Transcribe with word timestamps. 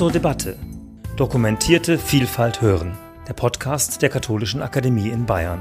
zur 0.00 0.10
Debatte. 0.10 0.56
Dokumentierte 1.18 1.98
Vielfalt 1.98 2.62
hören. 2.62 2.96
Der 3.28 3.34
Podcast 3.34 4.00
der 4.00 4.08
Katholischen 4.08 4.62
Akademie 4.62 5.10
in 5.10 5.26
Bayern. 5.26 5.60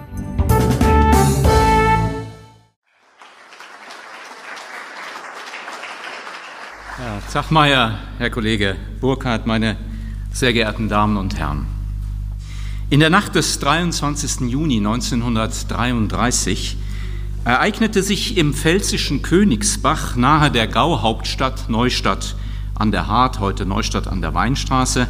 Ja, 6.98 7.22
Zachmeier, 7.28 8.00
Herr 8.18 8.30
Kollege 8.30 8.78
Burkhardt, 9.02 9.46
meine 9.46 9.76
sehr 10.32 10.54
geehrten 10.54 10.88
Damen 10.88 11.18
und 11.18 11.38
Herren. 11.38 11.66
In 12.90 13.02
der 13.02 13.10
Nacht 13.10 13.36
des 13.36 13.60
23. 13.60 14.50
Juni 14.50 14.78
1933 14.78 16.78
ereignete 17.44 18.04
sich 18.04 18.38
im 18.38 18.54
pfälzischen 18.54 19.22
Königsbach 19.22 20.16
nahe 20.16 20.50
der 20.50 20.68
Gauhauptstadt 20.68 21.68
Neustadt 21.68 22.38
an 22.80 22.92
der 22.92 23.08
Hart, 23.08 23.40
heute 23.40 23.66
Neustadt 23.66 24.08
an 24.08 24.22
der 24.22 24.34
Weinstraße, 24.34 25.08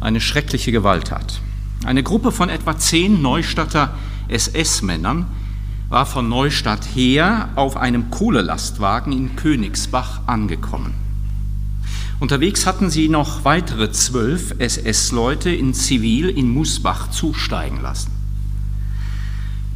eine 0.00 0.20
schreckliche 0.20 0.70
Gewalttat. 0.70 1.40
Eine 1.84 2.02
Gruppe 2.02 2.30
von 2.30 2.48
etwa 2.48 2.78
zehn 2.78 3.20
Neustadter 3.22 3.94
SS-Männern 4.28 5.26
war 5.88 6.06
von 6.06 6.28
Neustadt 6.28 6.84
her 6.94 7.48
auf 7.56 7.76
einem 7.76 8.10
Kohlelastwagen 8.10 9.12
in 9.12 9.34
Königsbach 9.34 10.20
angekommen. 10.26 10.94
Unterwegs 12.20 12.66
hatten 12.66 12.90
sie 12.90 13.08
noch 13.08 13.44
weitere 13.44 13.90
zwölf 13.90 14.54
SS-Leute 14.58 15.50
in 15.50 15.74
Zivil 15.74 16.28
in 16.28 16.48
Musbach 16.48 17.10
zusteigen 17.10 17.80
lassen. 17.82 18.13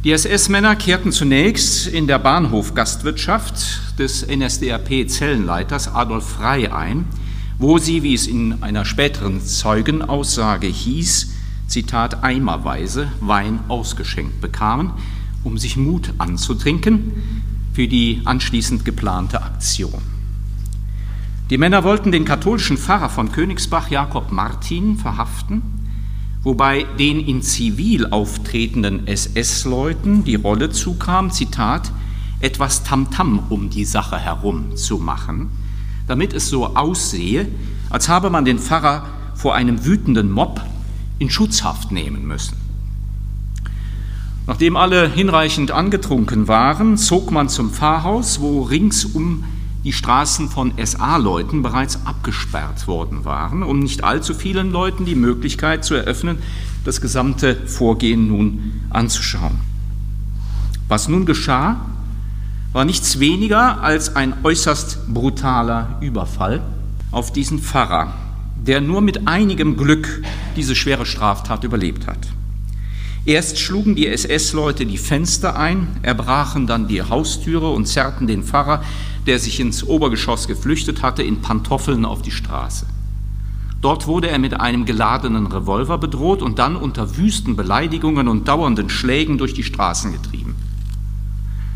Die 0.05 0.13
SS-Männer 0.13 0.77
kehrten 0.77 1.11
zunächst 1.11 1.85
in 1.85 2.07
der 2.07 2.19
Bahnhofgastwirtschaft 2.19 3.99
des 3.99 4.25
NSDAP-Zellenleiters 4.25 5.93
Adolf 5.93 6.25
Frey 6.25 6.67
ein, 6.67 7.03
wo 7.57 7.79
sie, 7.79 8.01
wie 8.01 8.13
es 8.13 8.25
in 8.25 8.63
einer 8.63 8.85
späteren 8.85 9.41
Zeugenaussage 9.41 10.67
hieß, 10.67 11.33
Zitat, 11.67 12.23
eimerweise 12.23 13.11
Wein 13.19 13.59
ausgeschenkt 13.67 14.39
bekamen, 14.39 14.91
um 15.43 15.57
sich 15.57 15.75
Mut 15.75 16.13
anzutrinken 16.17 17.43
für 17.73 17.89
die 17.89 18.21
anschließend 18.23 18.85
geplante 18.85 19.41
Aktion. 19.41 20.01
Die 21.49 21.57
Männer 21.57 21.83
wollten 21.83 22.13
den 22.13 22.23
katholischen 22.23 22.77
Pfarrer 22.77 23.09
von 23.09 23.33
Königsbach, 23.33 23.91
Jakob 23.91 24.31
Martin, 24.31 24.95
verhaften 24.95 25.78
wobei 26.43 26.85
den 26.97 27.19
in 27.19 27.41
Zivil 27.41 28.07
auftretenden 28.07 29.07
SS-Leuten 29.07 30.23
die 30.23 30.35
Rolle 30.35 30.69
zukam, 30.69 31.31
Zitat, 31.31 31.91
etwas 32.39 32.83
Tamtam 32.83 33.39
um 33.49 33.69
die 33.69 33.85
Sache 33.85 34.17
herum 34.17 34.75
zu 34.75 34.97
machen, 34.97 35.49
damit 36.07 36.33
es 36.33 36.49
so 36.49 36.75
aussehe, 36.75 37.47
als 37.89 38.07
habe 38.07 38.29
man 38.29 38.45
den 38.45 38.59
Pfarrer 38.59 39.05
vor 39.35 39.55
einem 39.55 39.85
wütenden 39.85 40.31
Mob 40.31 40.61
in 41.17 41.29
Schutzhaft 41.29 41.91
nehmen 41.91 42.25
müssen. 42.27 42.57
Nachdem 44.47 44.77
alle 44.77 45.07
hinreichend 45.07 45.71
angetrunken 45.71 46.47
waren, 46.47 46.97
zog 46.97 47.31
man 47.31 47.49
zum 47.49 47.69
Pfarrhaus, 47.69 48.41
wo 48.41 48.63
ringsum 48.63 49.43
die 49.83 49.93
Straßen 49.93 50.49
von 50.49 50.73
SA-Leuten 50.83 51.61
bereits 51.61 52.05
abgesperrt 52.05 52.87
worden 52.87 53.23
waren, 53.25 53.63
um 53.63 53.79
nicht 53.79 54.03
allzu 54.03 54.33
vielen 54.33 54.71
Leuten 54.71 55.05
die 55.05 55.15
Möglichkeit 55.15 55.85
zu 55.85 55.95
eröffnen, 55.95 56.39
das 56.83 57.01
gesamte 57.01 57.55
Vorgehen 57.67 58.27
nun 58.27 58.81
anzuschauen. 58.89 59.59
Was 60.87 61.07
nun 61.07 61.25
geschah, 61.25 61.77
war 62.73 62.85
nichts 62.85 63.19
weniger 63.19 63.81
als 63.81 64.15
ein 64.15 64.33
äußerst 64.43 65.13
brutaler 65.13 65.97
Überfall 66.01 66.61
auf 67.11 67.31
diesen 67.31 67.59
Pfarrer, 67.59 68.13
der 68.55 68.81
nur 68.81 69.01
mit 69.01 69.27
einigem 69.27 69.77
Glück 69.77 70.23
diese 70.55 70.75
schwere 70.75 71.05
Straftat 71.05 71.63
überlebt 71.63 72.05
hat. 72.05 72.19
Erst 73.25 73.59
schlugen 73.59 73.95
die 73.95 74.07
SS-Leute 74.07 74.85
die 74.85 74.97
Fenster 74.97 75.57
ein, 75.57 75.87
erbrachen 76.01 76.67
dann 76.67 76.87
die 76.87 77.01
Haustüre 77.01 77.69
und 77.71 77.85
zerrten 77.85 78.27
den 78.27 78.43
Pfarrer 78.43 78.81
der 79.29 79.37
sich 79.37 79.59
ins 79.59 79.83
Obergeschoss 79.83 80.47
geflüchtet 80.47 81.03
hatte, 81.03 81.21
in 81.21 81.39
Pantoffeln 81.39 82.03
auf 82.03 82.23
die 82.23 82.31
Straße. 82.31 82.87
Dort 83.79 84.07
wurde 84.07 84.27
er 84.27 84.39
mit 84.39 84.59
einem 84.59 84.85
geladenen 84.85 85.45
Revolver 85.45 85.99
bedroht 85.99 86.41
und 86.41 86.57
dann 86.57 86.75
unter 86.75 87.15
wüsten 87.15 87.55
Beleidigungen 87.55 88.27
und 88.27 88.47
dauernden 88.47 88.89
Schlägen 88.89 89.37
durch 89.37 89.53
die 89.53 89.63
Straßen 89.63 90.11
getrieben. 90.13 90.55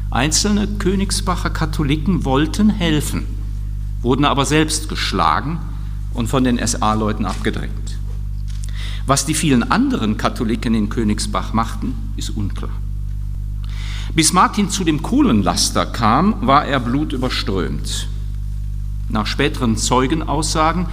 Einzelne 0.09 0.67
Königsbacher 0.67 1.51
Katholiken 1.51 2.25
wollten 2.25 2.71
helfen, 2.71 3.27
wurden 4.01 4.25
aber 4.25 4.45
selbst 4.45 4.89
geschlagen 4.89 5.59
und 6.15 6.29
von 6.29 6.43
den 6.43 6.57
SA-Leuten 6.57 7.27
abgedrängt. 7.27 7.99
Was 9.05 9.27
die 9.27 9.35
vielen 9.35 9.69
anderen 9.69 10.17
Katholiken 10.17 10.73
in 10.73 10.89
Königsbach 10.89 11.53
machten, 11.53 11.93
ist 12.17 12.31
unklar. 12.31 12.71
Bis 14.15 14.31
Martin 14.31 14.69
zu 14.69 14.83
dem 14.83 15.01
Kohlenlaster 15.01 15.87
kam, 15.87 16.45
war 16.45 16.65
er 16.65 16.79
blutüberströmt. 16.79 18.07
Nach 19.09 19.25
späteren 19.25 19.75
Zeugenaussagen 19.75 20.85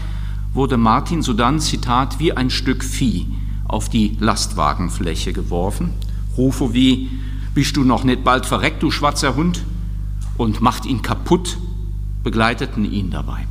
wurde 0.54 0.78
Martin 0.78 1.20
sodann, 1.20 1.60
Zitat, 1.60 2.18
wie 2.18 2.32
ein 2.32 2.48
Stück 2.48 2.82
Vieh 2.82 3.26
auf 3.68 3.90
die 3.90 4.16
Lastwagenfläche 4.20 5.34
geworfen. 5.34 5.90
Rufe 6.38 6.72
wie, 6.72 7.10
bist 7.52 7.76
du 7.76 7.84
noch 7.84 8.04
nicht 8.04 8.24
bald 8.24 8.46
verreckt, 8.46 8.82
du 8.82 8.90
schwarzer 8.90 9.36
Hund? 9.36 9.64
Und 10.38 10.62
macht 10.62 10.86
ihn 10.86 11.02
kaputt, 11.02 11.58
begleiteten 12.22 12.90
ihn 12.90 13.10
dabei. 13.10 13.46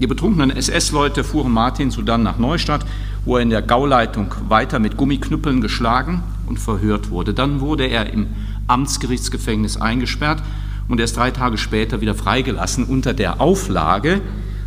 Die 0.00 0.06
betrunkenen 0.06 0.50
SS-Leute 0.50 1.24
fuhren 1.24 1.52
Martin 1.52 1.90
sodann 1.90 2.22
nach 2.22 2.38
Neustadt, 2.38 2.86
wo 3.26 3.36
er 3.36 3.42
in 3.42 3.50
der 3.50 3.60
Gauleitung 3.60 4.32
weiter 4.48 4.78
mit 4.78 4.96
Gummiknüppeln 4.96 5.60
geschlagen 5.60 6.22
und 6.46 6.58
verhört 6.58 7.10
wurde. 7.10 7.34
Dann 7.34 7.60
wurde 7.60 7.84
er 7.84 8.12
im 8.12 8.28
Amtsgerichtsgefängnis 8.68 9.76
eingesperrt 9.76 10.42
und 10.88 11.00
erst 11.00 11.16
drei 11.16 11.30
Tage 11.30 11.58
später 11.58 12.00
wieder 12.00 12.14
freigelassen 12.14 12.84
unter 12.84 13.12
der 13.12 13.40
Auflage, 13.40 14.20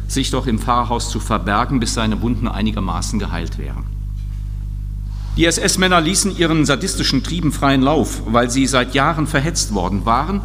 sich 0.07 0.29
doch 0.31 0.45
im 0.47 0.59
Pfarrhaus 0.59 1.09
zu 1.09 1.19
verbergen, 1.19 1.79
bis 1.79 1.93
seine 1.93 2.21
Wunden 2.21 2.47
einigermaßen 2.47 3.17
geheilt 3.19 3.57
wären. 3.57 3.85
Die 5.37 5.45
SS-Männer 5.45 6.01
ließen 6.01 6.37
ihren 6.37 6.65
sadistischen 6.65 7.23
Trieben 7.23 7.53
freien 7.53 7.81
Lauf, 7.81 8.21
weil 8.25 8.49
sie 8.49 8.67
seit 8.67 8.93
Jahren 8.93 9.27
verhetzt 9.27 9.73
worden 9.73 10.05
waren 10.05 10.41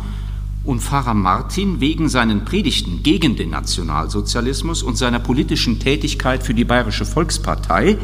und 0.62 0.80
Pfarrer 0.80 1.14
Martin 1.14 1.80
wegen 1.80 2.08
seinen 2.08 2.44
Predigten 2.44 3.02
gegen 3.02 3.36
den 3.36 3.50
Nationalsozialismus 3.50 4.82
und 4.82 4.96
seiner 4.96 5.18
politischen 5.18 5.80
Tätigkeit 5.80 6.44
für 6.44 6.54
die 6.54 6.64
Bayerische 6.64 7.04
Volkspartei, 7.04 7.98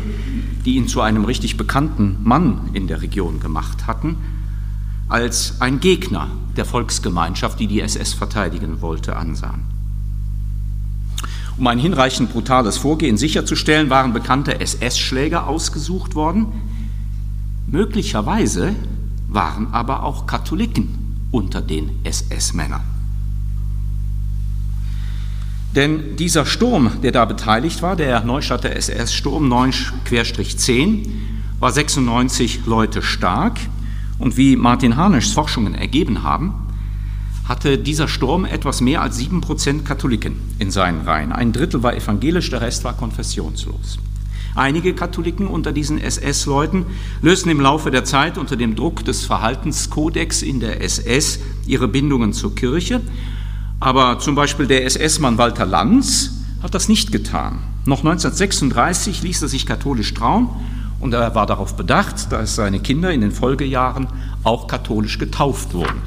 die 0.64 0.76
ihn 0.76 0.88
zu 0.88 1.00
einem 1.00 1.24
richtig 1.24 1.56
bekannten 1.56 2.18
Mann 2.22 2.70
in 2.72 2.88
der 2.88 3.02
Region 3.02 3.38
gemacht 3.38 3.86
hatten, 3.86 4.16
als 5.12 5.60
ein 5.60 5.78
Gegner 5.78 6.28
der 6.56 6.64
Volksgemeinschaft, 6.64 7.60
die 7.60 7.66
die 7.66 7.82
SS 7.82 8.14
verteidigen 8.14 8.80
wollte, 8.80 9.14
ansahen. 9.14 9.60
Um 11.58 11.66
ein 11.66 11.78
hinreichend 11.78 12.32
brutales 12.32 12.78
Vorgehen 12.78 13.18
sicherzustellen, 13.18 13.90
waren 13.90 14.14
bekannte 14.14 14.58
SS-Schläger 14.58 15.46
ausgesucht 15.46 16.14
worden. 16.14 16.46
Möglicherweise 17.66 18.74
waren 19.28 19.74
aber 19.74 20.02
auch 20.02 20.26
Katholiken 20.26 20.88
unter 21.30 21.60
den 21.60 21.90
SS-Männern. 22.04 22.80
Denn 25.74 26.16
dieser 26.16 26.46
Sturm, 26.46 26.90
der 27.02 27.12
da 27.12 27.26
beteiligt 27.26 27.82
war, 27.82 27.96
der 27.96 28.24
Neustadter 28.24 28.74
SS-Sturm 28.74 29.52
9-10, 29.52 31.06
war 31.60 31.70
96 31.70 32.64
Leute 32.64 33.02
stark. 33.02 33.58
Und 34.22 34.36
wie 34.36 34.54
Martin 34.54 34.94
Harnischs 34.94 35.32
Forschungen 35.32 35.74
ergeben 35.74 36.22
haben, 36.22 36.54
hatte 37.48 37.76
dieser 37.76 38.06
Sturm 38.06 38.44
etwas 38.44 38.80
mehr 38.80 39.02
als 39.02 39.16
sieben 39.16 39.40
Prozent 39.40 39.84
Katholiken 39.84 40.36
in 40.60 40.70
seinen 40.70 41.00
Reihen. 41.00 41.32
Ein 41.32 41.52
Drittel 41.52 41.82
war 41.82 41.96
evangelisch, 41.96 42.48
der 42.48 42.60
Rest 42.60 42.84
war 42.84 42.92
konfessionslos. 42.92 43.98
Einige 44.54 44.94
Katholiken 44.94 45.48
unter 45.48 45.72
diesen 45.72 45.98
SS-Leuten 45.98 46.86
lösten 47.20 47.50
im 47.50 47.60
Laufe 47.60 47.90
der 47.90 48.04
Zeit 48.04 48.38
unter 48.38 48.54
dem 48.54 48.76
Druck 48.76 49.04
des 49.04 49.26
Verhaltenskodex 49.26 50.42
in 50.42 50.60
der 50.60 50.80
SS 50.82 51.40
ihre 51.66 51.88
Bindungen 51.88 52.32
zur 52.32 52.54
Kirche. 52.54 53.00
Aber 53.80 54.20
zum 54.20 54.36
Beispiel 54.36 54.68
der 54.68 54.84
SS-Mann 54.84 55.36
Walter 55.36 55.66
Lanz 55.66 56.44
hat 56.62 56.76
das 56.76 56.88
nicht 56.88 57.10
getan. 57.10 57.58
Noch 57.86 58.04
1936 58.04 59.22
ließ 59.24 59.42
er 59.42 59.48
sich 59.48 59.66
katholisch 59.66 60.14
trauen 60.14 60.48
und 61.02 61.12
er 61.12 61.34
war 61.34 61.46
darauf 61.46 61.74
bedacht, 61.74 62.30
dass 62.30 62.54
seine 62.54 62.78
Kinder 62.78 63.12
in 63.12 63.20
den 63.20 63.32
Folgejahren 63.32 64.06
auch 64.44 64.68
katholisch 64.68 65.18
getauft 65.18 65.74
wurden. 65.74 66.00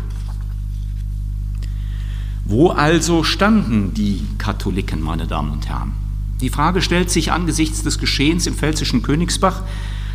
Wo 2.46 2.70
also 2.70 3.24
standen 3.24 3.94
die 3.94 4.26
Katholiken, 4.38 5.02
meine 5.02 5.28
Damen 5.28 5.52
und 5.52 5.68
Herren? 5.68 5.92
Die 6.40 6.50
Frage 6.50 6.82
stellt 6.82 7.12
sich 7.12 7.34
angesichts 7.34 7.84
des 7.84 8.00
Geschehens 8.00 8.48
im 8.48 8.56
pfälzischen 8.56 9.02
Königsbach, 9.02 9.64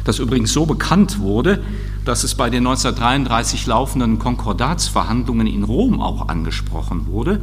das 0.04 0.18
übrigens 0.18 0.54
so 0.54 0.64
bekannt 0.64 1.18
wurde, 1.18 1.62
dass 2.06 2.24
es 2.24 2.34
bei 2.34 2.48
den 2.48 2.66
1933 2.66 3.66
laufenden 3.66 4.18
Konkordatsverhandlungen 4.18 5.46
in 5.46 5.62
Rom 5.62 6.00
auch 6.00 6.28
angesprochen 6.28 7.06
wurde, 7.06 7.40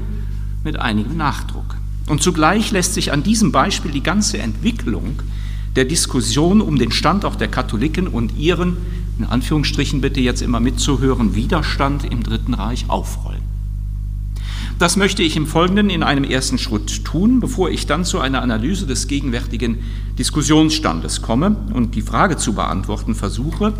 mit 0.64 0.80
einigem 0.80 1.18
Nachdruck. 1.18 1.76
Und 2.08 2.24
zugleich 2.24 2.72
lässt 2.72 2.96
sich 2.96 3.14
an 3.14 3.22
diesem 3.22 3.52
Beispiel 3.52 3.92
die 3.92 4.02
ganze 4.02 4.40
Entwicklung 4.40 5.22
der 5.78 5.86
Diskussion 5.86 6.60
um 6.60 6.80
den 6.80 6.92
Standort 6.92 7.40
der 7.40 7.50
Katholiken 7.50 8.08
und 8.08 8.36
ihren, 8.36 8.78
in 9.20 9.26
Anführungsstrichen 9.26 10.02
bitte 10.02 10.20
jetzt 10.20 10.42
immer 10.42 10.60
mitzuhören, 10.60 11.36
Widerstand 11.36 12.04
im 12.04 12.24
Dritten 12.24 12.56
Reich 12.56 12.90
aufrollen. 12.90 13.44
Das 14.80 14.96
möchte 14.98 15.22
ich 15.22 15.38
im 15.38 15.46
Folgenden 15.46 15.92
in 15.92 16.02
einem 16.02 16.24
ersten 16.24 16.58
Schritt 16.58 17.06
tun, 17.06 17.40
bevor 17.40 17.70
ich 17.70 17.86
dann 17.86 18.06
zu 18.06 18.20
einer 18.20 18.42
Analyse 18.42 18.88
des 18.88 19.08
gegenwärtigen 19.08 19.78
Diskussionsstandes 20.18 21.22
komme 21.22 21.56
und 21.72 21.94
die 21.94 22.02
Frage 22.02 22.38
zu 22.38 22.54
beantworten 22.54 23.14
versuche, 23.14 23.74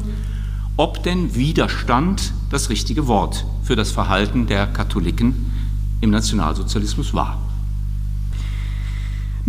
ob 0.76 1.02
denn 1.02 1.34
Widerstand 1.34 2.32
das 2.52 2.70
richtige 2.70 3.08
Wort 3.08 3.44
für 3.64 3.76
das 3.76 3.90
Verhalten 3.90 4.46
der 4.46 4.68
Katholiken 4.68 5.34
im 6.02 6.12
Nationalsozialismus 6.12 7.16
war. 7.16 7.47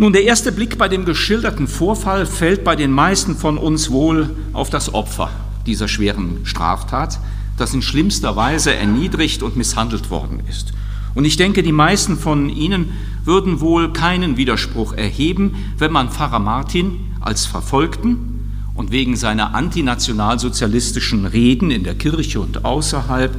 Nun, 0.01 0.13
der 0.13 0.23
erste 0.23 0.53
Blick 0.53 0.77
bei 0.77 0.87
dem 0.87 1.03
geschilderten 1.03 1.67
Vorfall 1.67 2.25
fällt 2.25 2.63
bei 2.63 2.77
den 2.77 2.89
meisten 2.89 3.35
von 3.35 3.57
uns 3.57 3.91
wohl 3.91 4.29
auf 4.53 4.69
das 4.69 4.93
Opfer 4.93 5.29
dieser 5.65 5.89
schweren 5.89 6.39
Straftat, 6.45 7.19
das 7.57 7.73
in 7.73 7.81
schlimmster 7.81 8.37
Weise 8.37 8.73
erniedrigt 8.73 9.43
und 9.43 9.57
misshandelt 9.57 10.09
worden 10.09 10.39
ist. 10.47 10.71
Und 11.15 11.25
ich 11.25 11.35
denke, 11.35 11.63
die 11.63 11.73
meisten 11.73 12.17
von 12.17 12.47
Ihnen 12.47 12.93
würden 13.25 13.59
wohl 13.59 13.91
keinen 13.91 14.37
Widerspruch 14.37 14.93
erheben, 14.93 15.55
wenn 15.77 15.91
man 15.91 16.09
Pfarrer 16.09 16.39
Martin 16.39 16.93
als 17.19 17.45
Verfolgten 17.45 18.53
und 18.75 18.93
wegen 18.93 19.17
seiner 19.17 19.53
antinationalsozialistischen 19.53 21.25
Reden 21.25 21.71
in 21.71 21.83
der 21.83 21.95
Kirche 21.95 22.39
und 22.39 22.63
außerhalb, 22.63 23.35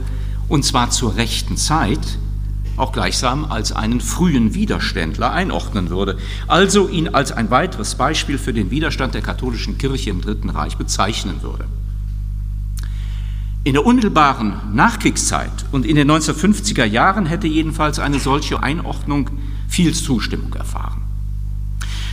und 0.49 0.67
zwar 0.67 0.91
zur 0.91 1.17
rechten 1.17 1.57
Zeit, 1.57 2.19
auch 2.81 2.93
gleichsam 2.93 3.44
als 3.44 3.73
einen 3.73 4.00
frühen 4.00 4.55
Widerständler 4.55 5.32
einordnen 5.32 5.91
würde, 5.91 6.19
also 6.49 6.88
ihn 6.88 7.09
als 7.09 7.31
ein 7.31 7.50
weiteres 7.50 7.94
Beispiel 7.94 8.38
für 8.38 8.53
den 8.53 8.71
Widerstand 8.71 9.15
der 9.15 9.23
katholischen 9.23 9.79
Kirche 9.79 10.11
im 10.11 10.21
Dritten 10.21 10.50
Reich 10.50 10.77
bezeichnen 10.77 11.43
würde. 11.43 11.67
In 13.62 13.75
der 13.75 13.85
unmittelbaren 13.85 14.55
Nachkriegszeit 14.73 15.67
und 15.71 15.85
in 15.85 15.97
den 15.97 16.11
1950er 16.11 16.85
Jahren 16.85 17.27
hätte 17.27 17.47
jedenfalls 17.47 17.99
eine 17.99 18.19
solche 18.19 18.62
Einordnung 18.62 19.29
viel 19.69 19.93
Zustimmung 19.93 20.55
erfahren. 20.55 21.03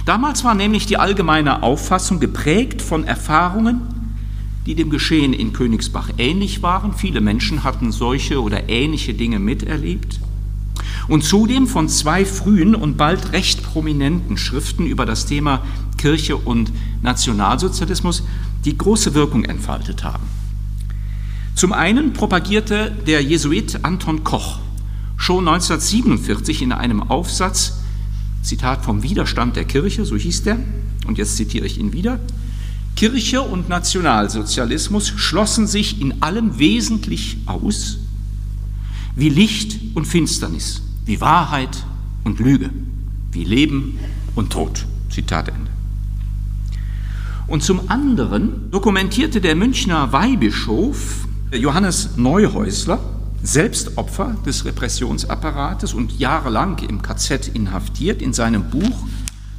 Damals 0.06 0.44
war 0.44 0.56
nämlich 0.56 0.86
die 0.86 0.98
allgemeine 0.98 1.64
Auffassung 1.64 2.20
geprägt 2.20 2.82
von 2.82 3.06
Erfahrungen, 3.06 3.82
die 4.66 4.76
dem 4.76 4.90
Geschehen 4.90 5.32
in 5.32 5.54
Königsbach 5.54 6.10
ähnlich 6.18 6.62
waren. 6.62 6.94
Viele 6.94 7.22
Menschen 7.22 7.64
hatten 7.64 7.94
solche 7.94 8.42
oder 8.42 8.68
ähnliche 8.68 9.14
Dinge 9.14 9.40
miterlebt. 9.40 10.20
Und 11.08 11.24
zudem 11.24 11.68
von 11.68 11.88
zwei 11.88 12.26
frühen 12.26 12.76
und 12.76 12.98
bald 12.98 13.32
recht 13.32 13.64
prominenten 13.64 14.38
Schriften 14.38 14.86
über 14.86 15.06
das 15.06 15.26
Thema 15.26 15.64
Kirche 15.98 16.36
und 16.36 16.72
Nationalsozialismus, 17.02 18.24
die 18.66 18.78
große 18.78 19.14
Wirkung 19.14 19.46
entfaltet 19.46 20.04
haben. 20.04 20.26
Zum 21.56 21.74
einen 21.74 22.14
propagierte 22.14 22.96
der 23.08 23.24
Jesuit 23.24 23.80
Anton 23.84 24.24
Koch 24.24 24.60
schon 25.18 25.48
1947 25.48 26.62
in 26.62 26.72
einem 26.72 27.02
Aufsatz, 27.02 27.80
Zitat 28.44 28.86
vom 28.86 29.02
Widerstand 29.02 29.56
der 29.56 29.66
Kirche, 29.66 30.06
so 30.06 30.16
hieß 30.16 30.44
der, 30.44 30.60
und 31.08 31.18
jetzt 31.18 31.36
zitiere 31.36 31.66
ich 31.66 31.80
ihn 31.80 31.94
wieder, 31.94 32.20
Kirche 32.96 33.42
und 33.42 33.70
Nationalsozialismus 33.70 35.08
schlossen 35.08 35.68
sich 35.68 36.02
in 36.02 36.22
allem 36.22 36.60
wesentlich 36.60 37.38
aus, 37.46 37.98
wie 39.16 39.30
Licht 39.30 39.80
und 39.96 40.06
Finsternis, 40.06 40.84
wie 41.08 41.22
Wahrheit 41.22 41.86
und 42.24 42.40
Lüge, 42.40 42.70
wie 43.32 43.44
Leben 43.44 43.98
und 44.36 44.52
Tod. 44.52 44.86
Zitat 45.10 45.48
Ende. 45.48 45.72
Und 47.48 47.64
zum 47.64 47.90
anderen 47.90 48.70
dokumentierte 48.72 49.40
der 49.40 49.56
Münchner 49.56 50.12
Weihbischof 50.12 51.26
Johannes 51.52 52.18
Neuhäusler, 52.18 53.00
selbst 53.42 53.98
Opfer 53.98 54.36
des 54.46 54.66
Repressionsapparates 54.66 55.94
und 55.94 56.20
jahrelang 56.20 56.80
im 56.80 57.02
KZ 57.02 57.48
inhaftiert, 57.48 58.22
in 58.22 58.34
seinem 58.34 58.70
Buch 58.70 59.08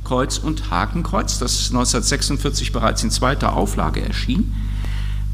Kreuz 0.05 0.37
und 0.37 0.71
Hakenkreuz, 0.71 1.39
das 1.39 1.69
1946 1.71 2.73
bereits 2.73 3.03
in 3.03 3.11
zweiter 3.11 3.55
Auflage 3.55 4.03
erschien, 4.03 4.53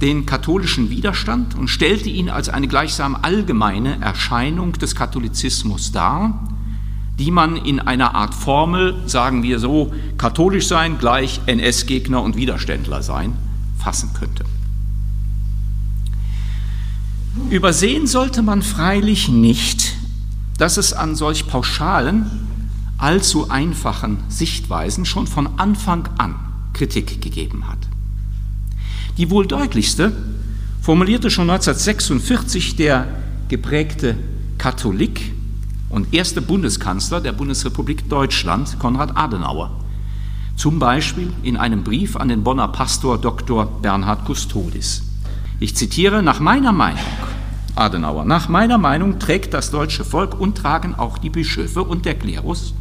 den 0.00 0.26
katholischen 0.26 0.90
Widerstand 0.90 1.54
und 1.54 1.68
stellte 1.68 2.08
ihn 2.08 2.28
als 2.28 2.48
eine 2.48 2.68
gleichsam 2.68 3.16
allgemeine 3.20 4.00
Erscheinung 4.00 4.72
des 4.72 4.94
Katholizismus 4.94 5.92
dar, 5.92 6.48
die 7.18 7.30
man 7.30 7.56
in 7.56 7.78
einer 7.78 8.14
Art 8.14 8.34
Formel, 8.34 8.96
sagen 9.06 9.42
wir 9.42 9.58
so, 9.58 9.92
katholisch 10.18 10.66
sein 10.66 10.98
gleich 10.98 11.40
NS-Gegner 11.46 12.20
und 12.22 12.36
Widerständler 12.36 13.02
sein, 13.02 13.34
fassen 13.78 14.10
könnte. 14.18 14.44
Übersehen 17.50 18.06
sollte 18.06 18.42
man 18.42 18.62
freilich 18.62 19.28
nicht, 19.28 19.94
dass 20.58 20.76
es 20.76 20.92
an 20.92 21.14
solch 21.14 21.46
pauschalen, 21.46 22.26
allzu 22.98 23.50
einfachen 23.50 24.18
Sichtweisen 24.28 25.04
schon 25.04 25.26
von 25.26 25.58
Anfang 25.58 26.08
an 26.18 26.36
Kritik 26.72 27.20
gegeben 27.20 27.68
hat. 27.68 27.78
Die 29.16 29.30
wohl 29.30 29.46
deutlichste 29.46 30.12
formulierte 30.82 31.30
schon 31.30 31.48
1946 31.48 32.74
der 32.76 33.06
geprägte 33.48 34.16
Katholik 34.58 35.32
und 35.88 36.12
erste 36.12 36.42
Bundeskanzler 36.42 37.20
der 37.20 37.32
Bundesrepublik 37.32 38.08
Deutschland, 38.08 38.76
Konrad 38.80 39.16
Adenauer, 39.16 39.70
zum 40.56 40.80
Beispiel 40.80 41.32
in 41.44 41.56
einem 41.56 41.84
Brief 41.84 42.16
an 42.16 42.28
den 42.28 42.42
Bonner 42.42 42.66
Pastor 42.68 43.16
Dr. 43.18 43.66
Bernhard 43.80 44.24
Custodis. 44.24 45.02
Ich 45.60 45.76
zitiere, 45.76 46.22
nach 46.22 46.40
meiner 46.40 46.72
Meinung, 46.72 47.00
Adenauer, 47.76 48.24
nach 48.24 48.48
meiner 48.48 48.78
Meinung 48.78 49.20
trägt 49.20 49.54
das 49.54 49.70
deutsche 49.70 50.04
Volk 50.04 50.40
und 50.40 50.58
tragen 50.58 50.96
auch 50.96 51.18
die 51.18 51.30
Bischöfe 51.30 51.84
und 51.84 52.04
der 52.04 52.14
Klerus 52.14 52.74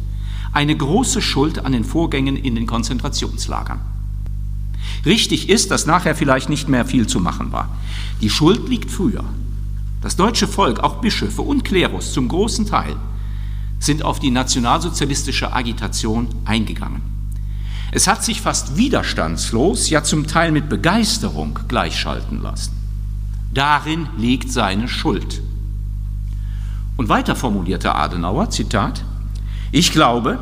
eine 0.52 0.76
große 0.76 1.22
Schuld 1.22 1.64
an 1.64 1.72
den 1.72 1.84
Vorgängen 1.84 2.36
in 2.36 2.56
den 2.56 2.66
Konzentrationslagern. 2.66 3.93
Richtig 5.04 5.48
ist, 5.48 5.70
dass 5.70 5.86
nachher 5.86 6.14
vielleicht 6.14 6.48
nicht 6.48 6.68
mehr 6.68 6.84
viel 6.84 7.06
zu 7.06 7.20
machen 7.20 7.52
war. 7.52 7.68
Die 8.20 8.30
Schuld 8.30 8.68
liegt 8.68 8.90
früher. 8.90 9.24
Das 10.00 10.16
deutsche 10.16 10.46
Volk, 10.48 10.80
auch 10.80 11.00
Bischöfe 11.00 11.42
und 11.42 11.64
Klerus 11.64 12.12
zum 12.12 12.28
großen 12.28 12.66
Teil, 12.66 12.96
sind 13.78 14.02
auf 14.02 14.18
die 14.20 14.30
nationalsozialistische 14.30 15.52
Agitation 15.52 16.28
eingegangen. 16.44 17.02
Es 17.90 18.06
hat 18.06 18.24
sich 18.24 18.40
fast 18.40 18.76
widerstandslos, 18.76 19.88
ja 19.90 20.02
zum 20.02 20.26
Teil 20.26 20.52
mit 20.52 20.68
Begeisterung 20.68 21.58
gleichschalten 21.68 22.42
lassen. 22.42 22.72
Darin 23.52 24.08
liegt 24.16 24.50
seine 24.50 24.88
Schuld. 24.88 25.42
Und 26.96 27.08
weiter 27.08 27.36
formulierte 27.36 27.94
Adenauer, 27.94 28.50
Zitat, 28.50 29.04
ich 29.70 29.92
glaube, 29.92 30.38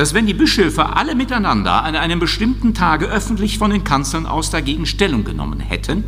dass 0.00 0.14
wenn 0.14 0.24
die 0.24 0.32
Bischöfe 0.32 0.96
alle 0.96 1.14
miteinander 1.14 1.84
an 1.84 1.94
einem 1.94 2.20
bestimmten 2.20 2.72
Tage 2.72 3.04
öffentlich 3.04 3.58
von 3.58 3.70
den 3.70 3.84
Kanzeln 3.84 4.24
aus 4.24 4.48
dagegen 4.48 4.86
Stellung 4.86 5.24
genommen 5.24 5.60
hätten, 5.60 6.04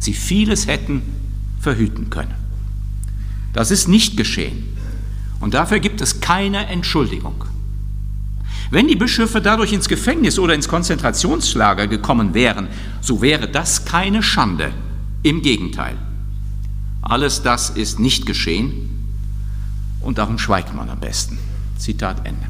sie 0.00 0.14
vieles 0.14 0.66
hätten 0.66 1.02
verhüten 1.60 2.10
können. 2.10 2.34
Das 3.52 3.70
ist 3.70 3.86
nicht 3.86 4.16
geschehen. 4.16 4.76
Und 5.38 5.54
dafür 5.54 5.78
gibt 5.78 6.00
es 6.00 6.20
keine 6.20 6.66
Entschuldigung. 6.66 7.44
Wenn 8.72 8.88
die 8.88 8.96
Bischöfe 8.96 9.40
dadurch 9.40 9.72
ins 9.72 9.88
Gefängnis 9.88 10.36
oder 10.40 10.56
ins 10.56 10.66
Konzentrationslager 10.66 11.86
gekommen 11.86 12.34
wären, 12.34 12.66
so 13.00 13.22
wäre 13.22 13.46
das 13.46 13.84
keine 13.84 14.24
Schande. 14.24 14.72
Im 15.22 15.40
Gegenteil. 15.40 15.96
Alles 17.00 17.44
das 17.44 17.70
ist 17.70 18.00
nicht 18.00 18.26
geschehen 18.26 18.90
und 20.00 20.18
darum 20.18 20.36
schweigt 20.36 20.74
man 20.74 20.90
am 20.90 20.98
besten. 20.98 21.38
Zitat 21.78 22.26
Ende. 22.26 22.49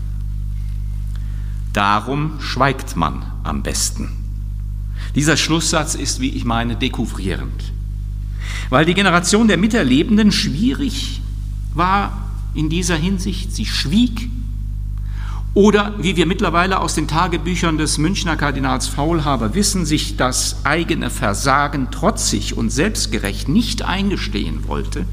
Darum 1.72 2.40
schweigt 2.40 2.96
man 2.96 3.22
am 3.44 3.62
besten. 3.62 4.10
Dieser 5.14 5.36
Schlusssatz 5.36 5.94
ist, 5.94 6.20
wie 6.20 6.30
ich 6.30 6.44
meine, 6.44 6.76
dekouvrierend, 6.76 7.72
weil 8.68 8.84
die 8.84 8.94
Generation 8.94 9.48
der 9.48 9.56
Miterlebenden 9.56 10.32
schwierig 10.32 11.20
war 11.74 12.30
in 12.54 12.68
dieser 12.68 12.96
Hinsicht. 12.96 13.52
Sie 13.54 13.66
schwieg 13.66 14.28
oder, 15.52 15.94
wie 15.98 16.16
wir 16.16 16.26
mittlerweile 16.26 16.78
aus 16.78 16.94
den 16.94 17.08
Tagebüchern 17.08 17.76
des 17.76 17.98
Münchner 17.98 18.36
Kardinals 18.36 18.86
Faulhaber 18.86 19.54
wissen, 19.54 19.84
sich 19.84 20.16
das 20.16 20.64
eigene 20.64 21.10
Versagen 21.10 21.90
trotzig 21.90 22.56
und 22.56 22.70
selbstgerecht 22.70 23.48
nicht 23.48 23.82
eingestehen 23.82 24.68
wollte, 24.68 25.06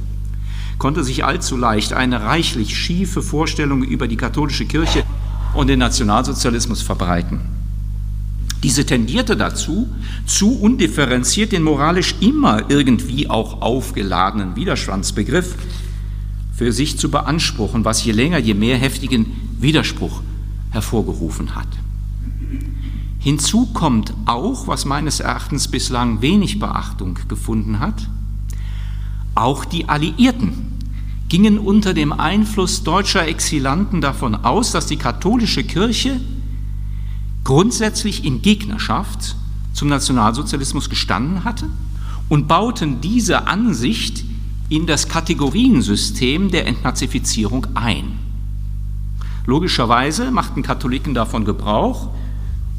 konnte 0.78 1.04
sich 1.04 1.26
allzu 1.26 1.58
leicht 1.58 1.94
eine 1.94 2.22
reichlich 2.22 2.78
schiefe 2.78 3.24
Vorstellung 3.24 3.84
über 3.84 4.08
die 4.08 4.18
katholische 4.18 4.66
Kirche 4.66 5.04
und 5.54 5.68
den 5.68 5.80
Nationalsozialismus 5.80 6.82
verbreiten. 6.82 7.42
Diese 8.63 8.86
tendierte 8.86 9.38
dazu, 9.38 9.88
zu 10.25 10.60
undifferenziert 10.60 11.51
den 11.51 11.63
moralisch 11.63 12.16
immer 12.22 12.70
irgendwie 12.70 13.30
auch 13.30 13.62
aufgeladenen 13.62 14.56
Widerstandsbegriff 14.56 15.56
für 16.56 16.72
sich 16.72 16.98
zu 16.98 17.12
beanspruchen, 17.12 17.86
was 17.86 18.04
je 18.04 18.13
länger, 18.13 18.39
je 18.39 18.56
mehr 18.56 18.77
heftigen 18.77 19.27
Widerspruch 19.60 20.22
hervorgerufen 20.72 21.56
hat. 21.56 21.68
Hinzu 23.20 23.68
kommt 23.68 24.13
auch, 24.25 24.68
was 24.68 24.86
meines 24.86 25.20
Erachtens 25.20 25.68
bislang 25.68 26.22
wenig 26.22 26.60
Beachtung 26.60 27.20
gefunden 27.27 27.80
hat, 27.80 28.08
auch 29.36 29.66
die 29.66 29.88
Alliierten 29.88 30.76
gingen 31.29 31.60
unter 31.60 31.93
dem 31.93 32.13
Einfluss 32.13 32.84
deutscher 32.84 33.27
Exilanten 33.27 34.01
davon 34.01 34.36
aus, 34.36 34.72
dass 34.72 34.88
die 34.88 34.98
katholische 34.98 35.63
Kirche 35.63 36.19
grundsätzlich 37.43 38.25
in 38.25 38.41
Gegnerschaft 38.41 39.36
zum 39.74 39.89
Nationalsozialismus 39.89 40.89
gestanden 40.89 41.43
hatte 41.43 41.69
und 42.29 42.48
bauten 42.48 43.01
diese 43.01 43.48
Ansicht 43.48 44.24
in 44.69 44.86
das 44.86 45.07
Kategoriensystem 45.07 46.51
der 46.51 46.67
Entnazifizierung 46.67 47.67
ein. 47.75 48.19
Logischerweise 49.46 50.29
machten 50.31 50.62
Katholiken 50.62 51.13
davon 51.13 51.46
Gebrauch 51.46 52.10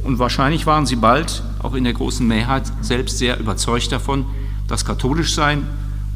und 0.05 0.19
wahrscheinlich 0.19 0.67
waren 0.67 0.85
sie 0.85 0.97
bald 0.97 1.43
auch 1.63 1.75
in 1.75 1.85
der 1.85 1.95
großen 1.95 2.27
Mehrheit 2.27 2.71
selbst 2.83 3.19
sehr 3.19 3.41
überzeugt 3.41 3.91
davon, 3.91 4.27
dass 4.67 4.85
katholisch 4.85 5.35
sein 5.35 5.67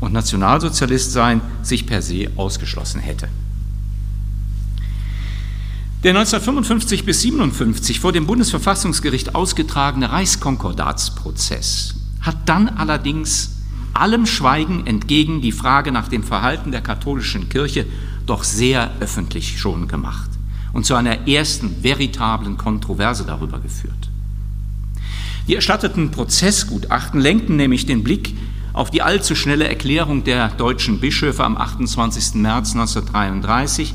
und 0.02 0.12
Nationalsozialist 0.12 1.12
sein 1.12 1.40
sich 1.62 1.86
per 1.86 2.02
se 2.02 2.28
ausgeschlossen 2.34 3.00
hätte. 3.00 3.28
Der 6.02 6.10
1955 6.10 7.04
bis 7.04 7.20
57 7.20 8.00
vor 8.00 8.10
dem 8.10 8.26
Bundesverfassungsgericht 8.26 9.36
ausgetragene 9.36 10.10
Reichskonkordatsprozess 10.10 11.94
hat 12.20 12.36
dann 12.46 12.68
allerdings 12.68 13.58
allem 13.94 14.26
Schweigen 14.26 14.88
entgegen 14.88 15.40
die 15.40 15.52
Frage 15.52 15.92
nach 15.92 16.08
dem 16.08 16.24
Verhalten 16.24 16.72
der 16.72 16.80
katholischen 16.80 17.48
Kirche 17.48 17.86
doch 18.26 18.42
sehr 18.42 18.90
öffentlich 18.98 19.60
schon 19.60 19.86
gemacht 19.86 20.30
und 20.72 20.84
zu 20.84 20.96
einer 20.96 21.28
ersten 21.28 21.84
veritablen 21.84 22.56
Kontroverse 22.56 23.24
darüber 23.24 23.60
geführt. 23.60 24.10
Die 25.46 25.54
erstatteten 25.54 26.10
Prozessgutachten 26.10 27.20
lenkten 27.20 27.54
nämlich 27.54 27.86
den 27.86 28.02
Blick 28.02 28.34
auf 28.72 28.90
die 28.90 29.02
allzu 29.02 29.34
schnelle 29.34 29.68
Erklärung 29.68 30.24
der 30.24 30.48
deutschen 30.48 30.98
Bischöfe 31.00 31.44
am 31.44 31.56
28. 31.56 32.34
März 32.34 32.72
1933, 32.72 33.94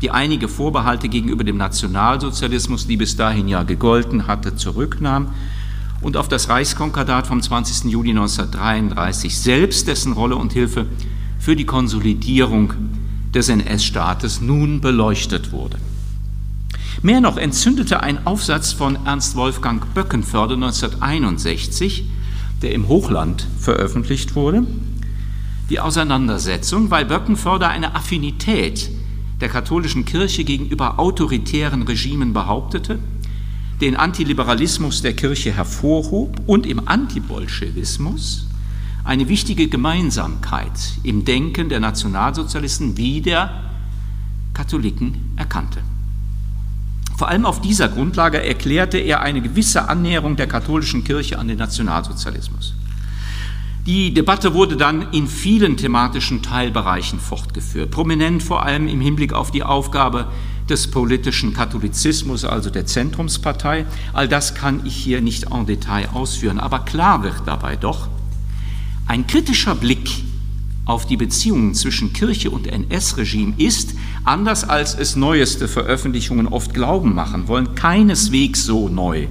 die 0.00 0.10
einige 0.10 0.48
Vorbehalte 0.48 1.08
gegenüber 1.08 1.44
dem 1.44 1.56
Nationalsozialismus, 1.56 2.86
die 2.86 2.96
bis 2.96 3.16
dahin 3.16 3.48
ja 3.48 3.62
gegolten 3.62 4.26
hatte, 4.26 4.56
zurücknahm, 4.56 5.28
und 6.00 6.18
auf 6.18 6.28
das 6.28 6.50
Reichskonkordat 6.50 7.26
vom 7.26 7.40
20. 7.40 7.90
Juli 7.90 8.10
1933 8.10 9.38
selbst, 9.38 9.88
dessen 9.88 10.12
Rolle 10.12 10.36
und 10.36 10.52
Hilfe 10.52 10.86
für 11.38 11.56
die 11.56 11.64
Konsolidierung 11.64 12.74
des 13.32 13.48
NS-Staates 13.48 14.40
nun 14.40 14.80
beleuchtet 14.80 15.52
wurde. 15.52 15.78
Mehr 17.02 17.20
noch 17.20 17.36
entzündete 17.36 18.02
ein 18.02 18.26
Aufsatz 18.26 18.72
von 18.72 18.98
Ernst 19.06 19.36
Wolfgang 19.36 19.94
Böckenförde 19.94 20.54
1961 20.54 22.04
der 22.64 22.72
im 22.72 22.88
Hochland 22.88 23.46
veröffentlicht 23.58 24.34
wurde, 24.34 24.66
die 25.68 25.80
Auseinandersetzung, 25.80 26.90
weil 26.90 27.04
Böckenförder 27.04 27.68
eine 27.68 27.94
Affinität 27.94 28.90
der 29.42 29.50
katholischen 29.50 30.06
Kirche 30.06 30.44
gegenüber 30.44 30.98
autoritären 30.98 31.82
Regimen 31.82 32.32
behauptete, 32.32 32.98
den 33.82 33.96
Antiliberalismus 33.96 35.02
der 35.02 35.12
Kirche 35.12 35.52
hervorhob 35.52 36.40
und 36.46 36.64
im 36.64 36.88
Antibolschewismus 36.88 38.48
eine 39.04 39.28
wichtige 39.28 39.68
Gemeinsamkeit 39.68 40.94
im 41.02 41.26
Denken 41.26 41.68
der 41.68 41.80
Nationalsozialisten 41.80 42.96
wie 42.96 43.20
der 43.20 43.62
Katholiken 44.54 45.34
erkannte. 45.36 45.80
Vor 47.16 47.28
allem 47.28 47.46
auf 47.46 47.60
dieser 47.60 47.88
Grundlage 47.88 48.42
erklärte 48.44 48.98
er 48.98 49.20
eine 49.20 49.40
gewisse 49.40 49.88
Annäherung 49.88 50.36
der 50.36 50.48
katholischen 50.48 51.04
Kirche 51.04 51.38
an 51.38 51.48
den 51.48 51.58
Nationalsozialismus. 51.58 52.74
Die 53.86 54.14
Debatte 54.14 54.54
wurde 54.54 54.76
dann 54.76 55.12
in 55.12 55.28
vielen 55.28 55.76
thematischen 55.76 56.42
Teilbereichen 56.42 57.20
fortgeführt, 57.20 57.90
prominent 57.90 58.42
vor 58.42 58.64
allem 58.64 58.88
im 58.88 59.00
Hinblick 59.00 59.32
auf 59.34 59.50
die 59.50 59.62
Aufgabe 59.62 60.26
des 60.68 60.90
politischen 60.90 61.52
Katholizismus, 61.52 62.44
also 62.46 62.70
der 62.70 62.86
Zentrumspartei. 62.86 63.84
All 64.14 64.26
das 64.26 64.54
kann 64.54 64.86
ich 64.86 64.96
hier 64.96 65.20
nicht 65.20 65.52
en 65.52 65.66
Detail 65.66 66.08
ausführen, 66.14 66.58
aber 66.58 66.80
klar 66.80 67.22
wird 67.22 67.42
dabei 67.44 67.76
doch, 67.76 68.08
ein 69.06 69.26
kritischer 69.26 69.74
Blick 69.74 70.08
auf 70.84 71.06
die 71.06 71.16
Beziehungen 71.16 71.74
zwischen 71.74 72.12
Kirche 72.12 72.50
und 72.50 72.66
NS-Regime 72.66 73.54
ist, 73.56 73.94
anders 74.24 74.68
als 74.68 74.94
es 74.94 75.16
neueste 75.16 75.66
Veröffentlichungen 75.66 76.46
oft 76.46 76.74
glauben 76.74 77.14
machen 77.14 77.48
wollen, 77.48 77.74
keineswegs 77.74 78.64
so 78.64 78.88
neu. 78.88 79.26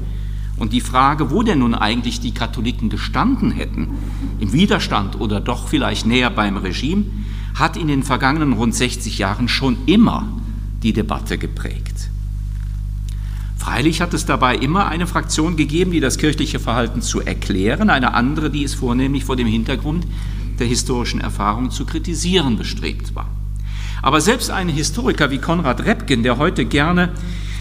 Und 0.58 0.74
die 0.74 0.82
Frage, 0.82 1.32
wo 1.32 1.44
denn 1.44 1.60
nun 1.60 1.76
eigentlich 1.76 2.20
die 2.20 2.34
Katholiken 2.34 2.90
gestanden 2.90 3.52
hätten, 3.52 3.90
im 4.40 4.54
Widerstand 4.54 5.20
oder 5.20 5.40
doch 5.40 5.68
vielleicht 5.68 6.06
näher 6.06 6.30
beim 6.30 6.58
Regime, 6.58 7.06
hat 7.56 7.78
in 7.78 7.88
den 7.88 8.04
vergangenen 8.04 8.54
rund 8.54 8.74
60 8.74 9.18
Jahren 9.18 9.48
schon 9.48 9.78
immer 9.86 10.28
die 10.82 10.94
Debatte 10.94 11.38
geprägt. 11.38 12.10
Freilich 13.58 14.02
hat 14.02 14.14
es 14.14 14.26
dabei 14.26 14.56
immer 14.56 14.88
eine 14.88 15.08
Fraktion 15.08 15.56
gegeben, 15.56 15.92
die 15.92 16.02
das 16.02 16.18
kirchliche 16.18 16.60
Verhalten 16.60 17.02
zu 17.02 17.22
erklären, 17.22 17.90
eine 17.90 18.14
andere, 18.14 18.50
die 18.50 18.64
es 18.64 18.74
vornehmlich 18.74 19.24
vor 19.24 19.36
dem 19.36 19.48
Hintergrund 19.48 20.06
der 20.60 20.68
historischen 20.68 21.22
Erfahrung 21.22 21.72
zu 21.72 21.86
kritisieren 21.86 22.58
bestrebt 22.58 23.16
war. 23.16 23.30
Aber 24.02 24.22
selbst 24.22 24.52
ein 24.52 24.70
Historiker 24.70 25.32
wie 25.32 25.38
Konrad 25.38 25.86
Repken, 25.86 26.24
der 26.24 26.38
heute 26.38 26.66
gerne 26.66 27.10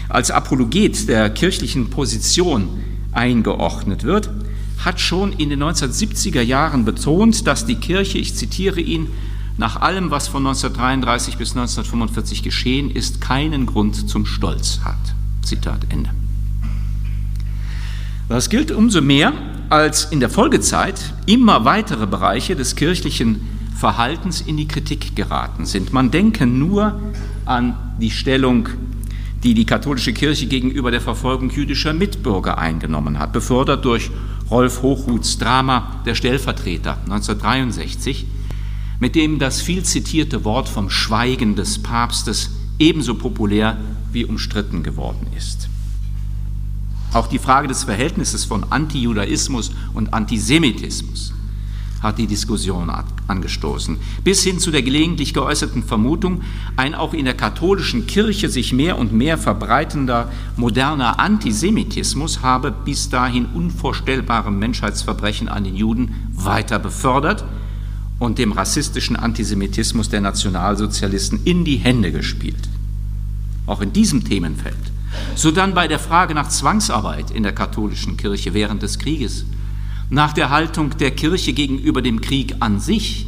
als 0.09 0.29
Apologet 0.29 1.07
der 1.07 1.29
kirchlichen 1.29 1.89
Position 1.89 2.67
eingeordnet 3.11 4.03
wird, 4.03 4.29
hat 4.83 4.99
schon 4.99 5.31
in 5.33 5.49
den 5.49 5.63
1970er 5.63 6.41
Jahren 6.41 6.83
betont, 6.83 7.47
dass 7.47 7.65
die 7.65 7.75
Kirche, 7.75 8.17
ich 8.17 8.35
zitiere 8.35 8.81
ihn, 8.81 9.07
nach 9.57 9.81
allem, 9.81 10.11
was 10.11 10.27
von 10.27 10.45
1933 10.45 11.37
bis 11.37 11.51
1945 11.51 12.43
geschehen 12.43 12.91
ist, 12.91 13.21
keinen 13.21 13.65
Grund 13.65 14.09
zum 14.09 14.25
Stolz 14.25 14.81
hat. 14.83 14.97
Zitat 15.43 15.85
Ende. 15.89 16.09
Das 18.29 18.49
gilt 18.49 18.71
umso 18.71 19.01
mehr, 19.01 19.33
als 19.73 20.05
in 20.05 20.19
der 20.19 20.29
Folgezeit 20.29 21.15
immer 21.25 21.65
weitere 21.65 22.05
Bereiche 22.05 22.55
des 22.55 22.75
kirchlichen 22.75 23.41
Verhaltens 23.75 24.39
in 24.39 24.55
die 24.55 24.67
Kritik 24.67 25.15
geraten 25.15 25.65
sind. 25.65 25.91
Man 25.91 26.11
denke 26.11 26.45
nur 26.45 27.01
an 27.45 27.95
die 27.99 28.11
Stellung, 28.11 28.69
die 29.41 29.55
die 29.55 29.65
katholische 29.65 30.13
Kirche 30.13 30.45
gegenüber 30.45 30.91
der 30.91 31.01
Verfolgung 31.01 31.49
jüdischer 31.49 31.93
Mitbürger 31.93 32.59
eingenommen 32.59 33.17
hat, 33.17 33.33
befördert 33.33 33.83
durch 33.83 34.11
Rolf 34.51 34.83
Hochhuths 34.83 35.39
Drama 35.39 36.03
Der 36.05 36.13
Stellvertreter 36.13 36.99
1963, 37.05 38.27
mit 38.99 39.15
dem 39.15 39.39
das 39.39 39.59
viel 39.59 39.81
zitierte 39.81 40.45
Wort 40.45 40.69
vom 40.69 40.91
Schweigen 40.91 41.55
des 41.55 41.81
Papstes 41.81 42.51
ebenso 42.77 43.15
populär 43.15 43.77
wie 44.11 44.23
umstritten 44.23 44.83
geworden 44.83 45.25
ist. 45.35 45.67
Auch 47.13 47.27
die 47.27 47.39
Frage 47.39 47.67
des 47.67 47.83
Verhältnisses 47.83 48.43
von 48.43 48.65
Antijudaismus 48.71 49.71
und 49.93 50.13
Antisemitismus 50.13 51.33
hat 52.01 52.17
die 52.17 52.27
Diskussion 52.27 52.91
angestoßen, 53.27 53.97
bis 54.23 54.43
hin 54.43 54.59
zu 54.59 54.71
der 54.71 54.81
gelegentlich 54.81 55.33
geäußerten 55.33 55.83
Vermutung, 55.83 56.41
ein 56.75 56.95
auch 56.95 57.13
in 57.13 57.25
der 57.25 57.35
katholischen 57.35 58.07
Kirche 58.07 58.49
sich 58.49 58.73
mehr 58.73 58.97
und 58.97 59.13
mehr 59.13 59.37
verbreitender 59.37 60.29
moderner 60.57 61.19
Antisemitismus 61.19 62.41
habe 62.41 62.71
bis 62.71 63.09
dahin 63.09 63.45
unvorstellbare 63.45 64.51
Menschheitsverbrechen 64.51 65.47
an 65.47 65.63
den 65.63 65.75
Juden 65.75 66.29
weiter 66.33 66.77
befördert 66.77 67.45
und 68.19 68.37
dem 68.37 68.51
rassistischen 68.51 69.15
Antisemitismus 69.15 70.09
der 70.09 70.21
Nationalsozialisten 70.21 71.41
in 71.45 71.63
die 71.63 71.77
Hände 71.77 72.11
gespielt. 72.11 72.69
Auch 73.65 73.81
in 73.81 73.93
diesem 73.93 74.25
Themenfeld 74.25 74.92
so 75.35 75.51
dann 75.51 75.73
bei 75.73 75.87
der 75.87 75.99
Frage 75.99 76.33
nach 76.33 76.49
Zwangsarbeit 76.49 77.31
in 77.31 77.43
der 77.43 77.53
katholischen 77.53 78.17
Kirche 78.17 78.53
während 78.53 78.81
des 78.81 78.99
Krieges, 78.99 79.45
nach 80.09 80.33
der 80.33 80.49
Haltung 80.49 80.97
der 80.97 81.11
Kirche 81.11 81.53
gegenüber 81.53 82.01
dem 82.01 82.21
Krieg 82.21 82.55
an 82.59 82.79
sich, 82.79 83.27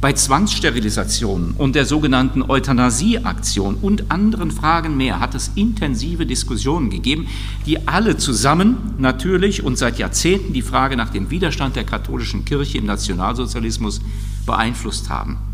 bei 0.00 0.14
Zwangssterilisationen 0.14 1.52
und 1.52 1.74
der 1.74 1.84
sogenannten 1.84 2.42
Euthanasieaktion 2.42 3.76
und 3.82 4.10
anderen 4.10 4.50
Fragen 4.50 4.96
mehr 4.96 5.20
hat 5.20 5.34
es 5.34 5.50
intensive 5.56 6.24
Diskussionen 6.24 6.88
gegeben, 6.88 7.28
die 7.66 7.86
alle 7.86 8.16
zusammen 8.16 8.94
natürlich 8.96 9.62
und 9.62 9.76
seit 9.76 9.98
Jahrzehnten 9.98 10.54
die 10.54 10.62
Frage 10.62 10.96
nach 10.96 11.10
dem 11.10 11.30
Widerstand 11.30 11.76
der 11.76 11.84
katholischen 11.84 12.46
Kirche 12.46 12.78
im 12.78 12.86
Nationalsozialismus 12.86 14.00
beeinflusst 14.46 15.10
haben. 15.10 15.49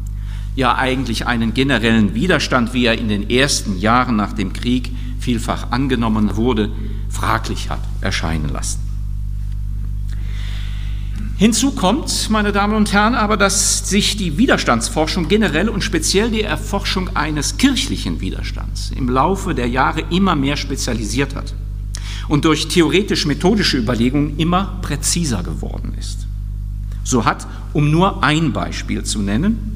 Ja 0.57 0.75
eigentlich 0.75 1.27
einen 1.27 1.55
generellen 1.55 2.15
Widerstand, 2.15 2.75
wie 2.75 2.87
er 2.87 2.99
in 2.99 3.09
den 3.09 3.31
ersten 3.31 3.79
Jahren 3.79 4.17
nach 4.17 4.33
dem 4.33 4.53
Krieg 4.53 4.91
vielfach 5.21 5.71
angenommen 5.71 6.37
wurde, 6.37 6.71
fraglich 7.11 7.71
hat 7.71 7.81
erscheinen 8.01 8.49
lassen. 8.49 8.81
Hinzu 11.39 11.73
kommt, 11.73 12.31
meine 12.31 12.51
Damen 12.51 12.75
und 12.75 12.95
Herren, 12.95 13.15
aber, 13.15 13.37
dass 13.37 13.91
sich 13.91 14.17
die 14.17 14.39
Widerstandsforschung 14.39 15.29
generell 15.29 15.69
und 15.69 15.85
speziell 15.85 16.31
die 16.31 16.43
Erforschung 16.43 17.15
eines 17.15 17.59
kirchlichen 17.59 18.23
Widerstands 18.23 18.91
im 18.97 19.11
Laufe 19.11 19.55
der 19.55 19.69
Jahre 19.69 20.01
immer 20.11 20.35
mehr 20.35 20.57
spezialisiert 20.57 21.35
hat 21.35 21.53
und 22.29 22.47
durch 22.47 22.69
theoretisch-methodische 22.69 23.77
Überlegungen 23.77 24.39
immer 24.39 24.79
präziser 24.81 25.43
geworden 25.43 25.95
ist. 25.99 26.27
So 27.05 27.27
hat, 27.27 27.47
um 27.75 27.91
nur 27.91 28.25
ein 28.25 28.55
Beispiel 28.55 29.05
zu 29.05 29.21
nennen, 29.21 29.76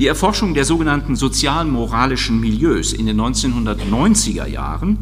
die 0.00 0.06
Erforschung 0.06 0.54
der 0.54 0.64
sogenannten 0.64 1.14
sozial-moralischen 1.14 2.40
Milieus 2.40 2.94
in 2.94 3.04
den 3.04 3.20
1990er 3.20 4.46
Jahren 4.46 4.96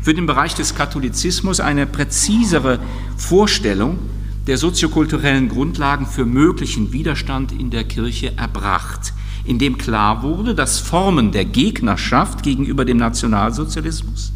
für 0.00 0.14
den 0.14 0.24
Bereich 0.24 0.54
des 0.54 0.74
Katholizismus 0.74 1.60
eine 1.60 1.84
präzisere 1.86 2.78
Vorstellung 3.18 3.98
der 4.46 4.56
soziokulturellen 4.56 5.50
Grundlagen 5.50 6.06
für 6.06 6.24
möglichen 6.24 6.94
Widerstand 6.94 7.52
in 7.52 7.68
der 7.68 7.84
Kirche 7.84 8.38
erbracht, 8.38 9.12
indem 9.44 9.76
klar 9.76 10.22
wurde, 10.22 10.54
dass 10.54 10.78
Formen 10.78 11.30
der 11.30 11.44
Gegnerschaft 11.44 12.42
gegenüber 12.42 12.86
dem 12.86 12.96
Nationalsozialismus 12.96 14.32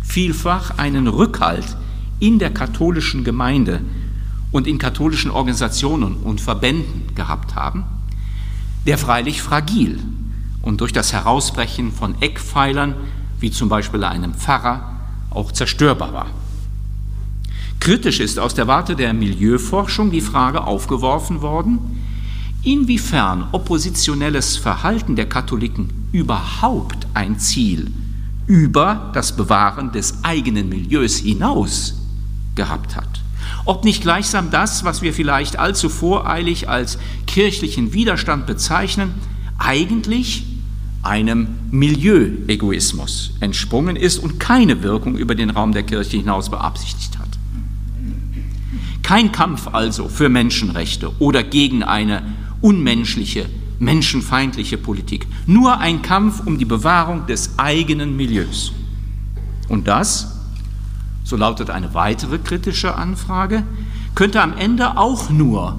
vielfach 0.00 0.78
einen 0.78 1.06
Rückhalt 1.06 1.76
in 2.18 2.38
der 2.38 2.48
katholischen 2.50 3.24
Gemeinde 3.24 3.82
und 4.52 4.66
in 4.66 4.78
katholischen 4.78 5.30
Organisationen 5.30 6.14
und 6.14 6.40
Verbänden 6.40 7.14
gehabt 7.14 7.56
haben, 7.56 7.84
der 8.86 8.98
freilich 8.98 9.42
fragil 9.42 9.98
und 10.62 10.80
durch 10.80 10.92
das 10.92 11.12
Herausbrechen 11.12 11.92
von 11.92 12.20
Eckpfeilern, 12.20 12.94
wie 13.38 13.50
zum 13.50 13.68
Beispiel 13.68 14.04
einem 14.04 14.34
Pfarrer, 14.34 14.96
auch 15.30 15.52
zerstörbar 15.52 16.12
war. 16.12 16.26
Kritisch 17.78 18.20
ist 18.20 18.38
aus 18.38 18.54
der 18.54 18.66
Warte 18.66 18.94
der 18.94 19.14
Milieuforschung 19.14 20.10
die 20.10 20.20
Frage 20.20 20.64
aufgeworfen 20.64 21.40
worden, 21.40 21.78
inwiefern 22.62 23.48
oppositionelles 23.52 24.58
Verhalten 24.58 25.16
der 25.16 25.26
Katholiken 25.26 25.88
überhaupt 26.12 27.06
ein 27.14 27.38
Ziel 27.38 27.90
über 28.46 29.10
das 29.14 29.36
Bewahren 29.36 29.92
des 29.92 30.24
eigenen 30.24 30.68
Milieus 30.68 31.18
hinaus 31.18 31.94
gehabt 32.54 32.96
hat. 32.96 33.22
Ob 33.64 33.84
nicht 33.84 34.02
gleichsam 34.02 34.50
das, 34.50 34.84
was 34.84 35.02
wir 35.02 35.14
vielleicht 35.14 35.58
allzu 35.58 35.88
voreilig 35.88 36.68
als 36.68 36.98
kirchlichen 37.30 37.92
Widerstand 37.92 38.46
bezeichnen, 38.46 39.14
eigentlich 39.56 40.44
einem 41.02 41.46
Milieuegoismus 41.70 43.34
entsprungen 43.38 43.94
ist 43.94 44.18
und 44.18 44.40
keine 44.40 44.82
Wirkung 44.82 45.16
über 45.16 45.36
den 45.36 45.50
Raum 45.50 45.72
der 45.72 45.84
Kirche 45.84 46.16
hinaus 46.16 46.50
beabsichtigt 46.50 47.18
hat. 47.18 47.28
Kein 49.02 49.30
Kampf 49.30 49.68
also 49.68 50.08
für 50.08 50.28
Menschenrechte 50.28 51.12
oder 51.20 51.44
gegen 51.44 51.84
eine 51.84 52.22
unmenschliche, 52.60 53.48
menschenfeindliche 53.78 54.76
Politik, 54.76 55.28
nur 55.46 55.78
ein 55.78 56.02
Kampf 56.02 56.44
um 56.44 56.58
die 56.58 56.64
Bewahrung 56.64 57.28
des 57.28 57.58
eigenen 57.58 58.16
Milieus. 58.16 58.72
Und 59.68 59.86
das, 59.86 60.36
so 61.22 61.36
lautet 61.36 61.70
eine 61.70 61.94
weitere 61.94 62.38
kritische 62.38 62.96
Anfrage, 62.96 63.62
könnte 64.16 64.42
am 64.42 64.56
Ende 64.56 64.98
auch 64.98 65.30
nur 65.30 65.78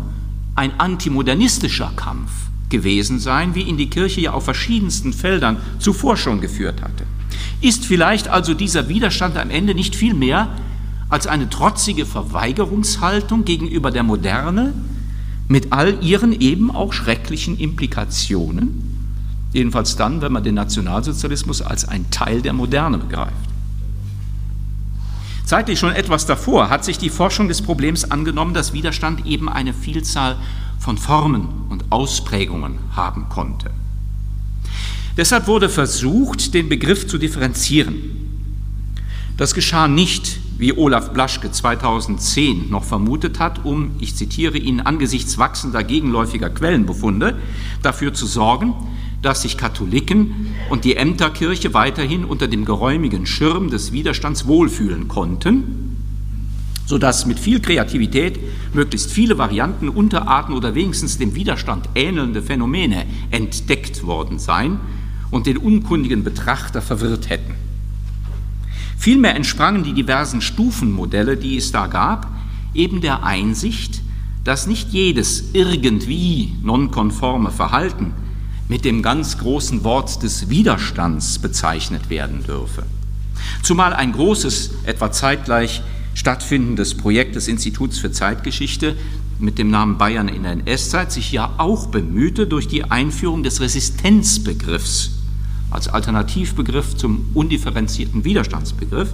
ein 0.55 0.79
antimodernistischer 0.79 1.91
Kampf 1.95 2.31
gewesen 2.69 3.19
sein, 3.19 3.53
wie 3.55 3.63
ihn 3.63 3.77
die 3.77 3.89
Kirche 3.89 4.21
ja 4.21 4.31
auf 4.33 4.45
verschiedensten 4.45 5.13
Feldern 5.13 5.57
zuvor 5.79 6.17
schon 6.17 6.41
geführt 6.41 6.81
hatte. 6.81 7.05
Ist 7.61 7.85
vielleicht 7.85 8.27
also 8.27 8.53
dieser 8.53 8.89
Widerstand 8.89 9.37
am 9.37 9.49
Ende 9.49 9.75
nicht 9.75 9.95
viel 9.95 10.13
mehr 10.13 10.49
als 11.09 11.27
eine 11.27 11.49
trotzige 11.49 12.05
Verweigerungshaltung 12.05 13.45
gegenüber 13.45 13.91
der 13.91 14.03
Moderne 14.03 14.73
mit 15.47 15.73
all 15.73 16.01
ihren 16.01 16.31
eben 16.31 16.71
auch 16.71 16.93
schrecklichen 16.93 17.57
Implikationen, 17.57 19.09
jedenfalls 19.51 19.97
dann, 19.97 20.21
wenn 20.21 20.31
man 20.31 20.43
den 20.43 20.55
Nationalsozialismus 20.55 21.61
als 21.61 21.87
ein 21.87 22.09
Teil 22.09 22.41
der 22.41 22.53
Moderne 22.53 22.97
begreift. 22.97 23.50
Zeitlich 25.51 25.79
schon 25.79 25.91
etwas 25.91 26.25
davor 26.25 26.69
hat 26.69 26.85
sich 26.85 26.97
die 26.97 27.09
Forschung 27.09 27.49
des 27.49 27.61
Problems 27.61 28.09
angenommen, 28.09 28.53
dass 28.53 28.71
Widerstand 28.71 29.25
eben 29.25 29.49
eine 29.49 29.73
Vielzahl 29.73 30.37
von 30.79 30.97
Formen 30.97 31.65
und 31.67 31.83
Ausprägungen 31.89 32.79
haben 32.95 33.27
konnte. 33.27 33.69
Deshalb 35.17 35.47
wurde 35.47 35.67
versucht, 35.67 36.53
den 36.53 36.69
Begriff 36.69 37.05
zu 37.05 37.17
differenzieren. 37.17 37.97
Das 39.35 39.53
geschah 39.53 39.89
nicht, 39.89 40.39
wie 40.57 40.71
Olaf 40.71 41.11
Blaschke 41.11 41.51
2010 41.51 42.69
noch 42.69 42.85
vermutet 42.85 43.39
hat, 43.39 43.65
um, 43.65 43.91
ich 43.99 44.15
zitiere 44.15 44.57
ihn, 44.57 44.79
angesichts 44.79 45.37
wachsender 45.37 45.83
gegenläufiger 45.83 46.49
Quellenbefunde 46.49 47.37
dafür 47.81 48.13
zu 48.13 48.25
sorgen, 48.25 48.73
dass 49.21 49.43
sich 49.43 49.57
Katholiken 49.57 50.47
und 50.69 50.83
die 50.83 50.95
Ämterkirche 50.95 51.73
weiterhin 51.73 52.25
unter 52.25 52.47
dem 52.47 52.65
geräumigen 52.65 53.25
Schirm 53.25 53.69
des 53.69 53.91
Widerstands 53.91 54.47
wohlfühlen 54.47 55.07
konnten 55.07 55.91
sodass 56.91 57.25
mit 57.25 57.39
viel 57.39 57.61
Kreativität 57.61 58.37
möglichst 58.73 59.11
viele 59.11 59.37
Varianten, 59.37 59.87
Unterarten 59.87 60.53
oder 60.53 60.75
wenigstens 60.75 61.17
dem 61.17 61.35
Widerstand 61.35 61.87
ähnelnde 61.95 62.41
Phänomene 62.41 63.05
entdeckt 63.29 64.05
worden 64.05 64.39
seien 64.39 64.77
und 65.29 65.45
den 65.45 65.55
unkundigen 65.55 66.25
Betrachter 66.25 66.81
verwirrt 66.81 67.29
hätten. 67.29 67.55
Vielmehr 68.97 69.37
entsprangen 69.37 69.83
die 69.83 69.93
diversen 69.93 70.41
Stufenmodelle, 70.41 71.37
die 71.37 71.55
es 71.55 71.71
da 71.71 71.87
gab, 71.87 72.27
eben 72.73 72.99
der 72.99 73.23
Einsicht, 73.23 74.01
dass 74.43 74.67
nicht 74.67 74.89
jedes 74.89 75.51
irgendwie 75.53 76.55
nonkonforme 76.61 77.51
Verhalten 77.51 78.11
mit 78.71 78.85
dem 78.85 79.01
ganz 79.01 79.37
großen 79.37 79.83
Wort 79.83 80.23
des 80.23 80.49
Widerstands 80.49 81.39
bezeichnet 81.39 82.09
werden 82.09 82.41
dürfe. 82.45 82.83
Zumal 83.63 83.91
ein 83.91 84.13
großes, 84.13 84.71
etwa 84.85 85.11
zeitgleich 85.11 85.81
stattfindendes 86.13 86.95
Projekt 86.95 87.35
des 87.35 87.49
Instituts 87.49 87.97
für 87.97 88.13
Zeitgeschichte 88.13 88.95
mit 89.39 89.57
dem 89.57 89.71
Namen 89.71 89.97
Bayern 89.97 90.29
in 90.29 90.43
der 90.43 90.53
NS-Zeit 90.53 91.11
sich 91.11 91.33
ja 91.33 91.55
auch 91.57 91.87
bemühte, 91.87 92.47
durch 92.47 92.69
die 92.69 92.85
Einführung 92.85 93.43
des 93.43 93.59
Resistenzbegriffs 93.59 95.17
als 95.69 95.89
Alternativbegriff 95.89 96.95
zum 96.95 97.25
undifferenzierten 97.33 98.23
Widerstandsbegriff 98.23 99.09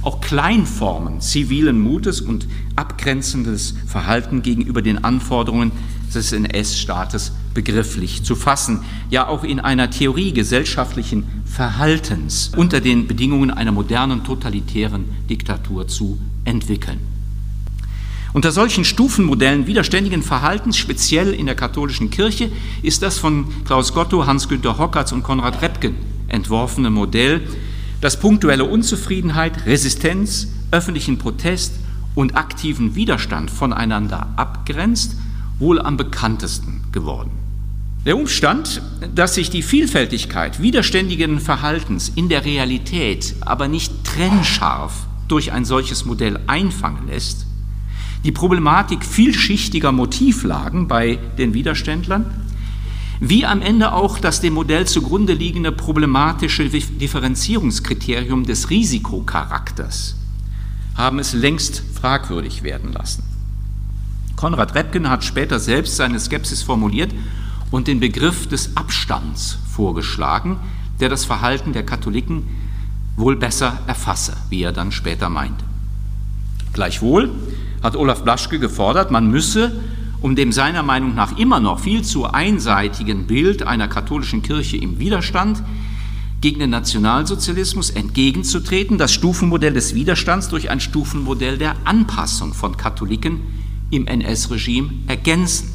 auch 0.00 0.22
Kleinformen 0.22 1.20
zivilen 1.20 1.78
Mutes 1.78 2.22
und 2.22 2.46
abgrenzendes 2.76 3.74
Verhalten 3.86 4.40
gegenüber 4.40 4.80
den 4.80 5.04
Anforderungen 5.04 5.72
des 6.14 6.32
NS-Staates 6.32 7.32
begrifflich 7.54 8.22
zu 8.22 8.36
fassen, 8.36 8.84
ja 9.10 9.26
auch 9.26 9.44
in 9.44 9.60
einer 9.60 9.90
Theorie 9.90 10.32
gesellschaftlichen 10.32 11.24
Verhaltens 11.44 12.52
unter 12.56 12.80
den 12.80 13.06
Bedingungen 13.06 13.50
einer 13.50 13.72
modernen 13.72 14.24
totalitären 14.24 15.04
Diktatur 15.28 15.88
zu 15.88 16.18
entwickeln. 16.44 16.98
Unter 18.32 18.52
solchen 18.52 18.84
Stufenmodellen 18.84 19.66
widerständigen 19.66 20.22
Verhaltens, 20.22 20.76
speziell 20.76 21.34
in 21.34 21.46
der 21.46 21.56
katholischen 21.56 22.10
Kirche, 22.10 22.50
ist 22.82 23.02
das 23.02 23.18
von 23.18 23.46
Klaus 23.64 23.92
Gotto, 23.92 24.24
Hans-Günter 24.26 24.78
Hockertz 24.78 25.10
und 25.10 25.24
Konrad 25.24 25.62
Repken 25.62 25.96
entworfene 26.30 26.90
Modell, 26.90 27.42
das 28.00 28.18
punktuelle 28.18 28.64
Unzufriedenheit, 28.64 29.66
Resistenz, 29.66 30.48
öffentlichen 30.70 31.18
Protest 31.18 31.74
und 32.14 32.36
aktiven 32.36 32.94
Widerstand 32.94 33.50
voneinander 33.50 34.28
abgrenzt, 34.36 35.16
wohl 35.60 35.80
am 35.80 35.96
bekanntesten 35.96 36.82
geworden. 36.90 37.30
Der 38.06 38.16
Umstand, 38.16 38.80
dass 39.14 39.34
sich 39.34 39.50
die 39.50 39.62
Vielfältigkeit 39.62 40.60
widerständigen 40.62 41.38
Verhaltens 41.38 42.08
in 42.08 42.30
der 42.30 42.46
Realität 42.46 43.34
aber 43.40 43.68
nicht 43.68 44.04
trennscharf 44.04 45.06
durch 45.28 45.52
ein 45.52 45.66
solches 45.66 46.06
Modell 46.06 46.40
einfangen 46.46 47.08
lässt, 47.08 47.46
die 48.24 48.32
Problematik 48.32 49.04
vielschichtiger 49.04 49.92
Motivlagen 49.92 50.88
bei 50.88 51.18
den 51.38 51.54
Widerständlern, 51.54 52.24
wie 53.20 53.44
am 53.44 53.60
Ende 53.60 53.92
auch 53.92 54.18
das 54.18 54.40
dem 54.40 54.54
Modell 54.54 54.86
zugrunde 54.86 55.34
liegende 55.34 55.72
problematische 55.72 56.68
Differenzierungskriterium 56.70 58.44
des 58.44 58.70
Risikocharakters, 58.70 60.16
haben 60.94 61.18
es 61.18 61.34
längst 61.34 61.82
fragwürdig 61.94 62.62
werden 62.62 62.94
lassen. 62.94 63.29
Konrad 64.40 64.74
Repken 64.74 65.10
hat 65.10 65.22
später 65.22 65.60
selbst 65.60 65.96
seine 65.96 66.18
Skepsis 66.18 66.62
formuliert 66.62 67.14
und 67.70 67.86
den 67.86 68.00
Begriff 68.00 68.48
des 68.48 68.74
Abstands 68.74 69.58
vorgeschlagen, 69.70 70.56
der 70.98 71.10
das 71.10 71.26
Verhalten 71.26 71.74
der 71.74 71.84
Katholiken 71.84 72.44
wohl 73.16 73.36
besser 73.36 73.80
erfasse, 73.86 74.34
wie 74.48 74.62
er 74.62 74.72
dann 74.72 74.92
später 74.92 75.28
meinte. 75.28 75.62
Gleichwohl 76.72 77.30
hat 77.82 77.96
Olaf 77.96 78.24
Blaschke 78.24 78.58
gefordert, 78.58 79.10
man 79.10 79.30
müsse, 79.30 79.78
um 80.22 80.34
dem 80.36 80.52
seiner 80.52 80.82
Meinung 80.82 81.14
nach 81.14 81.36
immer 81.36 81.60
noch 81.60 81.80
viel 81.80 82.00
zu 82.00 82.24
einseitigen 82.24 83.26
Bild 83.26 83.64
einer 83.64 83.88
katholischen 83.88 84.40
Kirche 84.40 84.78
im 84.78 84.98
Widerstand 84.98 85.62
gegen 86.40 86.60
den 86.60 86.70
Nationalsozialismus 86.70 87.90
entgegenzutreten, 87.90 88.96
das 88.96 89.12
Stufenmodell 89.12 89.74
des 89.74 89.94
Widerstands 89.94 90.48
durch 90.48 90.70
ein 90.70 90.80
Stufenmodell 90.80 91.58
der 91.58 91.74
Anpassung 91.84 92.54
von 92.54 92.78
Katholiken 92.78 93.59
im 93.90 94.06
NS-Regime 94.06 94.90
ergänzen. 95.06 95.68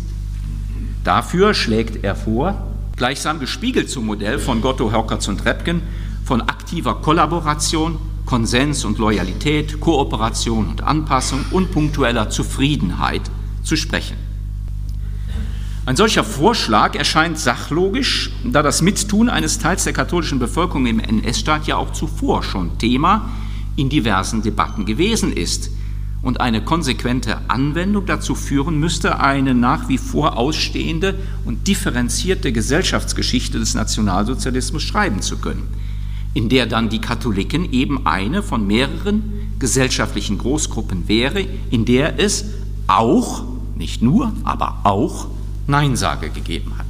Dafür 1.04 1.54
schlägt 1.54 2.04
er 2.04 2.16
vor, 2.16 2.68
gleichsam 2.96 3.40
gespiegelt 3.40 3.90
zum 3.90 4.06
Modell 4.06 4.40
von 4.40 4.62
Gotto, 4.62 4.92
Hörkertz 4.92 5.28
und 5.28 5.46
Repken, 5.46 5.82
von 6.24 6.42
aktiver 6.42 6.96
Kollaboration, 6.96 8.00
Konsens 8.26 8.86
und 8.86 8.98
Loyalität, 8.98 9.80
Kooperation 9.80 10.68
und 10.68 10.82
Anpassung 10.82 11.46
und 11.52 11.72
punktueller 11.72 12.30
Zufriedenheit 12.30 13.22
zu 13.64 13.76
sprechen. 13.76 14.18
Ein 15.86 15.96
solcher 15.96 16.24
Vorschlag 16.24 16.96
erscheint 16.96 17.38
sachlogisch, 17.38 18.32
da 18.44 18.64
das 18.64 18.82
Mittun 18.82 19.30
eines 19.30 19.60
Teils 19.60 19.84
der 19.84 19.94
katholischen 19.94 20.40
Bevölkerung 20.40 20.88
im 20.88 21.00
NS-Staat 21.00 21.68
ja 21.68 21.76
auch 21.76 21.94
zuvor 21.94 22.42
schon 22.42 22.80
Thema 22.80 23.30
in 23.76 23.90
diversen 23.90 24.42
Debatten 24.42 24.86
gewesen 24.86 25.32
ist 25.32 25.70
und 26.26 26.42
eine 26.42 26.60
konsequente 26.60 27.38
Anwendung 27.50 28.08
dazu 28.08 28.34
führen 28.34 28.80
müsste, 28.80 29.20
eine 29.20 29.54
nach 29.54 29.90
wie 29.90 30.00
vor 30.00 30.38
ausstehende 30.38 31.14
und 31.46 31.68
differenzierte 31.68 32.52
Gesellschaftsgeschichte 32.52 33.60
des 33.60 33.76
Nationalsozialismus 33.76 34.82
schreiben 34.82 35.22
zu 35.22 35.38
können, 35.38 35.68
in 36.34 36.50
der 36.50 36.66
dann 36.66 36.90
die 36.90 37.00
Katholiken 37.00 37.72
eben 37.72 38.08
eine 38.08 38.42
von 38.42 38.66
mehreren 38.66 39.22
gesellschaftlichen 39.60 40.40
Großgruppen 40.40 41.08
wäre, 41.08 41.46
in 41.70 41.86
der 41.86 42.20
es 42.20 42.46
auch, 42.88 43.44
nicht 43.76 44.02
nur, 44.02 44.34
aber 44.44 44.80
auch 44.84 45.28
Neinsage 45.68 46.32
gegeben 46.32 46.72
hat. 46.80 46.88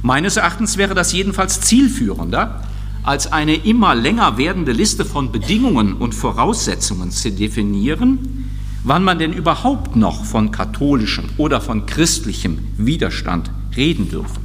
Meines 0.00 0.36
Erachtens 0.36 0.76
wäre 0.76 0.94
das 0.94 1.12
jedenfalls 1.12 1.60
zielführender, 1.60 2.62
als 3.04 3.32
eine 3.32 3.54
immer 3.54 3.94
länger 3.94 4.36
werdende 4.38 4.72
Liste 4.72 5.04
von 5.04 5.30
Bedingungen 5.30 5.92
und 5.92 6.14
Voraussetzungen 6.14 7.10
zu 7.10 7.30
definieren, 7.30 8.50
wann 8.82 9.04
man 9.04 9.18
denn 9.18 9.32
überhaupt 9.32 9.94
noch 9.94 10.24
von 10.24 10.50
katholischem 10.50 11.26
oder 11.36 11.60
von 11.60 11.86
christlichem 11.86 12.58
Widerstand 12.76 13.50
reden 13.76 14.08
dürfe. 14.10 14.40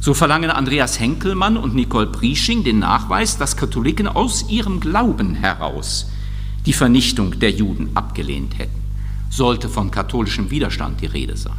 So 0.00 0.12
verlangen 0.12 0.50
Andreas 0.50 1.00
Henkelmann 1.00 1.56
und 1.56 1.74
Nicole 1.74 2.08
Priesching 2.08 2.62
den 2.62 2.80
Nachweis, 2.80 3.38
dass 3.38 3.56
Katholiken 3.56 4.06
aus 4.06 4.50
ihrem 4.50 4.80
Glauben 4.80 5.34
heraus 5.34 6.10
die 6.66 6.74
Vernichtung 6.74 7.38
der 7.38 7.50
Juden 7.50 7.90
abgelehnt 7.94 8.58
hätten 8.58 8.84
sollte 9.34 9.68
von 9.68 9.90
katholischem 9.90 10.50
Widerstand 10.50 11.00
die 11.00 11.06
Rede 11.06 11.36
sein. 11.36 11.52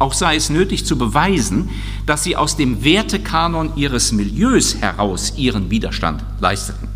Auch 0.00 0.14
sei 0.14 0.34
es 0.34 0.48
nötig 0.48 0.86
zu 0.86 0.96
beweisen, 0.96 1.68
dass 2.06 2.24
sie 2.24 2.34
aus 2.34 2.56
dem 2.56 2.82
Wertekanon 2.82 3.76
ihres 3.76 4.12
Milieus 4.12 4.76
heraus 4.80 5.34
ihren 5.36 5.70
Widerstand 5.70 6.24
leisteten. 6.40 6.88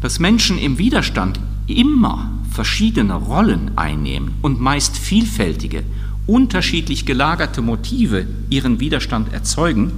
Dass 0.00 0.18
Menschen 0.18 0.56
im 0.58 0.78
Widerstand 0.78 1.38
immer 1.66 2.30
verschiedene 2.50 3.14
Rollen 3.14 3.76
einnehmen 3.76 4.32
und 4.40 4.60
meist 4.60 4.96
vielfältige, 4.96 5.84
unterschiedlich 6.26 7.04
gelagerte 7.04 7.60
Motive 7.60 8.26
ihren 8.48 8.80
Widerstand 8.80 9.32
erzeugen, 9.32 9.92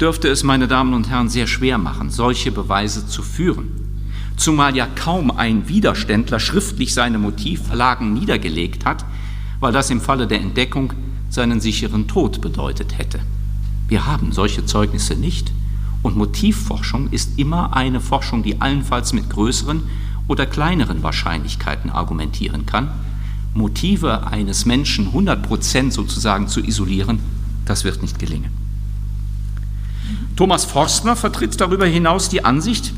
dürfte 0.00 0.28
es, 0.28 0.42
meine 0.42 0.68
Damen 0.68 0.94
und 0.94 1.10
Herren, 1.10 1.28
sehr 1.28 1.46
schwer 1.46 1.76
machen, 1.76 2.10
solche 2.10 2.50
Beweise 2.50 3.06
zu 3.06 3.22
führen 3.22 3.68
zumal 4.38 4.76
ja 4.76 4.86
kaum 4.86 5.30
ein 5.30 5.68
Widerständler 5.68 6.40
schriftlich 6.40 6.94
seine 6.94 7.18
Motivlagen 7.18 8.14
niedergelegt 8.14 8.84
hat, 8.84 9.04
weil 9.60 9.72
das 9.72 9.90
im 9.90 10.00
Falle 10.00 10.26
der 10.26 10.40
Entdeckung 10.40 10.92
seinen 11.30 11.60
sicheren 11.60 12.08
Tod 12.08 12.40
bedeutet 12.40 12.98
hätte. 12.98 13.20
Wir 13.88 14.06
haben 14.06 14.32
solche 14.32 14.64
Zeugnisse 14.66 15.14
nicht 15.14 15.52
und 16.02 16.16
Motivforschung 16.16 17.10
ist 17.10 17.38
immer 17.38 17.74
eine 17.76 18.00
Forschung, 18.00 18.42
die 18.42 18.60
allenfalls 18.60 19.12
mit 19.12 19.30
größeren 19.30 19.82
oder 20.28 20.46
kleineren 20.46 21.02
Wahrscheinlichkeiten 21.02 21.90
argumentieren 21.90 22.66
kann. 22.66 22.90
Motive 23.54 24.26
eines 24.26 24.66
Menschen 24.66 25.08
100 25.08 25.42
Prozent 25.42 25.92
sozusagen 25.92 26.48
zu 26.48 26.60
isolieren, 26.60 27.18
das 27.64 27.84
wird 27.84 28.02
nicht 28.02 28.18
gelingen. 28.18 28.50
Thomas 30.36 30.64
Forstner 30.64 31.16
vertritt 31.16 31.60
darüber 31.60 31.86
hinaus 31.86 32.28
die 32.28 32.44
Ansicht, 32.44 32.92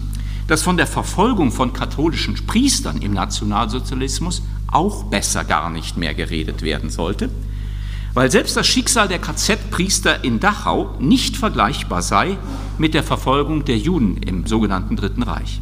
dass 0.47 0.63
von 0.63 0.77
der 0.77 0.87
Verfolgung 0.87 1.53
von 1.53 1.73
katholischen 1.73 2.35
Priestern 2.47 3.01
im 3.01 3.15
Nationalsozialismus 3.15 4.43
auch 4.73 5.05
besser 5.05 5.45
gar 5.45 5.71
nicht 5.71 5.97
mehr 5.97 6.15
geredet 6.15 6.63
werden 6.63 6.91
sollte, 6.91 7.31
weil 8.15 8.31
selbst 8.31 8.57
das 8.57 8.67
Schicksal 8.67 9.09
der 9.09 9.19
KZ-Priester 9.19 10.25
in 10.25 10.41
Dachau 10.41 10.97
nicht 10.99 11.37
vergleichbar 11.37 12.03
sei 12.03 12.39
mit 12.79 12.95
der 12.95 13.05
Verfolgung 13.05 13.65
der 13.65 13.79
Juden 13.79 14.17
im 14.19 14.47
sogenannten 14.47 14.97
Dritten 14.97 15.23
Reich. 15.23 15.61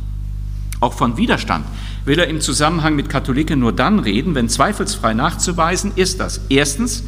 Auch 0.80 0.92
von 0.92 1.16
Widerstand 1.16 1.66
will 2.04 2.18
er 2.18 2.28
im 2.28 2.40
Zusammenhang 2.40 2.94
mit 2.96 3.08
Katholiken 3.08 3.58
nur 3.58 3.72
dann 3.72 3.98
reden, 3.98 4.34
wenn 4.34 4.48
zweifelsfrei 4.48 5.12
nachzuweisen 5.12 5.92
ist, 5.96 6.20
dass 6.20 6.40
erstens 6.48 7.04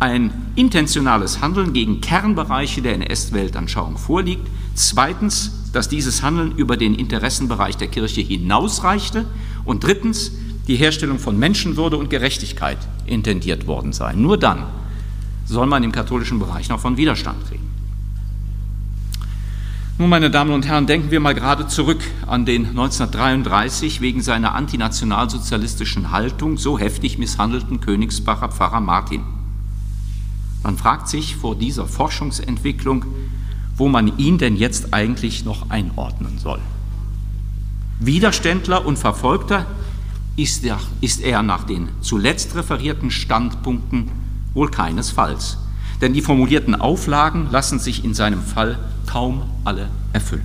ein 0.00 0.32
intentionales 0.56 1.40
Handeln 1.40 1.72
gegen 1.72 2.00
Kernbereiche 2.00 2.82
der 2.82 2.94
NS-Weltanschauung 2.94 3.96
vorliegt, 3.96 4.46
zweitens 4.74 5.52
dass 5.72 5.88
dieses 5.88 6.22
Handeln 6.22 6.52
über 6.56 6.76
den 6.76 6.94
Interessenbereich 6.94 7.76
der 7.76 7.88
Kirche 7.88 8.20
hinausreichte 8.20 9.26
und 9.64 9.82
drittens 9.82 10.32
die 10.66 10.76
Herstellung 10.76 11.18
von 11.18 11.38
Menschenwürde 11.38 11.96
und 11.96 12.10
Gerechtigkeit 12.10 12.78
intendiert 13.06 13.66
worden 13.66 13.92
sei. 13.92 14.14
Nur 14.14 14.38
dann 14.38 14.64
soll 15.44 15.66
man 15.66 15.82
im 15.82 15.92
katholischen 15.92 16.38
Bereich 16.38 16.68
noch 16.68 16.80
von 16.80 16.96
Widerstand 16.96 17.50
reden. 17.50 17.74
Nun, 19.96 20.10
meine 20.10 20.28
Damen 20.28 20.52
und 20.52 20.66
Herren, 20.66 20.88
denken 20.88 21.12
wir 21.12 21.20
mal 21.20 21.34
gerade 21.34 21.68
zurück 21.68 22.00
an 22.26 22.44
den 22.44 22.66
1933 22.70 24.00
wegen 24.00 24.22
seiner 24.22 24.54
antinationalsozialistischen 24.54 26.10
Haltung 26.10 26.58
so 26.58 26.78
heftig 26.78 27.16
misshandelten 27.18 27.80
Königsbacher 27.80 28.48
Pfarrer 28.48 28.80
Martin. 28.80 29.22
Man 30.64 30.76
fragt 30.78 31.08
sich 31.08 31.36
vor 31.36 31.54
dieser 31.54 31.86
Forschungsentwicklung, 31.86 33.04
wo 33.76 33.88
man 33.88 34.18
ihn 34.18 34.38
denn 34.38 34.56
jetzt 34.56 34.92
eigentlich 34.92 35.44
noch 35.44 35.70
einordnen 35.70 36.38
soll. 36.38 36.60
Widerständler 38.00 38.84
und 38.84 38.98
Verfolgter 38.98 39.66
ist 40.36 40.64
er, 40.64 40.78
ist 41.00 41.20
er 41.20 41.42
nach 41.42 41.64
den 41.64 41.88
zuletzt 42.00 42.54
referierten 42.54 43.10
Standpunkten 43.10 44.10
wohl 44.52 44.70
keinesfalls, 44.70 45.58
denn 46.00 46.12
die 46.12 46.22
formulierten 46.22 46.74
Auflagen 46.74 47.48
lassen 47.50 47.78
sich 47.78 48.04
in 48.04 48.14
seinem 48.14 48.42
Fall 48.42 48.78
kaum 49.06 49.42
alle 49.64 49.88
erfüllen. 50.12 50.44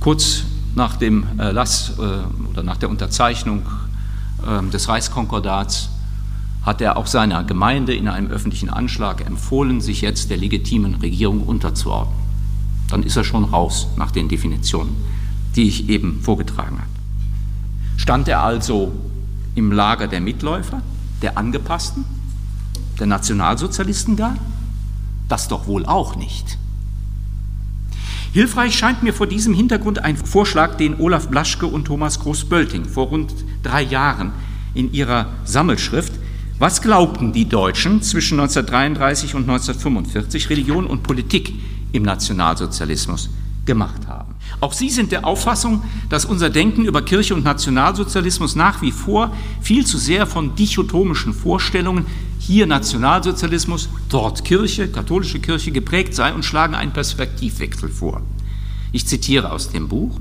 Kurz 0.00 0.44
nach 0.74 0.96
dem 0.96 1.24
Erlass 1.38 1.92
äh, 1.98 2.50
oder 2.50 2.62
nach 2.62 2.76
der 2.76 2.90
Unterzeichnung 2.90 3.62
äh, 4.46 4.70
des 4.70 4.88
Reichskonkordats 4.88 5.90
hat 6.62 6.80
er 6.80 6.96
auch 6.96 7.06
seiner 7.06 7.44
Gemeinde 7.44 7.94
in 7.94 8.08
einem 8.08 8.28
öffentlichen 8.28 8.70
Anschlag 8.70 9.26
empfohlen, 9.26 9.80
sich 9.80 10.00
jetzt 10.00 10.30
der 10.30 10.36
legitimen 10.36 10.94
Regierung 10.96 11.42
unterzuordnen. 11.42 12.16
Dann 12.88 13.02
ist 13.02 13.16
er 13.16 13.24
schon 13.24 13.44
raus 13.44 13.88
nach 13.96 14.12
den 14.12 14.28
Definitionen, 14.28 14.94
die 15.56 15.66
ich 15.66 15.88
eben 15.88 16.20
vorgetragen 16.20 16.78
habe. 16.78 17.01
Stand 17.96 18.28
er 18.28 18.42
also 18.42 18.92
im 19.54 19.72
Lager 19.72 20.08
der 20.08 20.20
Mitläufer, 20.20 20.82
der 21.20 21.38
Angepassten, 21.38 22.04
der 22.98 23.06
Nationalsozialisten 23.06 24.16
gar? 24.16 24.36
Das 25.28 25.48
doch 25.48 25.66
wohl 25.66 25.86
auch 25.86 26.16
nicht. 26.16 26.58
Hilfreich 28.32 28.74
scheint 28.74 29.02
mir 29.02 29.12
vor 29.12 29.26
diesem 29.26 29.54
Hintergrund 29.54 29.98
ein 29.98 30.16
Vorschlag, 30.16 30.76
den 30.76 30.98
Olaf 30.98 31.28
Blaschke 31.28 31.66
und 31.66 31.84
Thomas 31.84 32.18
Groß-Bölting 32.20 32.86
vor 32.86 33.08
rund 33.08 33.32
drei 33.62 33.82
Jahren 33.82 34.32
in 34.74 34.92
ihrer 34.92 35.26
Sammelschrift 35.44 36.12
was 36.62 36.80
glaubten 36.80 37.32
die 37.32 37.48
Deutschen 37.48 38.02
zwischen 38.02 38.38
1933 38.38 39.34
und 39.34 39.50
1945 39.50 40.48
Religion 40.48 40.86
und 40.86 41.02
Politik 41.02 41.54
im 41.90 42.04
Nationalsozialismus 42.04 43.30
gemacht 43.66 44.06
haben? 44.06 44.31
Auch 44.62 44.72
sie 44.72 44.90
sind 44.90 45.10
der 45.10 45.26
Auffassung, 45.26 45.82
dass 46.08 46.24
unser 46.24 46.48
Denken 46.48 46.84
über 46.84 47.02
Kirche 47.02 47.34
und 47.34 47.42
Nationalsozialismus 47.42 48.54
nach 48.54 48.80
wie 48.80 48.92
vor 48.92 49.34
viel 49.60 49.84
zu 49.84 49.98
sehr 49.98 50.24
von 50.24 50.54
dichotomischen 50.54 51.34
Vorstellungen, 51.34 52.06
hier 52.38 52.68
Nationalsozialismus, 52.68 53.88
dort 54.08 54.44
Kirche, 54.44 54.86
katholische 54.86 55.40
Kirche 55.40 55.72
geprägt 55.72 56.14
sei 56.14 56.32
und 56.32 56.44
schlagen 56.44 56.76
einen 56.76 56.92
Perspektivwechsel 56.92 57.88
vor. 57.88 58.22
Ich 58.92 59.04
zitiere 59.04 59.50
aus 59.50 59.70
dem 59.70 59.88
Buch. 59.88 60.20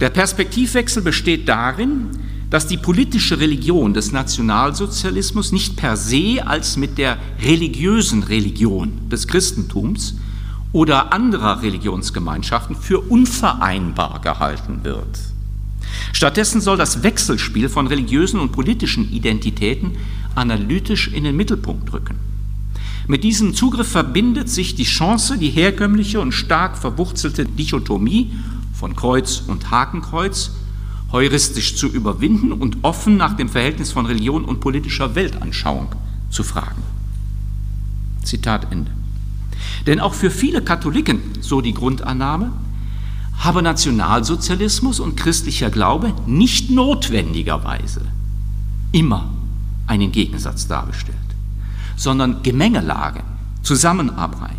Der 0.00 0.08
Perspektivwechsel 0.08 1.02
besteht 1.02 1.46
darin, 1.46 2.08
dass 2.48 2.68
die 2.68 2.78
politische 2.78 3.38
Religion 3.38 3.92
des 3.92 4.12
Nationalsozialismus 4.12 5.52
nicht 5.52 5.76
per 5.76 5.98
se 5.98 6.38
als 6.42 6.78
mit 6.78 6.96
der 6.96 7.18
religiösen 7.42 8.22
Religion 8.22 9.10
des 9.10 9.28
Christentums 9.28 10.14
oder 10.72 11.12
anderer 11.12 11.62
Religionsgemeinschaften 11.62 12.76
für 12.76 13.00
unvereinbar 13.00 14.20
gehalten 14.20 14.80
wird. 14.82 15.18
Stattdessen 16.12 16.60
soll 16.60 16.76
das 16.76 17.02
Wechselspiel 17.02 17.68
von 17.68 17.86
religiösen 17.86 18.40
und 18.40 18.52
politischen 18.52 19.10
Identitäten 19.10 19.96
analytisch 20.34 21.08
in 21.08 21.24
den 21.24 21.36
Mittelpunkt 21.36 21.92
rücken. 21.92 22.16
Mit 23.06 23.24
diesem 23.24 23.54
Zugriff 23.54 23.88
verbindet 23.88 24.50
sich 24.50 24.74
die 24.74 24.84
Chance, 24.84 25.38
die 25.38 25.48
herkömmliche 25.48 26.20
und 26.20 26.32
stark 26.32 26.76
verwurzelte 26.76 27.46
Dichotomie 27.46 28.32
von 28.74 28.94
Kreuz 28.94 29.42
und 29.46 29.70
Hakenkreuz 29.70 30.50
heuristisch 31.10 31.76
zu 31.76 31.86
überwinden 31.86 32.52
und 32.52 32.78
offen 32.82 33.16
nach 33.16 33.34
dem 33.34 33.48
Verhältnis 33.48 33.92
von 33.92 34.04
Religion 34.04 34.44
und 34.44 34.60
politischer 34.60 35.14
Weltanschauung 35.14 35.88
zu 36.30 36.42
fragen. 36.42 36.82
Zitat 38.22 38.70
Ende. 38.70 38.97
Denn 39.86 40.00
auch 40.00 40.14
für 40.14 40.30
viele 40.30 40.62
Katholiken, 40.62 41.20
so 41.40 41.60
die 41.60 41.74
Grundannahme, 41.74 42.52
habe 43.38 43.62
Nationalsozialismus 43.62 45.00
und 45.00 45.16
christlicher 45.16 45.70
Glaube 45.70 46.12
nicht 46.26 46.70
notwendigerweise 46.70 48.02
immer 48.92 49.30
einen 49.86 50.12
Gegensatz 50.12 50.66
dargestellt, 50.66 51.16
sondern 51.96 52.42
Gemengelage, 52.42 53.22
Zusammenarbeit, 53.62 54.52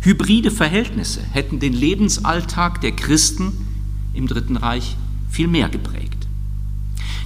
hybride 0.00 0.50
Verhältnisse 0.50 1.20
hätten 1.32 1.58
den 1.58 1.72
Lebensalltag 1.72 2.80
der 2.80 2.92
Christen 2.92 3.52
im 4.14 4.26
Dritten 4.26 4.56
Reich 4.56 4.96
viel 5.30 5.48
mehr 5.48 5.68
geprägt. 5.68 6.11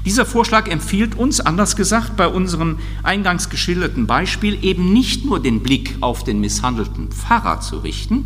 Dieser 0.07 0.25
Vorschlag 0.25 0.69
empfiehlt 0.69 1.17
uns, 1.17 1.41
anders 1.41 1.75
gesagt, 1.75 2.17
bei 2.17 2.29
unserem 2.29 2.79
eingangs 3.03 3.51
geschilderten 3.51 4.07
Beispiel 4.07 4.57
eben 4.65 4.93
nicht 4.93 5.25
nur 5.25 5.43
den 5.43 5.65
Blick 5.65 5.97
auf 6.01 6.23
den 6.23 6.41
misshandelten 6.41 7.11
Pfarrer 7.11 7.61
zu 7.61 7.79
richten, 7.79 8.25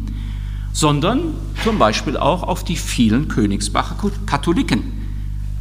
sondern 0.75 1.33
zum 1.64 1.79
Beispiel 1.79 2.19
auch 2.19 2.43
auf 2.43 2.64
die 2.64 2.77
vielen 2.77 3.29
Königsbacher 3.29 3.97
Katholiken, 4.27 4.83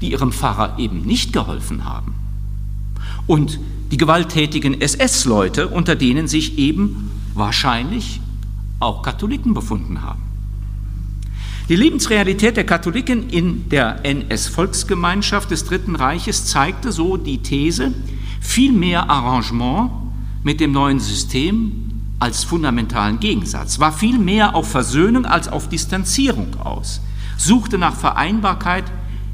die 0.02 0.12
ihrem 0.12 0.34
Pfarrer 0.34 0.78
eben 0.78 1.04
nicht 1.04 1.32
geholfen 1.32 1.86
haben. 1.86 2.14
Und 3.26 3.58
die 3.92 3.98
gewalttätigen 3.98 4.82
SS-Leute, 4.82 5.70
unter 5.70 5.96
denen 5.96 6.28
sich 6.28 6.58
eben 6.58 7.12
wahrscheinlich 7.34 8.20
auch 8.82 9.04
Katholiken 9.04 9.54
befunden 9.54 10.02
haben. 10.02 10.29
Die 11.70 11.76
Lebensrealität 11.76 12.58
der 12.58 12.66
Katholiken 12.66 13.30
in 13.30 13.70
der 13.70 14.04
NS-Volksgemeinschaft 14.04 15.52
des 15.52 15.66
Dritten 15.66 15.96
Reiches 15.96 16.48
zeigte 16.48 16.92
so 16.92 17.16
die 17.16 17.44
These, 17.44 17.94
viel 18.42 18.72
mehr 18.72 19.08
Arrangement 19.08 19.92
mit 20.42 20.62
dem 20.62 20.72
neuen 20.72 21.00
System 21.00 22.02
als 22.18 22.44
fundamentalen 22.44 23.20
Gegensatz, 23.20 23.80
war 23.80 23.94
viel 23.94 24.18
mehr 24.18 24.56
auf 24.56 24.68
Versöhnung 24.68 25.28
als 25.28 25.48
auf 25.48 25.70
Distanzierung 25.70 26.60
aus, 26.60 27.02
suchte 27.38 27.78
nach 27.78 27.96
Vereinbarkeit 27.96 28.86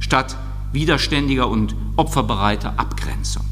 statt 0.01 0.35
widerständiger 0.73 1.47
und 1.47 1.73
opferbereiter 1.95 2.73
Abgrenzung. 2.75 3.45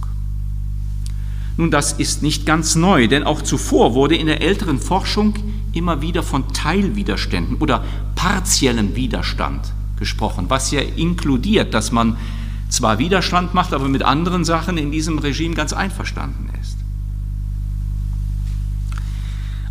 Nun, 1.56 1.72
das 1.72 1.94
ist 1.94 2.22
nicht 2.22 2.46
ganz 2.46 2.76
neu, 2.76 3.08
denn 3.08 3.24
auch 3.24 3.44
zuvor 3.44 3.94
wurde 3.94 4.18
in 4.18 4.28
der 4.28 4.42
älteren 4.42 4.80
Forschung 4.80 5.36
immer 5.74 6.02
wieder 6.02 6.24
von 6.24 6.54
Teilwiderständen 6.54 7.58
oder 7.58 7.84
partiellem 8.16 8.96
Widerstand 8.96 9.74
gesprochen, 9.98 10.46
was 10.50 10.72
ja 10.72 10.82
inkludiert, 10.82 11.74
dass 11.74 11.92
man 11.92 12.18
zwar 12.70 13.00
Widerstand 13.00 13.54
macht, 13.54 13.74
aber 13.74 13.88
mit 13.88 14.04
anderen 14.04 14.46
Sachen 14.46 14.78
in 14.78 14.92
diesem 14.92 15.20
Regime 15.20 15.56
ganz 15.56 15.74
einverstanden 15.74 16.50
ist. 16.62 16.78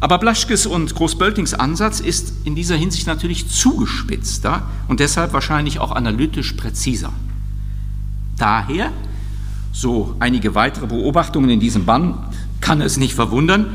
Aber 0.03 0.19
Blaschkes 0.19 0.67
und 0.67 0.95
Großböltings 0.95 1.55
Ansatz 1.55 2.01
ist 2.01 2.33
in 2.45 2.57
dieser 2.57 2.75
Hinsicht 2.75 3.07
natürlich 3.07 3.49
zugespitzter 3.49 4.63
und 4.89 4.99
deshalb 4.99 5.33
wahrscheinlich 5.33 5.79
auch 5.79 5.93
analytisch 5.93 6.55
präziser. 6.55 7.13
Daher, 8.37 8.91
so 9.73 10.17
einige 10.19 10.57
weitere 10.57 10.87
Beobachtungen 10.87 11.51
in 11.51 11.61
diesem 11.61 11.85
Bann, 11.85 12.19
kann 12.61 12.81
es 12.81 12.97
nicht 12.97 13.15
verwundern, 13.15 13.75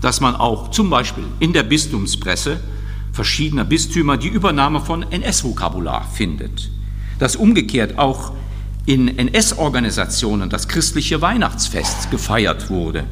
dass 0.00 0.20
man 0.20 0.36
auch 0.36 0.70
zum 0.70 0.90
Beispiel 0.90 1.24
in 1.40 1.52
der 1.52 1.62
Bistumspresse 1.62 2.60
verschiedener 3.12 3.64
Bistümer 3.64 4.16
die 4.16 4.28
Übernahme 4.28 4.80
von 4.80 5.02
NS-Vokabular 5.02 6.06
findet. 6.12 6.70
Dass 7.18 7.36
umgekehrt 7.36 7.98
auch 7.98 8.32
in 8.86 9.18
NS-Organisationen 9.18 10.48
das 10.48 10.68
christliche 10.68 11.20
Weihnachtsfest 11.20 12.10
gefeiert 12.10 12.70
wurde. 12.70 13.04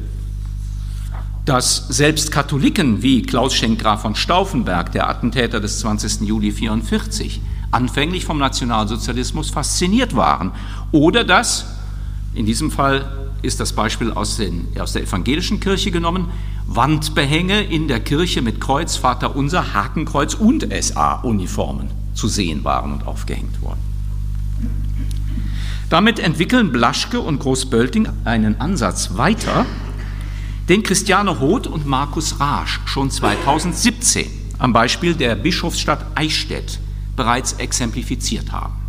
Dass 1.45 1.87
selbst 1.89 2.31
Katholiken 2.31 3.03
wie 3.03 3.21
Klaus 3.21 3.53
Schenkgraf 3.53 4.01
von 4.01 4.15
Stauffenberg, 4.15 4.91
der 4.91 5.09
Attentäter 5.09 5.59
des 5.59 5.79
20. 5.79 6.21
Juli 6.21 6.49
1944, 6.49 7.41
anfänglich 7.71 8.25
vom 8.25 8.37
Nationalsozialismus 8.37 9.49
fasziniert 9.49 10.15
waren. 10.15 10.51
Oder 10.91 11.23
dass, 11.23 11.65
in 12.33 12.45
diesem 12.45 12.71
Fall 12.71 13.29
ist 13.41 13.59
das 13.59 13.73
Beispiel 13.73 14.11
aus, 14.11 14.37
den, 14.37 14.67
aus 14.79 14.93
der 14.93 15.03
evangelischen 15.03 15.59
Kirche 15.59 15.91
genommen, 15.91 16.31
Wandbehänge 16.67 17.63
in 17.63 17.87
der 17.87 18.01
Kirche 18.01 18.41
mit 18.41 18.59
Kreuz, 18.59 18.97
Vater 18.97 19.35
Unser, 19.35 19.73
Hakenkreuz 19.73 20.33
und 20.33 20.67
SA-Uniformen 20.69 21.89
zu 22.13 22.27
sehen 22.27 22.63
waren 22.63 22.91
und 22.93 23.07
aufgehängt 23.07 23.61
wurden. 23.61 23.79
Damit 25.89 26.19
entwickeln 26.19 26.73
Blaschke 26.73 27.21
und 27.21 27.39
Großbölting 27.39 28.09
einen 28.25 28.59
Ansatz 28.59 29.11
weiter, 29.15 29.65
den 30.67 30.83
Christiane 30.83 31.39
Hoth 31.39 31.67
und 31.67 31.85
Markus 31.85 32.41
Rasch 32.41 32.81
schon 32.85 33.09
2017 33.09 34.25
am 34.59 34.73
Beispiel 34.73 35.15
der 35.15 35.35
Bischofsstadt 35.35 36.05
Eichstätt 36.15 36.79
bereits 37.15 37.53
exemplifiziert 37.53 38.51
haben. 38.51 38.86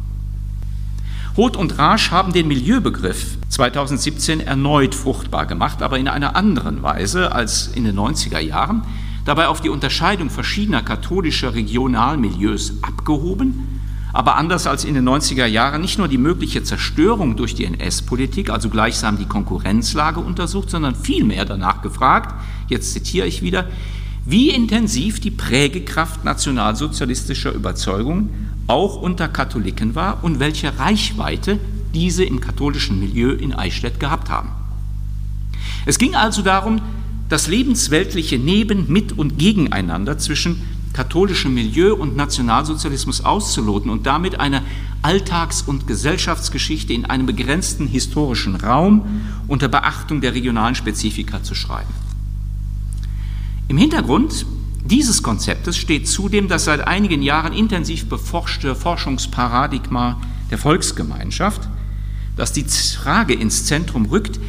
Hoth 1.39 1.57
und 1.57 1.79
Rasch 1.79 2.11
haben 2.11 2.33
den 2.33 2.49
Milieubegriff 2.49 3.39
2017 3.49 4.41
erneut 4.41 4.93
fruchtbar 4.93 5.47
gemacht, 5.47 5.83
aber 5.83 5.97
in 5.97 6.09
einer 6.09 6.35
anderen 6.35 6.83
Weise 6.83 7.31
als 7.31 7.69
in 7.69 7.85
den 7.85 7.97
90er 7.97 8.41
Jahren, 8.41 8.83
dabei 9.25 9.47
auf 9.47 9.61
die 9.61 9.69
Unterscheidung 9.69 10.31
verschiedener 10.31 10.83
katholischer 10.83 11.55
Regionalmilieus 11.55 12.83
abgehoben, 12.83 13.81
aber 14.13 14.35
anders 14.35 14.67
als 14.67 14.85
in 14.85 14.95
den 14.95 15.09
90er 15.09 15.47
Jahren 15.47 15.81
nicht 15.81 15.97
nur 15.97 16.09
die 16.09 16.19
mögliche 16.19 16.65
Zerstörung 16.65 17.37
durch 17.37 17.55
die 17.55 17.67
NS-Politik, 17.67 18.51
also 18.51 18.69
gleichsam 18.69 19.17
die 19.17 19.27
Konkurrenzlage 19.27 20.19
untersucht, 20.19 20.71
sondern 20.71 20.97
vielmehr 20.97 21.45
danach 21.45 21.83
gefragt, 21.83 22.35
jetzt 22.67 22.93
zitiere 22.95 23.29
ich 23.29 23.43
wieder, 23.43 23.67
wie 24.29 24.51
intensiv 24.51 25.21
die 25.21 25.31
Prägekraft 25.31 26.23
nationalsozialistischer 26.23 27.51
Überzeugung 27.51 28.29
auch 28.67 29.01
unter 29.01 29.27
Katholiken 29.27 29.95
war 29.95 30.23
und 30.23 30.39
welche 30.39 30.79
Reichweite 30.79 31.59
diese 31.95 32.25
im 32.25 32.39
katholischen 32.39 33.01
Milieu 33.01 33.31
in 33.31 33.55
Eichstätt 33.55 33.99
gehabt 33.99 34.29
haben. 34.29 34.51
Es 35.87 35.99
ging 35.99 36.15
also 36.15 36.43
darum, 36.43 36.83
das 37.31 37.49
lebensweltliche 37.49 38.39
Neben, 38.39 38.93
mit 38.93 39.17
und 39.17 39.39
gegeneinander 39.39 40.19
zwischen 40.19 40.61
katholischem 40.93 41.55
Milieu 41.55 41.95
und 41.95 42.15
Nationalsozialismus 42.15 43.25
auszuloten 43.25 43.91
und 43.91 44.05
damit 44.07 44.39
eine 44.39 44.63
Alltags- 45.01 45.63
und 45.63 45.87
Gesellschaftsgeschichte 45.87 46.93
in 46.93 47.07
einem 47.07 47.25
begrenzten 47.25 47.87
historischen 47.87 48.57
Raum 48.57 49.23
unter 49.47 49.69
Beachtung 49.69 50.21
der 50.21 50.35
regionalen 50.35 50.75
Spezifika 50.75 51.43
zu 51.43 51.55
schreiben. 51.55 52.08
Im 53.69 53.77
Hintergrund 53.77 54.47
dieses 54.87 55.23
Konzeptes 55.23 55.77
steht 55.77 56.09
zudem 56.09 56.49
das 56.49 56.65
seit 56.65 56.87
einigen 56.87 57.21
Jahren 57.21 57.53
intensiv 57.53 58.07
beforschte 58.09 58.75
Forschungsparadigma 58.75 60.19
der 60.51 60.57
Volksgemeinschaft, 60.57 61.69
das 62.35 62.55
die 62.55 62.65
Frage 62.65 63.35
ins 63.35 63.67
Zentrum 63.67 64.07
rückt, 64.07 64.41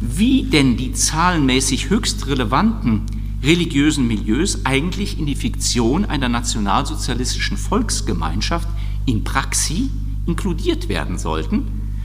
wie 0.00 0.44
denn 0.44 0.76
die 0.76 0.92
zahlenmäßig 0.92 1.90
höchst 1.90 2.28
relevanten 2.28 3.02
religiösen 3.42 4.06
Milieus 4.06 4.64
eigentlich 4.64 5.18
in 5.18 5.26
die 5.26 5.34
Fiktion 5.34 6.04
einer 6.04 6.28
nationalsozialistischen 6.28 7.56
Volksgemeinschaft 7.56 8.68
in 9.06 9.24
Praxis 9.24 9.88
inkludiert 10.26 10.88
werden 10.88 11.18
sollten, 11.18 11.64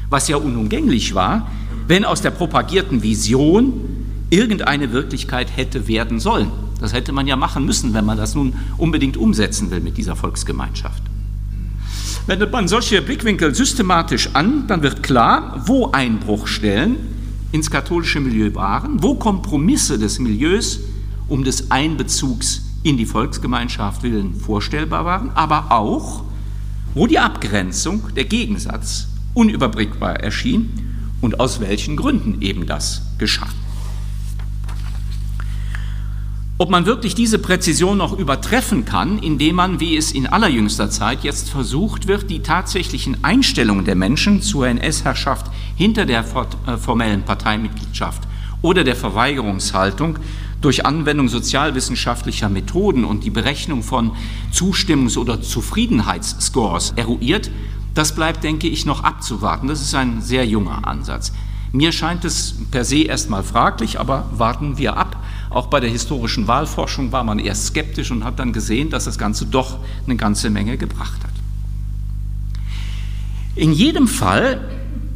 was 0.10 0.28
ja 0.28 0.38
unumgänglich 0.38 1.14
war, 1.14 1.52
wenn 1.88 2.04
aus 2.04 2.24
der 2.24 2.32
propagierten 2.32 3.04
Vision 3.04 3.74
irgendeine 4.32 4.92
Wirklichkeit 4.92 5.56
hätte 5.56 5.88
werden 5.88 6.20
sollen. 6.20 6.62
Das 6.84 6.91
hätte 6.91 7.13
man 7.13 7.28
ja 7.28 7.38
machen 7.38 7.63
müssen, 7.63 7.93
wenn 7.93 8.04
man 8.04 8.17
das 8.17 8.36
nun 8.36 8.56
unbedingt 8.78 9.15
umsetzen 9.15 9.72
will 9.72 9.80
mit 9.80 9.98
dieser 9.98 10.17
Volksgemeinschaft. 10.17 11.02
Wendet 12.28 12.52
man 12.52 12.67
solche 12.67 13.02
Blickwinkel 13.02 13.56
systematisch 13.56 14.32
an, 14.34 14.67
dann 14.67 14.82
wird 14.82 15.02
klar, 15.02 15.63
wo 15.65 15.91
Einbruchstellen 15.93 16.98
ins 17.54 17.72
katholische 17.72 18.19
Milieu 18.19 18.54
waren, 18.54 19.02
wo 19.02 19.15
Kompromisse 19.15 19.98
des 19.98 20.19
Milieus 20.19 20.82
um 21.30 21.46
des 21.46 21.72
Einbezugs 21.72 22.63
in 22.84 22.98
die 22.98 23.06
Volksgemeinschaft 23.06 24.04
willen 24.04 24.36
vorstellbar 24.36 25.06
waren, 25.06 25.32
aber 25.36 25.72
auch, 25.72 26.26
wo 26.96 27.08
die 27.08 27.17
Abgrenzung, 27.17 28.10
der 28.13 28.26
Gegensatz 28.26 29.08
unüberblickbar 29.34 30.17
erschien 30.17 30.69
und 31.22 31.39
aus 31.39 31.62
welchen 31.62 31.96
Gründen 31.96 32.41
eben 32.41 32.65
das 32.65 33.04
geschah. 33.19 33.48
Ob 36.60 36.70
man 36.70 36.86
wirklich 36.86 37.16
diese 37.16 37.39
Präzision 37.39 37.98
noch 37.98 38.18
übertreffen 38.18 38.86
kann, 38.86 39.18
indem 39.18 39.56
man, 39.56 39.80
wie 39.80 39.98
es 39.98 40.12
in 40.12 40.28
allerjüngster 40.28 40.89
Zeit 40.89 41.24
jetzt 41.24 41.50
versucht 41.50 42.08
wird, 42.08 42.30
die 42.30 42.42
tatsächlichen 42.42 43.24
Einstellungen 43.24 43.86
der 43.86 43.96
Menschen 43.96 44.42
zur 44.42 44.68
NS-Herrschaft 44.68 45.48
hinter 45.76 46.06
der 46.06 46.20
äh, 46.22 46.78
formellen 46.78 47.24
Parteimitgliedschaft 47.24 48.22
oder 48.62 48.84
der 48.84 48.96
Verweigerungshaltung 48.96 50.20
durch 50.62 50.86
Anwendung 50.86 51.28
sozialwissenschaftlicher 51.28 52.50
Methoden 52.50 53.04
und 53.04 53.24
die 53.24 53.32
Berechnung 53.32 53.82
von 53.82 54.12
Zustimmungs- 54.54 55.18
oder 55.18 55.42
Zufriedenheitsscores 55.42 56.94
eruiert, 56.96 57.50
Das 57.94 58.16
bleibt, 58.16 58.44
denke 58.44 58.68
ich, 58.68 58.86
noch 58.86 59.04
abzuwarten. 59.04 59.68
Das 59.68 59.82
ist 59.82 59.94
ein 59.94 60.22
sehr 60.22 60.48
junger 60.48 60.88
Ansatz. 60.88 61.32
Mir 61.72 61.92
scheint 61.92 62.26
es 62.26 62.56
per 62.72 62.86
se 62.86 63.04
erstmal 63.04 63.44
fraglich, 63.44 64.00
aber 64.00 64.30
warten 64.36 64.78
wir 64.78 64.98
ab. 64.98 65.23
Auch 65.54 65.68
bei 65.68 65.80
der 65.80 65.89
historischen 65.89 66.48
Wahlforschung 66.48 67.12
war 67.12 67.24
man 67.24 67.39
erst 67.39 67.68
skeptisch 67.68 68.12
und 68.12 68.24
hat 68.24 68.39
dann 68.39 68.52
gesehen, 68.54 68.89
dass 68.89 69.06
das 69.06 69.18
Ganze 69.18 69.46
doch 69.46 69.78
eine 70.06 70.16
ganze 70.16 70.50
Menge 70.50 70.78
gebracht 70.78 71.24
hat. 71.24 71.32
In 73.56 73.72
jedem 73.72 74.08
Fall 74.08 74.68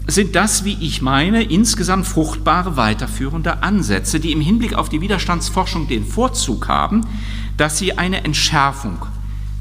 sind 0.05 0.35
das, 0.35 0.63
wie 0.63 0.77
ich 0.79 1.01
meine, 1.01 1.43
insgesamt 1.43 2.05
fruchtbare 2.05 2.77
weiterführende 2.77 3.63
Ansätze, 3.63 4.19
die 4.19 4.31
im 4.31 4.39
Hinblick 4.39 4.75
auf 4.75 4.89
die 4.89 5.01
Widerstandsforschung 5.01 5.87
den 5.87 6.05
Vorzug 6.05 6.67
haben, 6.67 7.01
dass 7.57 7.77
sie 7.77 7.97
eine 7.97 8.23
Entschärfung 8.23 8.99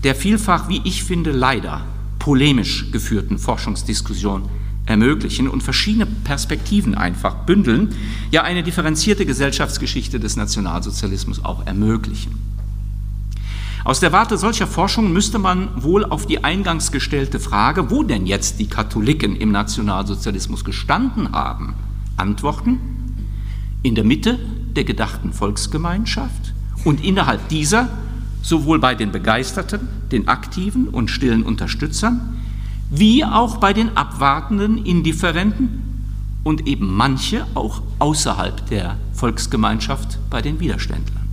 der 0.06 0.14
vielfach, 0.14 0.68
wie 0.68 0.80
ich 0.84 1.02
finde, 1.02 1.32
leider 1.32 1.84
polemisch 2.20 2.92
geführten 2.92 3.38
Forschungsdiskussion 3.38 4.48
ermöglichen 4.86 5.48
und 5.48 5.62
verschiedene 5.62 6.06
Perspektiven 6.06 6.94
einfach 6.94 7.34
bündeln, 7.34 7.94
ja 8.30 8.42
eine 8.42 8.62
differenzierte 8.62 9.26
Gesellschaftsgeschichte 9.26 10.20
des 10.20 10.36
Nationalsozialismus 10.36 11.44
auch 11.44 11.66
ermöglichen. 11.66 12.46
Aus 13.84 14.00
der 14.00 14.10
Warte 14.10 14.36
solcher 14.36 14.66
Forschung 14.66 15.12
müsste 15.12 15.38
man 15.38 15.68
wohl 15.80 16.04
auf 16.04 16.26
die 16.26 16.42
eingangs 16.42 16.90
gestellte 16.90 17.38
Frage, 17.38 17.90
wo 17.90 18.02
denn 18.02 18.26
jetzt 18.26 18.58
die 18.58 18.68
Katholiken 18.68 19.36
im 19.36 19.52
Nationalsozialismus 19.52 20.64
gestanden 20.64 21.32
haben, 21.32 21.74
antworten, 22.16 22.80
in 23.82 23.94
der 23.94 24.02
Mitte 24.02 24.40
der 24.74 24.82
gedachten 24.82 25.32
Volksgemeinschaft 25.32 26.52
und 26.84 27.04
innerhalb 27.04 27.48
dieser 27.48 27.88
sowohl 28.42 28.78
bei 28.78 28.94
den 28.94 29.12
Begeisterten, 29.12 29.88
den 30.10 30.28
aktiven 30.28 30.88
und 30.88 31.10
stillen 31.10 31.42
Unterstützern, 31.42 32.35
wie 32.90 33.24
auch 33.24 33.56
bei 33.56 33.72
den 33.72 33.96
abwartenden, 33.96 34.84
indifferenten 34.84 35.82
und 36.44 36.66
eben 36.66 36.94
manche 36.94 37.46
auch 37.54 37.82
außerhalb 37.98 38.66
der 38.68 38.96
Volksgemeinschaft 39.12 40.18
bei 40.30 40.42
den 40.42 40.60
Widerständlern. 40.60 41.26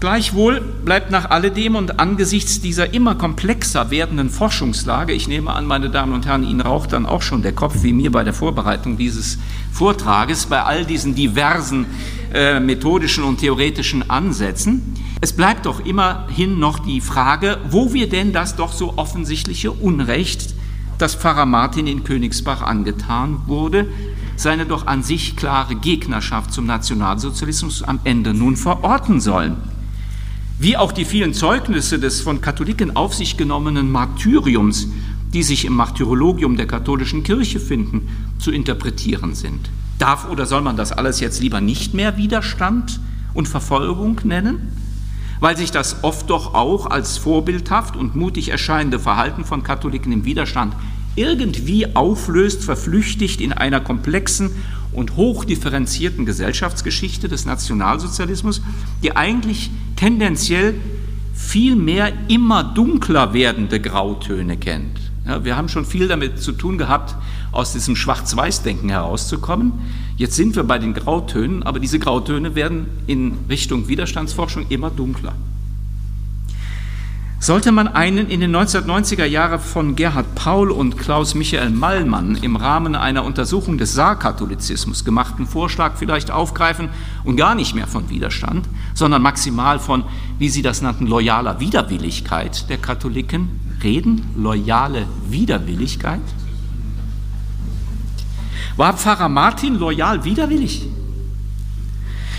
Gleichwohl 0.00 0.60
bleibt 0.60 1.10
nach 1.10 1.30
alledem 1.30 1.76
und 1.76 1.98
angesichts 1.98 2.60
dieser 2.60 2.92
immer 2.92 3.14
komplexer 3.14 3.90
werdenden 3.90 4.28
Forschungslage, 4.28 5.14
ich 5.14 5.28
nehme 5.28 5.50
an, 5.50 5.64
meine 5.64 5.88
Damen 5.88 6.12
und 6.12 6.26
Herren, 6.26 6.44
Ihnen 6.44 6.60
raucht 6.60 6.92
dann 6.92 7.06
auch 7.06 7.22
schon 7.22 7.40
der 7.40 7.52
Kopf, 7.52 7.76
wie 7.82 7.94
mir 7.94 8.12
bei 8.12 8.22
der 8.22 8.34
Vorbereitung 8.34 8.98
dieses 8.98 9.38
Vortrages, 9.72 10.44
bei 10.44 10.62
all 10.62 10.84
diesen 10.84 11.14
diversen 11.14 11.86
äh, 12.34 12.60
methodischen 12.60 13.24
und 13.24 13.38
theoretischen 13.38 14.10
Ansätzen, 14.10 14.82
es 15.20 15.32
bleibt 15.32 15.66
doch 15.66 15.84
immerhin 15.84 16.58
noch 16.58 16.78
die 16.78 17.00
Frage, 17.00 17.58
wo 17.70 17.92
wir 17.92 18.08
denn 18.08 18.32
das 18.32 18.56
doch 18.56 18.72
so 18.72 18.96
offensichtliche 18.96 19.72
Unrecht, 19.72 20.54
das 20.98 21.14
Pfarrer 21.14 21.46
Martin 21.46 21.86
in 21.86 22.04
Königsbach 22.04 22.62
angetan 22.62 23.42
wurde, 23.46 23.88
seine 24.36 24.66
doch 24.66 24.86
an 24.86 25.02
sich 25.02 25.36
klare 25.36 25.74
Gegnerschaft 25.74 26.52
zum 26.52 26.66
Nationalsozialismus 26.66 27.82
am 27.82 28.00
Ende 28.04 28.34
nun 28.34 28.56
verorten 28.56 29.20
sollen 29.20 29.56
wie 30.58 30.76
auch 30.76 30.92
die 30.92 31.04
vielen 31.04 31.34
Zeugnisse 31.34 31.98
des 31.98 32.20
von 32.20 32.40
Katholiken 32.40 32.94
auf 32.96 33.14
sich 33.14 33.36
genommenen 33.36 33.90
Martyriums, 33.90 34.88
die 35.32 35.42
sich 35.42 35.64
im 35.64 35.74
Martyrologium 35.74 36.56
der 36.56 36.66
katholischen 36.66 37.24
Kirche 37.24 37.58
finden, 37.58 38.08
zu 38.38 38.52
interpretieren 38.52 39.34
sind. 39.34 39.68
Darf 39.98 40.30
oder 40.30 40.46
soll 40.46 40.62
man 40.62 40.76
das 40.76 40.92
alles 40.92 41.20
jetzt 41.20 41.40
lieber 41.40 41.60
nicht 41.60 41.94
mehr 41.94 42.16
Widerstand 42.16 43.00
und 43.32 43.48
Verfolgung 43.48 44.20
nennen? 44.24 44.72
Weil 45.44 45.58
sich 45.58 45.70
das 45.70 46.02
oft 46.04 46.30
doch 46.30 46.54
auch 46.54 46.86
als 46.86 47.18
vorbildhaft 47.18 47.96
und 47.96 48.16
mutig 48.16 48.48
erscheinende 48.48 48.98
Verhalten 48.98 49.44
von 49.44 49.62
Katholiken 49.62 50.10
im 50.10 50.24
Widerstand 50.24 50.74
irgendwie 51.16 51.94
auflöst, 51.94 52.64
verflüchtigt 52.64 53.42
in 53.42 53.52
einer 53.52 53.80
komplexen 53.80 54.52
und 54.94 55.16
hochdifferenzierten 55.16 56.24
Gesellschaftsgeschichte 56.24 57.28
des 57.28 57.44
Nationalsozialismus, 57.44 58.62
die 59.02 59.16
eigentlich 59.16 59.70
tendenziell 59.96 60.76
viel 61.34 61.76
mehr 61.76 62.10
immer 62.28 62.64
dunkler 62.64 63.34
werdende 63.34 63.80
Grautöne 63.80 64.56
kennt. 64.56 64.98
Ja, 65.26 65.42
wir 65.42 65.56
haben 65.56 65.68
schon 65.68 65.86
viel 65.86 66.06
damit 66.06 66.40
zu 66.40 66.52
tun 66.52 66.76
gehabt, 66.76 67.14
aus 67.50 67.72
diesem 67.72 67.96
Schwarz-Weiß-Denken 67.96 68.90
herauszukommen. 68.90 69.72
Jetzt 70.16 70.36
sind 70.36 70.54
wir 70.54 70.64
bei 70.64 70.78
den 70.78 70.92
Grautönen, 70.92 71.62
aber 71.62 71.80
diese 71.80 71.98
Grautöne 71.98 72.54
werden 72.54 72.86
in 73.06 73.38
Richtung 73.48 73.88
Widerstandsforschung 73.88 74.66
immer 74.68 74.90
dunkler. 74.90 75.32
Sollte 77.40 77.72
man 77.72 77.88
einen 77.88 78.30
in 78.30 78.40
den 78.40 78.56
1990er 78.56 79.26
Jahren 79.26 79.60
von 79.60 79.96
Gerhard 79.96 80.34
Paul 80.34 80.70
und 80.70 80.96
Klaus 80.96 81.34
Michael 81.34 81.70
Mallmann 81.70 82.36
im 82.36 82.56
Rahmen 82.56 82.94
einer 82.94 83.24
Untersuchung 83.24 83.76
des 83.76 83.92
Saarkatholizismus 83.92 85.04
gemachten 85.04 85.46
Vorschlag 85.46 85.96
vielleicht 85.96 86.30
aufgreifen 86.30 86.88
und 87.22 87.36
gar 87.36 87.54
nicht 87.54 87.74
mehr 87.74 87.86
von 87.86 88.08
Widerstand, 88.08 88.66
sondern 88.94 89.20
maximal 89.20 89.78
von, 89.78 90.04
wie 90.38 90.48
Sie 90.48 90.62
das 90.62 90.80
nannten, 90.80 91.06
loyaler 91.06 91.60
Widerwilligkeit 91.60 92.70
der 92.70 92.78
Katholiken 92.78 93.63
reden? 93.84 94.22
Loyale 94.36 95.06
Widerwilligkeit? 95.28 96.22
War 98.76 98.96
Pfarrer 98.96 99.28
Martin 99.28 99.78
loyal 99.78 100.24
widerwillig? 100.24 100.88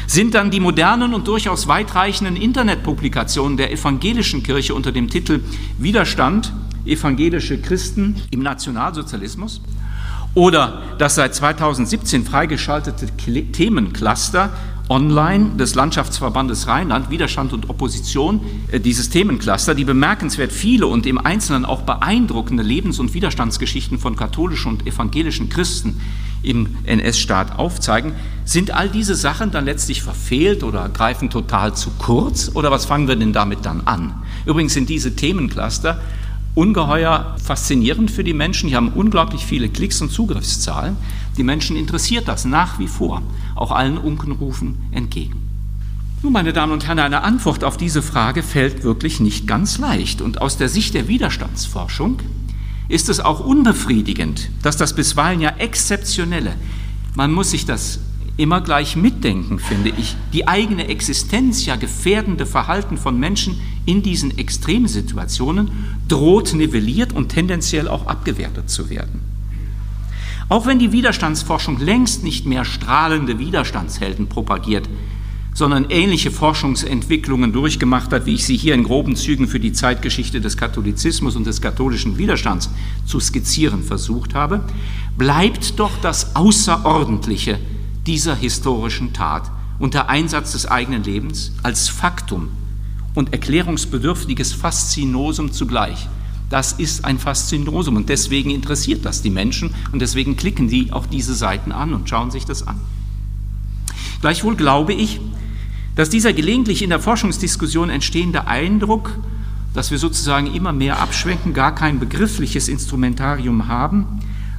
sind 0.08 0.36
dann 0.36 0.52
die 0.52 0.60
modernen 0.60 1.14
und 1.14 1.28
durchaus 1.28 1.68
weitreichenden 1.68 2.36
Internetpublikationen 2.36 3.58
der 3.58 3.72
evangelischen 3.72 4.44
Kirche 4.44 4.76
unter 4.76 4.92
dem 4.92 5.10
Titel 5.10 5.42
Widerstand 5.78 6.54
evangelische 6.86 7.60
Christen 7.60 8.16
im 8.30 8.44
Nationalsozialismus 8.44 9.62
oder 10.36 10.84
das 11.00 11.16
seit 11.16 11.34
2017 11.34 12.26
freigeschaltete 12.26 13.08
Themencluster 13.52 14.52
online 14.90 15.56
des 15.58 15.76
Landschaftsverbandes 15.76 16.68
Rheinland, 16.68 17.10
Widerstand 17.10 17.54
und 17.54 17.70
Opposition, 17.70 18.42
äh, 18.72 18.80
dieses 18.80 19.10
Themencluster, 19.10 19.76
die 19.76 19.86
bemerkenswert 19.86 20.52
viele 20.52 20.88
und 20.88 21.06
im 21.06 21.18
Einzelnen 21.18 21.66
auch 21.66 21.82
beeindruckende 21.82 22.64
Lebens- 22.64 23.00
und 23.00 23.14
Widerstandsgeschichten 23.14 23.98
von 23.98 24.16
katholischen 24.16 24.72
und 24.72 24.88
evangelischen 24.88 25.50
Christen 25.50 26.00
im 26.44 26.78
NS-Staat 26.86 27.58
aufzeigen, 27.58 28.14
sind 28.46 28.72
all 28.72 28.90
diese 28.90 29.16
Sachen 29.16 29.52
dann 29.52 29.66
letztlich 29.66 30.04
verfehlt 30.04 30.64
oder 30.64 30.90
greifen 30.90 31.30
total 31.30 31.74
zu 31.74 31.90
kurz 31.98 32.52
oder 32.54 32.70
was 32.70 32.86
fangen 32.86 33.08
wir 33.08 33.16
denn 33.16 33.34
damit 33.34 33.66
dann 33.66 33.82
an? 33.86 34.14
Übrigens 34.46 34.74
sind 34.74 34.90
diese 34.90 35.16
Themencluster 35.16 36.00
ungeheuer 36.54 37.36
faszinierend 37.44 38.10
für 38.10 38.24
die 38.24 38.34
Menschen. 38.34 38.70
Die 38.70 38.76
haben 38.76 38.90
unglaublich 38.90 39.46
viele 39.46 39.70
Klicks 39.70 40.02
und 40.02 40.12
Zugriffszahlen. 40.12 40.96
Die 41.38 41.44
Menschen 41.44 41.76
interessiert 41.76 42.28
das 42.28 42.46
nach 42.46 42.80
wie 42.80 42.88
vor, 42.88 43.22
auch 43.56 43.72
allen 43.72 43.98
Unkenrufen 43.98 44.78
entgegen. 44.92 45.42
Nun, 46.24 46.34
meine 46.34 46.54
Damen 46.54 46.72
und 46.72 46.88
Herren, 46.88 47.00
eine 47.00 47.24
Antwort 47.24 47.64
auf 47.64 47.78
diese 47.78 48.02
Frage 48.02 48.42
fällt 48.42 48.84
wirklich 48.84 49.20
nicht 49.20 49.48
ganz 49.48 49.78
leicht. 49.78 50.22
Und 50.22 50.42
aus 50.42 50.58
der 50.58 50.70
Sicht 50.70 50.94
der 50.94 51.08
Widerstandsforschung 51.08 52.20
ist 52.88 53.10
es 53.10 53.20
auch 53.20 53.46
unbefriedigend, 53.46 54.50
dass 54.64 54.78
das 54.78 54.94
bisweilen 54.94 55.42
ja 55.42 55.50
exzeptionelle, 55.58 56.56
man 57.16 57.32
muss 57.32 57.52
sich 57.52 57.66
das 57.66 58.00
immer 58.38 58.62
gleich 58.62 58.96
mitdenken, 58.96 59.60
finde 59.60 59.90
ich, 59.90 60.16
die 60.34 60.48
eigene 60.48 60.88
Existenz 60.88 61.66
ja 61.66 61.76
gefährdende 61.76 62.46
Verhalten 62.46 62.98
von 62.98 63.20
Menschen 63.20 63.60
in 63.86 64.04
diesen 64.04 64.38
Extremsituationen 64.38 65.72
droht 66.08 66.54
nivelliert 66.54 67.14
und 67.14 67.30
tendenziell 67.30 67.88
auch 67.88 68.08
abgewertet 68.08 68.70
zu 68.70 68.90
werden. 68.90 69.22
Auch 70.48 70.68
wenn 70.68 70.78
die 70.78 70.92
Widerstandsforschung 70.92 71.80
längst 71.80 72.24
nicht 72.24 72.46
mehr 72.46 72.66
strahlende 72.66 73.40
Widerstandshelden 73.40 74.28
propagiert, 74.28 74.88
sondern 75.56 75.88
ähnliche 75.90 76.32
Forschungsentwicklungen 76.32 77.54
durchgemacht 77.54 78.12
hat, 78.12 78.26
wie 78.26 78.36
ich 78.36 78.46
sie 78.46 78.58
hier 78.58 78.76
in 78.76 78.84
groben 78.84 79.16
Zügen 79.16 79.48
für 79.48 79.60
die 79.60 79.72
Zeitgeschichte 79.72 80.42
des 80.42 80.58
Katholizismus 80.58 81.36
und 81.36 81.48
des 81.48 81.62
katholischen 81.62 82.18
Widerstands 82.18 82.70
zu 83.06 83.20
skizzieren 83.20 83.82
versucht 83.82 84.36
habe, 84.36 84.64
bleibt 85.18 85.80
doch 85.80 85.98
das 86.02 86.36
Außerordentliche 86.36 87.58
dieser 88.06 88.36
historischen 88.36 89.14
Tat 89.14 89.50
unter 89.80 90.10
Einsatz 90.10 90.52
des 90.52 90.68
eigenen 90.68 91.04
Lebens 91.04 91.54
als 91.64 91.90
Faktum 91.90 92.50
und 93.16 93.34
erklärungsbedürftiges 93.34 94.54
Faszinosum 94.54 95.52
zugleich. 95.54 96.08
Das 96.50 96.74
ist 96.74 97.06
ein 97.06 97.18
Faszinosum 97.18 97.96
und 97.96 98.10
deswegen 98.10 98.52
interessiert 98.52 99.06
das 99.06 99.22
die 99.22 99.30
Menschen 99.30 99.74
und 99.92 100.00
deswegen 100.00 100.38
klicken 100.38 100.68
die 100.68 100.94
auch 100.94 101.06
diese 101.06 101.34
Seiten 101.34 101.72
an 101.72 101.94
und 101.94 102.10
schauen 102.10 102.32
sich 102.32 102.46
das 102.46 102.68
an. 102.68 102.80
Gleichwohl 104.22 104.56
glaube 104.56 104.94
ich, 104.94 105.20
dass 105.96 106.10
dieser 106.10 106.34
gelegentlich 106.34 106.82
in 106.82 106.90
der 106.90 107.00
Forschungsdiskussion 107.00 107.90
entstehende 107.90 108.48
Eindruck, 108.48 109.18
dass 109.74 109.92
wir 109.92 109.98
sozusagen 109.98 110.54
immer 110.54 110.74
mehr 110.74 111.00
abschwenken, 111.00 111.54
gar 111.54 111.74
kein 111.74 112.00
begriffliches 112.00 112.68
Instrumentarium 112.68 113.68
haben, 113.68 114.06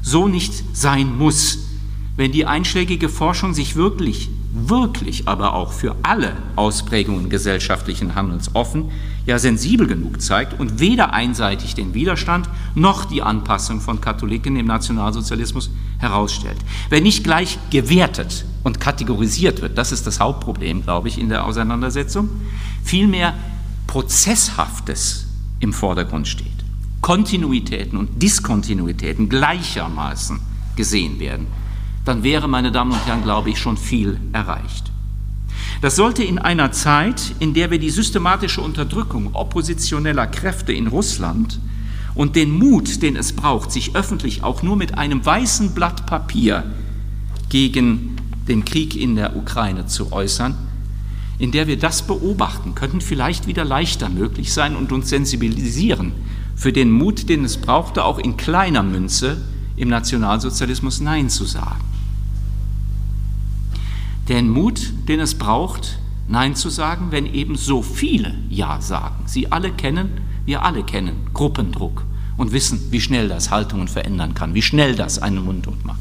so 0.02 0.28
nicht 0.28 0.52
sein 0.72 1.16
muss, 1.16 1.58
wenn 2.16 2.32
die 2.32 2.46
einschlägige 2.46 3.08
Forschung 3.08 3.54
sich 3.54 3.76
wirklich 3.76 4.30
wirklich 4.56 5.28
aber 5.28 5.54
auch 5.54 5.72
für 5.72 5.96
alle 6.02 6.32
Ausprägungen 6.56 7.28
gesellschaftlichen 7.28 8.14
Handelns 8.14 8.54
offen, 8.54 8.90
ja 9.26 9.38
sensibel 9.38 9.86
genug 9.86 10.22
zeigt 10.22 10.58
und 10.58 10.80
weder 10.80 11.12
einseitig 11.12 11.74
den 11.74 11.94
Widerstand 11.94 12.48
noch 12.74 13.04
die 13.04 13.22
Anpassung 13.22 13.80
von 13.80 14.00
Katholiken 14.00 14.56
im 14.56 14.66
Nationalsozialismus 14.66 15.70
herausstellt. 15.98 16.58
Wenn 16.88 17.02
nicht 17.02 17.24
gleich 17.24 17.58
gewertet 17.70 18.46
und 18.64 18.80
kategorisiert 18.80 19.62
wird, 19.62 19.76
das 19.76 19.92
ist 19.92 20.06
das 20.06 20.20
Hauptproblem, 20.20 20.82
glaube 20.82 21.08
ich, 21.08 21.18
in 21.18 21.28
der 21.28 21.44
Auseinandersetzung, 21.44 22.30
vielmehr 22.82 23.34
Prozesshaftes 23.86 25.26
im 25.60 25.72
Vordergrund 25.72 26.28
steht. 26.28 26.46
Kontinuitäten 27.00 27.98
und 27.98 28.22
Diskontinuitäten 28.22 29.28
gleichermaßen 29.28 30.40
gesehen 30.76 31.20
werden, 31.20 31.46
dann 32.06 32.22
wäre, 32.22 32.48
meine 32.48 32.72
Damen 32.72 32.92
und 32.92 33.06
Herren, 33.06 33.22
glaube 33.22 33.50
ich, 33.50 33.58
schon 33.58 33.76
viel 33.76 34.18
erreicht. 34.32 34.90
Das 35.82 35.96
sollte 35.96 36.24
in 36.24 36.38
einer 36.38 36.72
Zeit, 36.72 37.34
in 37.40 37.52
der 37.52 37.70
wir 37.70 37.78
die 37.78 37.90
systematische 37.90 38.62
Unterdrückung 38.62 39.34
oppositioneller 39.34 40.26
Kräfte 40.26 40.72
in 40.72 40.86
Russland 40.86 41.60
und 42.14 42.34
den 42.34 42.50
Mut, 42.50 43.02
den 43.02 43.16
es 43.16 43.32
braucht, 43.32 43.70
sich 43.72 43.94
öffentlich 43.94 44.42
auch 44.42 44.62
nur 44.62 44.76
mit 44.76 44.96
einem 44.96 45.24
weißen 45.24 45.74
Blatt 45.74 46.06
Papier 46.06 46.64
gegen 47.50 48.16
den 48.48 48.64
Krieg 48.64 48.96
in 48.96 49.16
der 49.16 49.36
Ukraine 49.36 49.86
zu 49.86 50.12
äußern, 50.12 50.56
in 51.38 51.50
der 51.50 51.66
wir 51.66 51.78
das 51.78 52.06
beobachten, 52.06 52.74
könnten 52.74 53.00
vielleicht 53.00 53.46
wieder 53.46 53.64
leichter 53.64 54.08
möglich 54.08 54.52
sein 54.52 54.76
und 54.76 54.92
uns 54.92 55.10
sensibilisieren 55.10 56.12
für 56.54 56.72
den 56.72 56.90
Mut, 56.90 57.28
den 57.28 57.44
es 57.44 57.58
brauchte, 57.58 58.04
auch 58.04 58.18
in 58.18 58.36
kleiner 58.36 58.82
Münze 58.82 59.42
im 59.76 59.88
Nationalsozialismus 59.88 61.00
Nein 61.00 61.28
zu 61.28 61.44
sagen. 61.44 61.95
Den 64.28 64.50
Mut, 64.50 64.92
den 65.08 65.20
es 65.20 65.36
braucht, 65.36 65.98
Nein 66.28 66.56
zu 66.56 66.70
sagen, 66.70 67.08
wenn 67.10 67.32
eben 67.32 67.54
so 67.54 67.82
viele 67.82 68.34
Ja 68.50 68.80
sagen. 68.80 69.22
Sie 69.26 69.52
alle 69.52 69.70
kennen, 69.70 70.10
wir 70.44 70.64
alle 70.64 70.82
kennen 70.82 71.28
Gruppendruck 71.32 72.04
und 72.36 72.52
wissen, 72.52 72.80
wie 72.90 73.00
schnell 73.00 73.28
das 73.28 73.52
Haltungen 73.52 73.86
verändern 73.86 74.34
kann, 74.34 74.54
wie 74.54 74.62
schnell 74.62 74.96
das 74.96 75.20
einen 75.20 75.44
Mundtot 75.44 75.84
macht. 75.84 76.00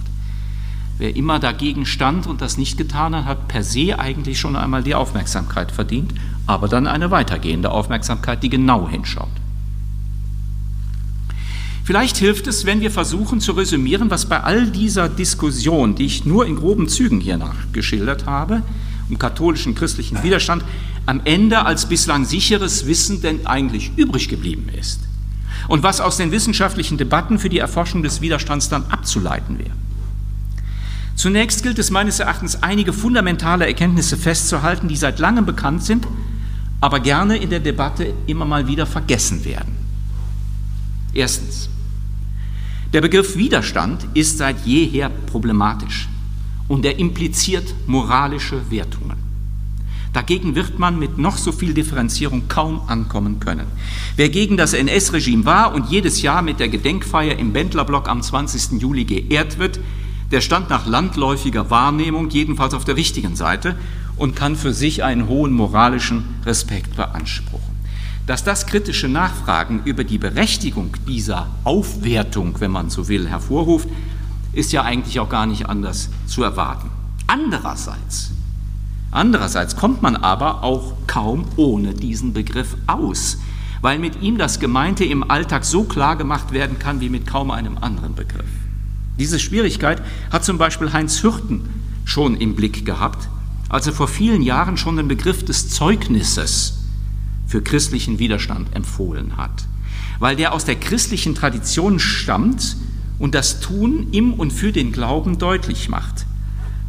Wer 0.98 1.16
immer 1.16 1.40
dagegen 1.40 1.86
stand 1.86 2.26
und 2.26 2.42
das 2.42 2.58
nicht 2.58 2.78
getan 2.78 3.16
hat, 3.16 3.26
hat 3.26 3.48
per 3.48 3.64
se 3.64 4.00
eigentlich 4.00 4.40
schon 4.40 4.56
einmal 4.56 4.82
die 4.82 4.96
Aufmerksamkeit 4.96 5.72
verdient, 5.72 6.14
aber 6.48 6.68
dann 6.68 6.88
eine 6.88 7.12
weitergehende 7.12 7.70
Aufmerksamkeit, 7.70 8.42
die 8.42 8.50
genau 8.50 8.88
hinschaut. 8.88 9.28
Vielleicht 11.86 12.18
hilft 12.18 12.48
es, 12.48 12.66
wenn 12.66 12.82
wir 12.82 12.90
versuchen 12.90 13.40
zu 13.40 13.52
resümieren, 13.52 14.10
was 14.10 14.26
bei 14.26 14.42
all 14.42 14.66
dieser 14.66 15.08
Diskussion, 15.08 15.94
die 15.94 16.08
ich 16.08 16.26
nur 16.26 16.48
in 16.48 16.56
groben 16.56 16.88
Zügen 16.88 17.20
hier 17.20 17.38
nachgeschildert 17.38 18.26
habe, 18.26 18.64
um 19.08 19.20
katholischen 19.20 19.76
christlichen 19.76 20.24
Widerstand, 20.24 20.66
am 21.06 21.22
Ende 21.26 21.64
als 21.64 21.88
bislang 21.88 22.26
sicheres 22.26 22.88
Wissen 22.88 23.22
denn 23.22 23.46
eigentlich 23.46 23.92
übrig 23.98 24.30
geblieben 24.30 24.68
ist 24.76 25.02
und 25.68 25.84
was 25.84 26.02
aus 26.02 26.18
den 26.18 26.32
wissenschaftlichen 26.32 26.98
Debatten 26.98 27.38
für 27.38 27.50
die 27.50 27.60
Erforschung 27.60 28.02
des 28.02 28.20
Widerstands 28.20 28.68
dann 28.68 28.86
abzuleiten 28.88 29.60
wäre. 29.60 29.70
Zunächst 31.16 31.62
gilt 31.62 31.78
es 31.78 31.92
meines 31.92 32.20
Erachtens, 32.20 32.64
einige 32.64 32.94
fundamentale 32.94 33.68
Erkenntnisse 33.68 34.18
festzuhalten, 34.18 34.88
die 34.88 34.98
seit 34.98 35.20
langem 35.20 35.46
bekannt 35.46 35.84
sind, 35.84 36.08
aber 36.82 37.00
gerne 37.00 37.38
in 37.38 37.52
der 37.52 37.60
Debatte 37.60 38.12
immer 38.26 38.46
mal 38.46 38.68
wieder 38.68 38.88
vergessen 38.88 39.46
werden. 39.46 39.76
Erstens. 41.14 41.70
Der 42.94 43.02
Begriff 43.02 43.36
Widerstand 43.36 44.08
ist 44.14 44.38
seit 44.38 44.66
jeher 44.66 45.10
problematisch 45.10 46.08
und 46.68 46.86
er 46.86 46.98
impliziert 47.00 47.74
moralische 47.88 48.72
Wertungen. 48.72 49.18
Dagegen 50.14 50.56
wird 50.56 50.80
man 50.80 50.98
mit 50.98 51.18
noch 51.18 51.36
so 51.36 51.52
viel 51.52 51.74
Differenzierung 51.74 52.48
kaum 52.48 52.82
ankommen 52.88 53.42
können. 53.42 53.68
Wer 54.16 54.30
gegen 54.30 54.56
das 54.56 54.74
NS-Regime 54.74 55.44
war 55.44 55.76
und 55.76 55.90
jedes 55.90 56.22
Jahr 56.22 56.42
mit 56.42 56.62
der 56.62 56.70
Gedenkfeier 56.70 57.38
im 57.38 57.52
Bendlerblock 57.52 58.08
am 58.08 58.22
20. 58.22 58.82
Juli 58.82 59.04
geehrt 59.04 59.60
wird, 59.60 59.82
der 60.32 60.40
stand 60.40 60.70
nach 60.70 60.88
landläufiger 60.88 61.70
Wahrnehmung 61.70 62.30
jedenfalls 62.30 62.74
auf 62.74 62.86
der 62.86 62.96
richtigen 62.96 63.36
Seite 63.36 63.76
und 64.16 64.38
kann 64.38 64.56
für 64.56 64.74
sich 64.74 65.04
einen 65.04 65.28
hohen 65.28 65.52
moralischen 65.52 66.24
Respekt 66.46 66.96
beanspruchen. 66.96 67.65
Dass 68.28 68.44
das 68.44 68.66
kritische 68.66 69.08
Nachfragen 69.08 69.84
über 69.86 70.04
die 70.04 70.18
Berechtigung 70.18 70.96
dieser 71.08 71.48
Aufwertung, 71.64 72.60
wenn 72.60 72.72
man 72.72 72.90
so 72.90 73.08
will, 73.08 73.30
hervorruft, 73.30 73.88
ist 74.54 74.72
ja 74.72 74.84
eigentlich 74.84 75.20
auch 75.20 75.30
gar 75.30 75.46
nicht 75.46 75.70
anders 75.70 76.10
zu 76.26 76.42
erwarten. 76.42 76.90
Andererseits, 77.28 78.32
andererseits 79.12 79.76
kommt 79.76 80.02
man 80.02 80.16
aber 80.16 80.64
auch 80.64 80.94
kaum 81.06 81.46
ohne 81.56 81.94
diesen 81.94 82.34
Begriff 82.34 82.76
aus, 82.88 83.38
weil 83.82 84.00
mit 84.00 84.22
ihm 84.22 84.40
das 84.40 84.60
Gemeinte 84.60 85.06
im 85.06 85.30
Alltag 85.30 85.64
so 85.64 85.84
klar 85.84 86.16
gemacht 86.16 86.52
werden 86.52 86.80
kann 86.80 87.02
wie 87.02 87.10
mit 87.10 87.28
kaum 87.28 87.52
einem 87.52 87.78
anderen 87.78 88.16
Begriff. 88.16 88.50
Diese 89.20 89.40
Schwierigkeit 89.40 90.02
hat 90.32 90.44
zum 90.44 90.58
Beispiel 90.58 90.94
Heinz 90.94 91.22
Hürten 91.22 91.70
schon 92.06 92.36
im 92.38 92.56
Blick 92.56 92.86
gehabt, 92.86 93.30
als 93.70 93.86
er 93.86 93.94
vor 93.94 94.08
vielen 94.08 94.42
Jahren 94.42 94.78
schon 94.78 94.98
den 94.98 95.08
Begriff 95.08 95.46
des 95.46 95.70
Zeugnisses 95.70 96.85
für 97.48 97.62
christlichen 97.62 98.20
Widerstand 98.20 98.76
empfohlen 98.76 99.38
hat, 99.38 99.66
weil 100.20 100.36
der 100.36 100.54
aus 100.54 100.66
der 100.66 100.76
christlichen 100.76 101.36
Tradition 101.36 102.00
stammt 102.00 102.78
und 103.20 103.36
das 103.36 103.60
Tun 103.60 104.08
im 104.12 104.34
und 104.34 104.52
für 104.52 104.72
den 104.72 104.92
Glauben 104.92 105.38
deutlich 105.38 105.90
macht. 105.90 106.26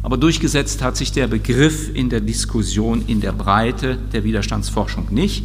Aber 0.03 0.17
durchgesetzt 0.17 0.81
hat 0.81 0.95
sich 0.95 1.11
der 1.11 1.27
Begriff 1.27 1.93
in 1.93 2.09
der 2.09 2.21
Diskussion 2.21 3.03
in 3.07 3.19
der 3.21 3.31
Breite 3.31 3.97
der 4.13 4.23
Widerstandsforschung 4.23 5.07
nicht. 5.11 5.43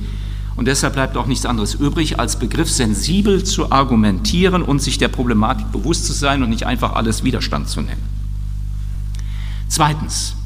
Und 0.54 0.66
deshalb 0.68 0.92
bleibt 0.92 1.16
auch 1.16 1.26
nichts 1.26 1.46
anderes 1.46 1.74
übrig, 1.74 2.20
als 2.20 2.38
begriffssensibel 2.38 3.42
zu 3.42 3.72
argumentieren 3.72 4.62
und 4.62 4.82
sich 4.82 4.98
der 4.98 5.08
Problematik 5.08 5.72
bewusst 5.72 6.06
zu 6.06 6.12
sein 6.12 6.42
und 6.42 6.50
nicht 6.50 6.66
einfach 6.66 6.92
alles 6.92 7.24
Widerstand 7.24 7.68
zu 7.68 7.80
nennen. 7.80 8.02
Zweitens, 9.68 10.36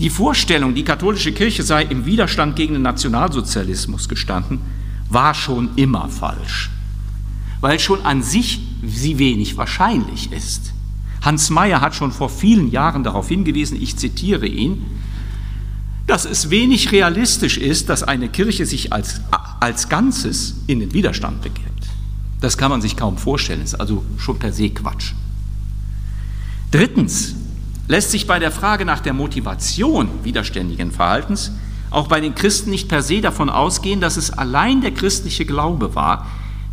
die 0.00 0.10
Vorstellung, 0.10 0.74
die 0.74 0.84
katholische 0.84 1.32
Kirche 1.32 1.62
sei 1.62 1.82
im 1.84 2.04
Widerstand 2.04 2.56
gegen 2.56 2.74
den 2.74 2.82
Nationalsozialismus 2.82 4.08
gestanden, 4.08 4.60
war 5.08 5.34
schon 5.34 5.70
immer 5.76 6.08
falsch, 6.08 6.70
weil 7.60 7.78
schon 7.78 8.04
an 8.04 8.22
sich 8.22 8.60
sie 8.84 9.18
wenig 9.18 9.56
wahrscheinlich 9.56 10.32
ist. 10.32 10.72
Hans 11.22 11.48
Mayer 11.50 11.80
hat 11.80 11.94
schon 11.94 12.12
vor 12.12 12.28
vielen 12.28 12.70
Jahren 12.70 13.04
darauf 13.04 13.28
hingewiesen, 13.28 13.80
ich 13.80 13.96
zitiere 13.96 14.46
ihn, 14.46 14.84
dass 16.06 16.26
es 16.26 16.50
wenig 16.50 16.92
realistisch 16.92 17.56
ist, 17.56 17.88
dass 17.88 18.02
eine 18.02 18.28
Kirche 18.28 18.66
sich 18.66 18.92
als, 18.92 19.22
als 19.60 19.88
Ganzes 19.88 20.56
in 20.66 20.80
den 20.80 20.92
Widerstand 20.92 21.40
begibt. 21.40 21.70
Das 22.40 22.58
kann 22.58 22.70
man 22.70 22.82
sich 22.82 22.96
kaum 22.96 23.16
vorstellen, 23.16 23.62
ist 23.62 23.74
also 23.74 24.04
schon 24.18 24.38
per 24.38 24.52
se 24.52 24.68
Quatsch. 24.68 25.12
Drittens 26.70 27.34
lässt 27.88 28.10
sich 28.10 28.26
bei 28.26 28.38
der 28.38 28.50
Frage 28.50 28.84
nach 28.84 29.00
der 29.00 29.12
Motivation 29.12 30.08
widerständigen 30.22 30.90
Verhaltens 30.90 31.52
auch 31.94 32.08
bei 32.08 32.20
den 32.20 32.34
Christen 32.34 32.70
nicht 32.70 32.88
per 32.88 33.02
se 33.02 33.20
davon 33.20 33.48
ausgehen, 33.48 34.00
dass 34.00 34.16
es 34.16 34.32
allein 34.32 34.80
der 34.80 34.90
christliche 34.90 35.44
Glaube 35.44 35.94
war, 35.94 36.26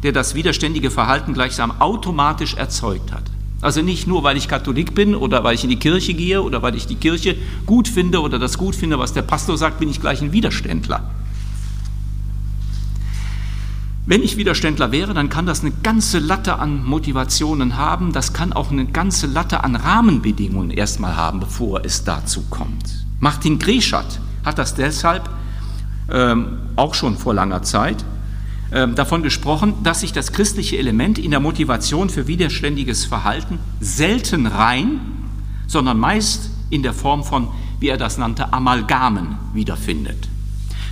der 0.04 0.12
das 0.12 0.34
widerständige 0.34 0.90
Verhalten 0.90 1.34
gleichsam 1.34 1.80
automatisch 1.80 2.56
erzeugt 2.56 3.12
hat. 3.12 3.24
Also 3.62 3.84
nicht 3.84 4.08
nur, 4.08 4.24
weil 4.24 4.38
ich 4.38 4.48
Katholik 4.48 4.96
bin 4.96 5.14
oder 5.14 5.44
weil 5.44 5.54
ich 5.54 5.64
in 5.64 5.70
die 5.70 5.76
Kirche 5.78 6.16
gehe 6.16 6.42
oder 6.42 6.64
weil 6.64 6.76
ich 6.76 6.88
die 6.88 6.96
Kirche 6.96 7.36
gut 7.68 7.88
finde 7.88 8.22
oder 8.22 8.40
das 8.40 8.58
gut 8.58 8.76
finde, 8.76 8.98
was 8.98 9.14
der 9.14 9.22
Pastor 9.22 9.58
sagt, 9.58 9.80
bin 9.80 9.90
ich 9.90 10.02
gleich 10.02 10.22
ein 10.22 10.32
Widerständler. 10.32 11.08
Wenn 14.04 14.24
ich 14.24 14.36
Widerständler 14.36 14.92
wäre, 14.92 15.14
dann 15.14 15.30
kann 15.30 15.46
das 15.46 15.62
eine 15.62 15.72
ganze 15.84 16.18
Latte 16.18 16.58
an 16.58 16.84
Motivationen 16.84 17.78
haben, 17.78 18.14
das 18.14 18.34
kann 18.34 18.52
auch 18.52 18.72
eine 18.72 18.86
ganze 18.86 19.28
Latte 19.28 19.64
an 19.64 19.76
Rahmenbedingungen 19.76 20.72
erstmal 20.72 21.16
haben, 21.16 21.40
bevor 21.40 21.86
es 21.86 22.04
dazu 22.04 22.44
kommt. 22.50 23.06
Martin 23.20 23.60
Greschat 23.60 24.20
hat 24.44 24.58
das 24.58 24.74
deshalb 24.74 25.30
ähm, 26.12 26.58
auch 26.76 26.96
schon 26.96 27.16
vor 27.16 27.36
langer 27.36 27.62
Zeit 27.62 28.04
ähm, 28.72 28.96
davon 28.96 29.22
gesprochen, 29.22 29.76
dass 29.84 30.00
sich 30.00 30.14
das 30.14 30.32
christliche 30.32 30.80
Element 30.80 31.20
in 31.20 31.30
der 31.30 31.40
Motivation 31.40 32.10
für 32.10 32.26
widerständiges 32.26 33.06
Verhalten 33.06 33.60
selten 33.80 34.48
rein, 34.48 35.00
sondern 35.68 36.00
meist 36.00 36.50
in 36.72 36.82
der 36.82 36.94
Form 36.94 37.24
von, 37.24 37.50
wie 37.80 37.90
er 37.90 37.98
das 37.98 38.18
nannte, 38.18 38.52
Amalgamen 38.52 39.38
wiederfindet. 39.54 40.31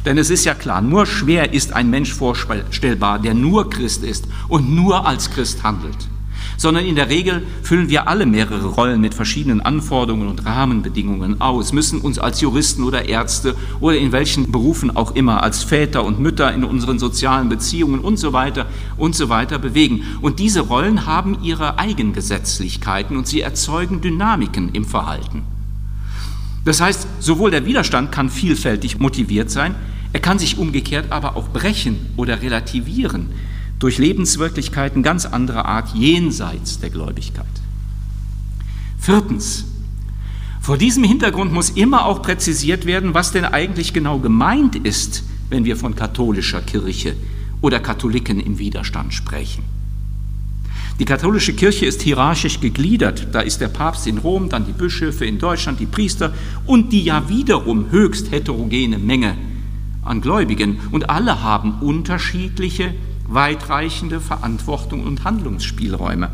Denn 0.05 0.17
es 0.17 0.29
ist 0.29 0.45
ja 0.45 0.53
klar, 0.53 0.81
nur 0.81 1.05
schwer 1.05 1.53
ist 1.53 1.73
ein 1.73 1.89
Mensch 1.89 2.13
vorstellbar, 2.13 3.19
der 3.19 3.33
nur 3.33 3.69
Christ 3.69 4.03
ist 4.03 4.27
und 4.47 4.73
nur 4.73 5.05
als 5.05 5.29
Christ 5.29 5.63
handelt 5.63 6.09
sondern 6.59 6.85
in 6.85 6.95
der 6.95 7.09
Regel 7.09 7.43
füllen 7.63 7.89
wir 7.89 8.09
alle 8.09 8.25
mehrere 8.25 8.67
Rollen 8.67 8.99
mit 8.99 9.13
verschiedenen 9.13 9.61
Anforderungen 9.61 10.27
und 10.27 10.45
Rahmenbedingungen 10.45 11.39
aus, 11.39 11.71
müssen 11.71 12.01
uns 12.01 12.19
als 12.19 12.41
Juristen 12.41 12.83
oder 12.83 13.07
Ärzte 13.07 13.55
oder 13.79 13.97
in 13.97 14.11
welchen 14.11 14.51
Berufen 14.51 14.95
auch 14.95 15.15
immer, 15.15 15.41
als 15.41 15.63
Väter 15.63 16.03
und 16.03 16.19
Mütter 16.19 16.53
in 16.53 16.65
unseren 16.65 16.99
sozialen 16.99 17.47
Beziehungen 17.47 18.01
und 18.01 18.17
so 18.17 18.33
weiter 18.33 18.65
und 18.97 19.15
so 19.15 19.29
weiter 19.29 19.57
bewegen. 19.57 20.03
Und 20.21 20.39
diese 20.39 20.59
Rollen 20.59 21.05
haben 21.05 21.37
ihre 21.43 21.79
Eigengesetzlichkeiten 21.79 23.15
und 23.15 23.25
sie 23.25 23.39
erzeugen 23.39 24.01
Dynamiken 24.01 24.69
im 24.73 24.83
Verhalten. 24.83 25.43
Das 26.65 26.81
heißt, 26.81 27.07
sowohl 27.21 27.51
der 27.51 27.65
Widerstand 27.65 28.11
kann 28.11 28.29
vielfältig 28.29 28.99
motiviert 28.99 29.49
sein, 29.49 29.75
er 30.11 30.19
kann 30.19 30.39
sich 30.39 30.57
umgekehrt 30.57 31.11
aber 31.11 31.35
auch 31.35 31.49
brechen 31.49 32.07
oder 32.17 32.41
relativieren 32.41 33.27
durch 33.77 33.97
Lebenswirklichkeiten 33.97 35.03
ganz 35.03 35.25
anderer 35.25 35.65
Art 35.65 35.95
jenseits 35.95 36.79
der 36.79 36.89
Gläubigkeit. 36.89 37.45
Viertens, 38.97 39.65
vor 40.59 40.77
diesem 40.77 41.03
Hintergrund 41.03 41.53
muss 41.53 41.69
immer 41.69 42.05
auch 42.05 42.21
präzisiert 42.21 42.85
werden, 42.85 43.13
was 43.13 43.31
denn 43.31 43.45
eigentlich 43.45 43.93
genau 43.93 44.19
gemeint 44.19 44.75
ist, 44.75 45.23
wenn 45.49 45.63
wir 45.63 45.77
von 45.77 45.95
katholischer 45.95 46.61
Kirche 46.61 47.15
oder 47.61 47.79
Katholiken 47.79 48.39
im 48.39 48.59
Widerstand 48.59 49.13
sprechen. 49.13 49.63
Die 50.99 51.05
katholische 51.05 51.53
Kirche 51.53 51.85
ist 51.85 52.01
hierarchisch 52.01 52.59
gegliedert. 52.59 53.27
Da 53.31 53.39
ist 53.39 53.61
der 53.61 53.69
Papst 53.69 54.05
in 54.05 54.17
Rom, 54.17 54.49
dann 54.49 54.65
die 54.65 54.73
Bischöfe 54.73 55.25
in 55.25 55.39
Deutschland, 55.39 55.79
die 55.79 55.85
Priester 55.85 56.33
und 56.65 56.91
die 56.91 57.03
ja 57.03 57.29
wiederum 57.29 57.89
höchst 57.89 58.31
heterogene 58.31 58.97
Menge 58.97 59.37
an 60.03 60.21
Gläubigen. 60.21 60.79
Und 60.91 61.09
alle 61.09 61.41
haben 61.41 61.79
unterschiedliche, 61.81 62.93
weitreichende 63.27 64.19
Verantwortung 64.19 65.05
und 65.05 65.23
Handlungsspielräume. 65.23 66.29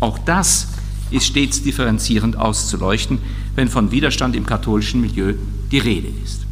Auch 0.00 0.18
das 0.18 0.68
ist 1.10 1.26
stets 1.26 1.62
differenzierend 1.62 2.36
auszuleuchten, 2.36 3.18
wenn 3.54 3.68
von 3.68 3.90
Widerstand 3.90 4.36
im 4.36 4.46
katholischen 4.46 5.00
Milieu 5.00 5.34
die 5.70 5.78
Rede 5.78 6.08
ist. 6.22 6.44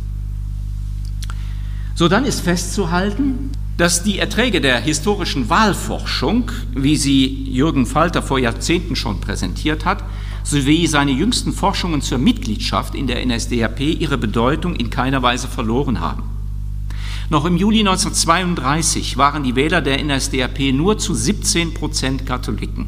So 1.94 2.08
dann 2.08 2.24
ist 2.24 2.40
festzuhalten, 2.40 3.50
dass 3.76 4.02
die 4.02 4.18
Erträge 4.18 4.60
der 4.60 4.80
historischen 4.80 5.48
Wahlforschung, 5.50 6.50
wie 6.74 6.96
sie 6.96 7.26
Jürgen 7.50 7.86
Falter 7.86 8.22
vor 8.22 8.38
Jahrzehnten 8.38 8.96
schon 8.96 9.20
präsentiert 9.20 9.84
hat, 9.84 10.04
sowie 10.44 10.86
seine 10.86 11.12
jüngsten 11.12 11.52
Forschungen 11.52 12.02
zur 12.02 12.18
Mitgliedschaft 12.18 12.94
in 12.94 13.06
der 13.06 13.24
NSDAP 13.24 13.80
ihre 13.80 14.18
Bedeutung 14.18 14.76
in 14.76 14.90
keiner 14.90 15.22
Weise 15.22 15.48
verloren 15.48 16.00
haben. 16.00 16.31
Noch 17.32 17.46
im 17.46 17.56
Juli 17.56 17.78
1932 17.78 19.16
waren 19.16 19.42
die 19.42 19.56
Wähler 19.56 19.80
der 19.80 20.04
NSDAP 20.04 20.74
nur 20.74 20.98
zu 20.98 21.14
17 21.14 21.72
Prozent 21.72 22.26
Katholiken. 22.26 22.86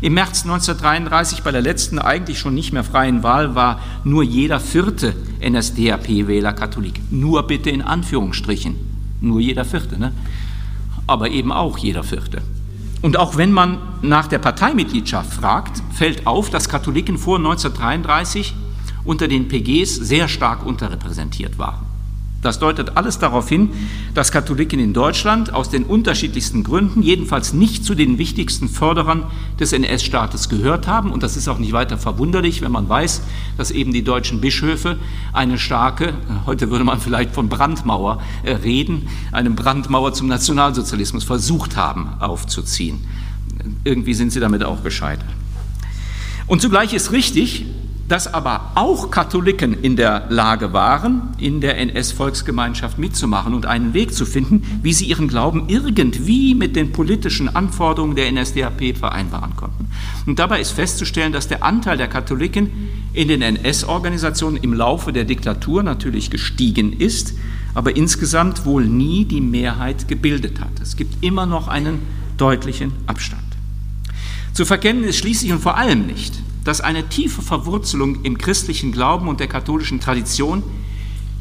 Im 0.00 0.14
März 0.14 0.44
1933 0.44 1.42
bei 1.42 1.50
der 1.50 1.60
letzten 1.60 1.98
eigentlich 1.98 2.38
schon 2.38 2.54
nicht 2.54 2.72
mehr 2.72 2.84
freien 2.84 3.24
Wahl 3.24 3.56
war 3.56 3.80
nur 4.04 4.22
jeder 4.22 4.60
vierte 4.60 5.16
NSDAP-Wähler 5.40 6.52
Katholik. 6.52 7.00
Nur 7.10 7.42
bitte 7.42 7.70
in 7.70 7.82
Anführungsstrichen. 7.82 8.76
Nur 9.20 9.40
jeder 9.40 9.64
vierte, 9.64 9.98
ne? 9.98 10.12
aber 11.08 11.28
eben 11.28 11.50
auch 11.50 11.76
jeder 11.76 12.04
vierte. 12.04 12.40
Und 13.02 13.16
auch 13.16 13.36
wenn 13.36 13.50
man 13.50 13.78
nach 14.00 14.28
der 14.28 14.38
Parteimitgliedschaft 14.38 15.34
fragt, 15.34 15.82
fällt 15.92 16.28
auf, 16.28 16.50
dass 16.50 16.68
Katholiken 16.68 17.18
vor 17.18 17.38
1933 17.38 18.54
unter 19.02 19.26
den 19.26 19.48
PGs 19.48 19.96
sehr 19.96 20.28
stark 20.28 20.64
unterrepräsentiert 20.64 21.58
waren. 21.58 21.83
Das 22.44 22.58
deutet 22.58 22.98
alles 22.98 23.18
darauf 23.18 23.48
hin, 23.48 23.70
dass 24.12 24.30
Katholiken 24.30 24.78
in 24.78 24.92
Deutschland 24.92 25.54
aus 25.54 25.70
den 25.70 25.82
unterschiedlichsten 25.84 26.62
Gründen 26.62 27.00
jedenfalls 27.00 27.54
nicht 27.54 27.86
zu 27.86 27.94
den 27.94 28.18
wichtigsten 28.18 28.68
Förderern 28.68 29.24
des 29.58 29.72
NS-Staates 29.72 30.50
gehört 30.50 30.86
haben. 30.86 31.10
Und 31.10 31.22
das 31.22 31.38
ist 31.38 31.48
auch 31.48 31.58
nicht 31.58 31.72
weiter 31.72 31.96
verwunderlich, 31.96 32.60
wenn 32.60 32.70
man 32.70 32.86
weiß, 32.86 33.22
dass 33.56 33.70
eben 33.70 33.94
die 33.94 34.04
deutschen 34.04 34.42
Bischöfe 34.42 34.98
eine 35.32 35.56
starke, 35.56 36.12
heute 36.44 36.70
würde 36.70 36.84
man 36.84 37.00
vielleicht 37.00 37.32
von 37.34 37.48
Brandmauer 37.48 38.20
äh, 38.42 38.52
reden, 38.52 39.08
eine 39.32 39.48
Brandmauer 39.48 40.12
zum 40.12 40.26
Nationalsozialismus 40.26 41.24
versucht 41.24 41.76
haben 41.78 42.10
aufzuziehen. 42.20 43.00
Irgendwie 43.84 44.12
sind 44.12 44.32
sie 44.32 44.40
damit 44.40 44.64
auch 44.64 44.84
gescheitert. 44.84 45.24
Und 46.46 46.60
zugleich 46.60 46.92
ist 46.92 47.10
richtig, 47.10 47.64
dass 48.08 48.32
aber 48.32 48.72
auch 48.74 49.10
Katholiken 49.10 49.82
in 49.82 49.96
der 49.96 50.26
Lage 50.28 50.72
waren, 50.72 51.34
in 51.38 51.60
der 51.60 51.78
NS-Volksgemeinschaft 51.78 52.98
mitzumachen 52.98 53.54
und 53.54 53.66
einen 53.66 53.94
Weg 53.94 54.12
zu 54.12 54.26
finden, 54.26 54.62
wie 54.82 54.92
sie 54.92 55.06
ihren 55.06 55.26
Glauben 55.26 55.64
irgendwie 55.68 56.54
mit 56.54 56.76
den 56.76 56.92
politischen 56.92 57.54
Anforderungen 57.54 58.14
der 58.14 58.30
NSDAP 58.30 58.96
vereinbaren 58.98 59.56
konnten. 59.56 59.88
Und 60.26 60.38
dabei 60.38 60.60
ist 60.60 60.72
festzustellen, 60.72 61.32
dass 61.32 61.48
der 61.48 61.64
Anteil 61.64 61.96
der 61.96 62.08
Katholiken 62.08 62.70
in 63.14 63.28
den 63.28 63.40
NS-Organisationen 63.40 64.58
im 64.58 64.74
Laufe 64.74 65.12
der 65.12 65.24
Diktatur 65.24 65.82
natürlich 65.82 66.30
gestiegen 66.30 66.92
ist, 66.92 67.34
aber 67.72 67.96
insgesamt 67.96 68.66
wohl 68.66 68.84
nie 68.84 69.24
die 69.24 69.40
Mehrheit 69.40 70.08
gebildet 70.08 70.60
hat. 70.60 70.80
Es 70.82 70.96
gibt 70.96 71.24
immer 71.24 71.46
noch 71.46 71.68
einen 71.68 72.00
deutlichen 72.36 72.92
Abstand. 73.06 73.42
Zu 74.52 74.64
verkennen 74.64 75.04
ist 75.04 75.16
schließlich 75.16 75.52
und 75.52 75.60
vor 75.60 75.76
allem 75.76 76.06
nicht, 76.06 76.43
dass 76.64 76.80
eine 76.80 77.08
tiefe 77.08 77.42
Verwurzelung 77.42 78.24
im 78.24 78.38
christlichen 78.38 78.90
Glauben 78.90 79.28
und 79.28 79.40
der 79.40 79.46
katholischen 79.46 80.00
Tradition 80.00 80.62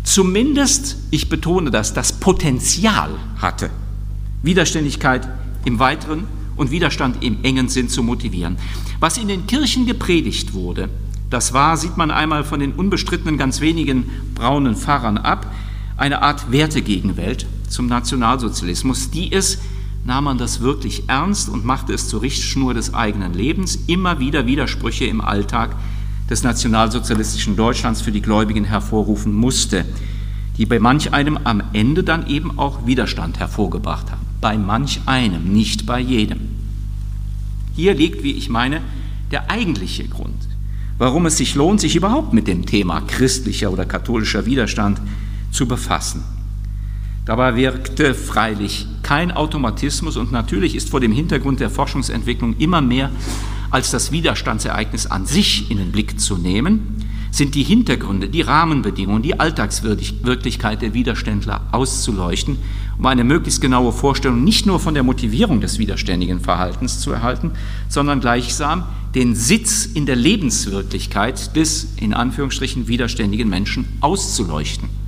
zumindest, 0.04 0.98
ich 1.12 1.30
betone 1.30 1.72
das, 1.72 1.94
das 1.94 2.20
Potenzial 2.20 3.12
hatte, 3.38 3.70
Widerständigkeit 4.44 5.28
im 5.66 5.80
weiteren 5.80 6.26
und 6.56 6.72
Widerstand 6.72 7.24
im 7.24 7.44
engen 7.44 7.70
Sinn 7.70 7.90
zu 7.90 8.04
motivieren. 8.04 8.58
Was 9.00 9.18
in 9.18 9.30
den 9.30 9.48
Kirchen 9.48 9.86
gepredigt 9.86 10.54
wurde, 10.54 10.90
das 11.30 11.54
war, 11.54 11.78
sieht 11.78 11.98
man 11.98 12.12
einmal 12.12 12.44
von 12.44 12.60
den 12.60 12.74
unbestrittenen 12.74 13.38
ganz 13.38 13.62
wenigen 13.62 14.10
braunen 14.36 14.76
Pfarrern 14.76 15.18
ab, 15.18 15.52
eine 15.98 16.22
Art 16.22 16.52
Wertegegenwelt 16.52 17.48
zum 17.70 17.88
Nationalsozialismus, 17.88 19.10
die 19.10 19.32
es 19.32 19.60
nahm 20.06 20.26
man 20.26 20.38
das 20.38 20.60
wirklich 20.60 21.04
ernst 21.08 21.50
und 21.50 21.66
machte 21.66 21.94
es 21.94 22.08
zur 22.08 22.22
Richtschnur 22.22 22.74
des 22.74 22.94
eigenen 22.94 23.34
Lebens, 23.34 23.80
immer 23.88 24.20
wieder 24.20 24.46
Widersprüche 24.46 25.06
im 25.06 25.22
Alltag 25.22 25.76
des 26.30 26.44
nationalsozialistischen 26.44 27.56
Deutschlands 27.56 28.02
für 28.02 28.12
die 28.12 28.22
Gläubigen 28.22 28.66
hervorrufen 28.66 29.34
musste, 29.34 29.86
die 30.58 30.66
bei 30.66 30.80
manch 30.80 31.14
einem 31.14 31.38
am 31.44 31.64
Ende 31.74 32.04
dann 32.04 32.28
eben 32.28 32.58
auch 32.58 32.86
Widerstand 32.86 33.40
hervorgebracht 33.40 34.12
haben. 34.12 34.22
Bei 34.42 34.58
manch 34.58 35.02
einem, 35.06 35.52
nicht 35.52 35.86
bei 35.86 36.00
jedem. 36.00 36.42
Hier 37.76 37.96
liegt, 37.96 38.24
wie 38.24 38.34
ich 38.34 38.50
meine, 38.50 38.82
der 39.32 39.50
eigentliche 39.50 40.08
Grund, 40.08 40.48
warum 40.98 41.26
es 41.26 41.38
sich 41.38 41.56
lohnt, 41.56 41.82
sich 41.82 41.96
überhaupt 41.96 42.34
mit 42.34 42.48
dem 42.48 42.66
Thema 42.66 43.02
christlicher 43.02 43.72
oder 43.72 43.86
katholischer 43.86 44.46
Widerstand 44.46 45.02
zu 45.52 45.66
befassen. 45.66 46.24
Dabei 47.26 47.56
wirkte 47.56 48.14
freilich 48.16 48.86
kein 49.02 49.32
Automatismus 49.32 50.18
und 50.18 50.34
natürlich 50.34 50.76
ist 50.76 50.90
vor 50.90 51.00
dem 51.00 51.14
Hintergrund 51.14 51.62
der 51.62 51.70
Forschungsentwicklung 51.70 52.58
immer 52.58 52.82
mehr 52.82 53.12
als 53.72 53.92
das 53.92 54.12
Widerstandsereignis 54.12 55.08
an 55.08 55.26
sich 55.26 55.72
in 55.72 55.78
den 55.78 55.92
Blick 55.92 56.20
zu 56.20 56.38
nehmen, 56.38 56.98
sind 57.32 57.56
die 57.56 57.64
Hintergründe, 57.64 58.30
die 58.30 58.42
Rahmenbedingungen, 58.42 59.24
die 59.24 59.40
Alltagswirklichkeit 59.40 60.82
der 60.82 60.94
Widerständler 60.94 61.62
auszuleuchten, 61.72 62.58
um 63.00 63.06
eine 63.08 63.24
möglichst 63.24 63.62
genaue 63.62 63.92
Vorstellung 63.92 64.44
nicht 64.44 64.68
nur 64.68 64.80
von 64.80 64.94
der 64.94 65.02
Motivierung 65.02 65.60
des 65.60 65.80
widerständigen 65.80 66.42
Verhaltens 66.42 67.00
zu 67.00 67.12
erhalten, 67.12 67.52
sondern 67.90 68.20
gleichsam 68.20 68.84
den 69.16 69.34
Sitz 69.34 69.86
in 69.86 70.06
der 70.06 70.16
Lebenswirklichkeit 70.16 71.56
des 71.56 71.94
in 71.98 72.14
Anführungsstrichen 72.14 72.88
widerständigen 72.88 73.50
Menschen 73.50 73.88
auszuleuchten. 74.02 75.03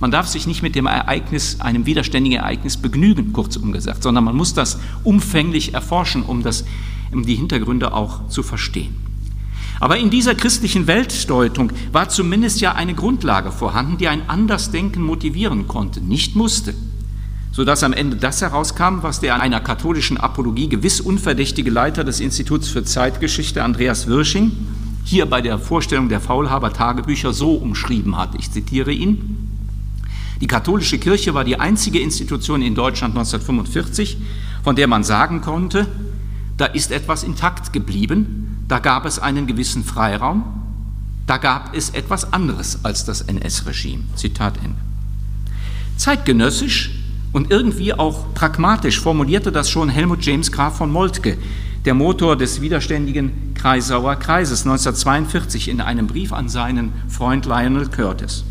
Man 0.00 0.10
darf 0.12 0.28
sich 0.28 0.46
nicht 0.46 0.62
mit 0.62 0.76
dem 0.76 0.86
Ereignis, 0.86 1.60
einem 1.60 1.84
widerständigen 1.84 2.38
Ereignis 2.38 2.76
begnügen, 2.76 3.32
kurzum 3.32 3.72
gesagt, 3.72 4.02
sondern 4.04 4.24
man 4.24 4.36
muss 4.36 4.54
das 4.54 4.78
umfänglich 5.02 5.74
erforschen, 5.74 6.22
um, 6.22 6.42
das, 6.42 6.64
um 7.12 7.26
die 7.26 7.34
Hintergründe 7.34 7.92
auch 7.92 8.28
zu 8.28 8.44
verstehen. 8.44 8.94
Aber 9.80 9.96
in 9.96 10.10
dieser 10.10 10.34
christlichen 10.34 10.86
Weltdeutung 10.86 11.72
war 11.92 12.08
zumindest 12.08 12.60
ja 12.60 12.72
eine 12.72 12.94
Grundlage 12.94 13.52
vorhanden, 13.52 13.98
die 13.98 14.08
ein 14.08 14.28
Andersdenken 14.28 15.02
motivieren 15.02 15.68
konnte, 15.68 16.00
nicht 16.00 16.36
musste, 16.36 16.74
sodass 17.52 17.82
am 17.82 17.92
Ende 17.92 18.16
das 18.16 18.40
herauskam, 18.40 19.02
was 19.02 19.20
der 19.20 19.40
einer 19.40 19.60
katholischen 19.60 20.16
Apologie 20.16 20.68
gewiss 20.68 21.00
unverdächtige 21.00 21.70
Leiter 21.70 22.04
des 22.04 22.20
Instituts 22.20 22.68
für 22.68 22.84
Zeitgeschichte, 22.84 23.62
Andreas 23.62 24.06
Wirsching, 24.06 24.52
hier 25.04 25.26
bei 25.26 25.40
der 25.40 25.58
Vorstellung 25.58 26.08
der 26.08 26.20
Faulhaber-Tagebücher 26.20 27.32
so 27.32 27.54
umschrieben 27.54 28.16
hat. 28.16 28.34
Ich 28.36 28.50
zitiere 28.50 28.92
ihn. 28.92 29.47
Die 30.40 30.46
katholische 30.46 30.98
Kirche 30.98 31.34
war 31.34 31.44
die 31.44 31.58
einzige 31.58 32.00
Institution 32.00 32.62
in 32.62 32.74
Deutschland 32.74 33.16
1945, 33.16 34.18
von 34.62 34.76
der 34.76 34.86
man 34.86 35.04
sagen 35.04 35.40
konnte, 35.40 35.86
da 36.56 36.66
ist 36.66 36.92
etwas 36.92 37.24
intakt 37.24 37.72
geblieben, 37.72 38.64
da 38.68 38.78
gab 38.78 39.04
es 39.04 39.18
einen 39.18 39.46
gewissen 39.46 39.84
Freiraum, 39.84 40.44
da 41.26 41.36
gab 41.38 41.74
es 41.76 41.90
etwas 41.90 42.32
anderes 42.32 42.84
als 42.84 43.04
das 43.04 43.22
NS-Regime. 43.22 44.04
Zitat 44.14 44.56
Ende. 44.58 44.76
Zeitgenössisch 45.96 46.90
und 47.32 47.50
irgendwie 47.50 47.92
auch 47.92 48.32
pragmatisch 48.34 49.00
formulierte 49.00 49.52
das 49.52 49.68
schon 49.68 49.88
Helmut 49.88 50.24
James 50.24 50.52
Graf 50.52 50.78
von 50.78 50.90
Moltke, 50.90 51.36
der 51.84 51.94
Motor 51.94 52.36
des 52.36 52.60
widerständigen 52.60 53.54
Kreisauer 53.54 54.16
Kreises 54.16 54.62
1942 54.62 55.68
in 55.68 55.80
einem 55.80 56.06
Brief 56.06 56.32
an 56.32 56.48
seinen 56.48 56.92
Freund 57.08 57.46
Lionel 57.46 57.88
Curtis. 57.88 58.44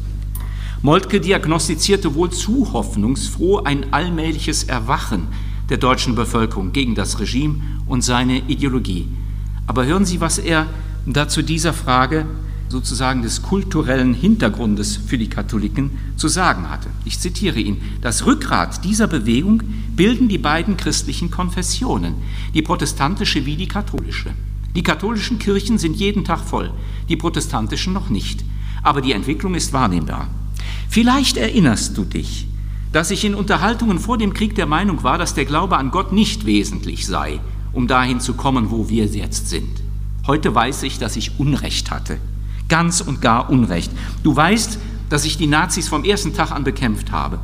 Moltke 0.84 1.20
diagnostizierte 1.20 2.14
wohl 2.14 2.30
zu 2.30 2.72
hoffnungsfroh 2.72 3.64
ein 3.64 3.92
allmähliches 3.92 4.64
Erwachen 4.64 5.28
der 5.70 5.78
deutschen 5.78 6.14
Bevölkerung 6.14 6.72
gegen 6.72 6.94
das 6.94 7.20
Regime 7.20 7.56
und 7.88 8.04
seine 8.04 8.38
Ideologie. 8.48 9.08
Aber 9.66 9.86
hören 9.86 10.06
Sie, 10.06 10.22
was 10.22 10.38
er 10.38 10.68
dazu 11.06 11.42
dieser 11.42 11.74
Frage 11.74 12.26
sozusagen 12.70 13.22
des 13.22 13.42
kulturellen 13.42 14.14
Hintergrundes 14.14 14.98
für 14.98 15.18
die 15.18 15.30
Katholiken 15.30 15.92
zu 16.16 16.28
sagen 16.28 16.70
hatte. 16.70 16.90
Ich 17.06 17.20
zitiere 17.20 17.60
ihn. 17.60 17.82
Das 18.02 18.26
Rückgrat 18.26 18.84
dieser 18.84 19.08
Bewegung 19.08 19.64
bilden 19.96 20.28
die 20.28 20.38
beiden 20.38 20.78
christlichen 20.78 21.32
Konfessionen, 21.32 22.16
die 22.54 22.62
protestantische 22.62 23.46
wie 23.46 23.56
die 23.56 23.68
katholische. 23.68 24.32
Die 24.76 24.84
katholischen 24.84 25.40
Kirchen 25.40 25.78
sind 25.78 25.96
jeden 25.96 26.24
Tag 26.24 26.42
voll, 26.42 26.72
die 27.10 27.16
protestantischen 27.16 27.94
noch 27.94 28.10
nicht. 28.10 28.44
Aber 28.84 29.02
die 29.02 29.14
Entwicklung 29.14 29.56
ist 29.56 29.74
wahrnehmbar. 29.74 30.28
Vielleicht 30.90 31.38
erinnerst 31.38 31.98
du 31.98 32.04
dich, 32.04 32.48
dass 32.92 33.12
ich 33.12 33.26
in 33.26 33.36
Unterhaltungen 33.36 34.00
vor 34.00 34.18
dem 34.18 34.34
Krieg 34.34 34.56
der 34.56 34.66
Meinung 34.66 35.04
war, 35.04 35.18
dass 35.18 35.34
der 35.34 35.46
Glaube 35.46 35.78
an 35.78 35.92
Gott 35.92 36.14
nicht 36.14 36.46
wesentlich 36.46 37.06
sei, 37.06 37.40
um 37.74 37.88
dahin 37.88 38.20
zu 38.20 38.34
kommen, 38.34 38.72
wo 38.72 38.90
wir 38.90 39.06
jetzt 39.06 39.50
sind. 39.50 39.82
Heute 40.26 40.54
weiß 40.54 40.84
ich, 40.84 40.98
dass 41.00 41.16
ich 41.16 41.40
Unrecht 41.40 41.92
hatte. 41.92 42.18
Ganz 42.70 43.02
und 43.02 43.22
gar 43.22 43.50
Unrecht. 43.50 43.92
Du 44.24 44.36
weißt, 44.36 44.80
dass 45.10 45.26
ich 45.26 45.38
die 45.38 45.48
Nazis 45.48 45.88
vom 45.88 46.04
ersten 46.04 46.34
Tag 46.34 46.52
an 46.52 46.64
bekämpft 46.64 47.12
habe. 47.12 47.40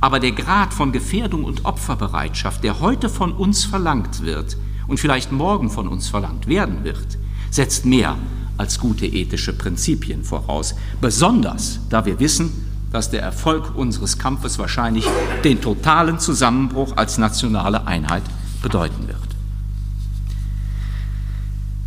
Aber 0.00 0.20
der 0.20 0.32
Grad 0.32 0.74
von 0.74 0.92
Gefährdung 0.92 1.44
und 1.44 1.64
Opferbereitschaft, 1.64 2.62
der 2.62 2.80
heute 2.80 3.08
von 3.08 3.32
uns 3.32 3.64
verlangt 3.64 4.22
wird 4.22 4.56
und 4.86 5.00
vielleicht 5.00 5.32
morgen 5.32 5.70
von 5.70 5.88
uns 5.88 6.08
verlangt 6.08 6.46
werden 6.46 6.84
wird, 6.84 7.18
setzt 7.50 7.86
mehr 7.86 8.16
als 8.56 8.78
gute 8.78 9.06
ethische 9.06 9.52
Prinzipien 9.52 10.24
voraus. 10.24 10.74
Besonders, 11.00 11.80
da 11.90 12.04
wir 12.06 12.20
wissen, 12.20 12.50
dass 12.92 13.10
der 13.10 13.22
Erfolg 13.22 13.74
unseres 13.74 14.18
Kampfes 14.18 14.58
wahrscheinlich 14.58 15.04
den 15.42 15.60
totalen 15.60 16.20
Zusammenbruch 16.20 16.96
als 16.96 17.18
nationale 17.18 17.86
Einheit 17.86 18.22
bedeuten 18.62 19.08
wird. 19.08 19.18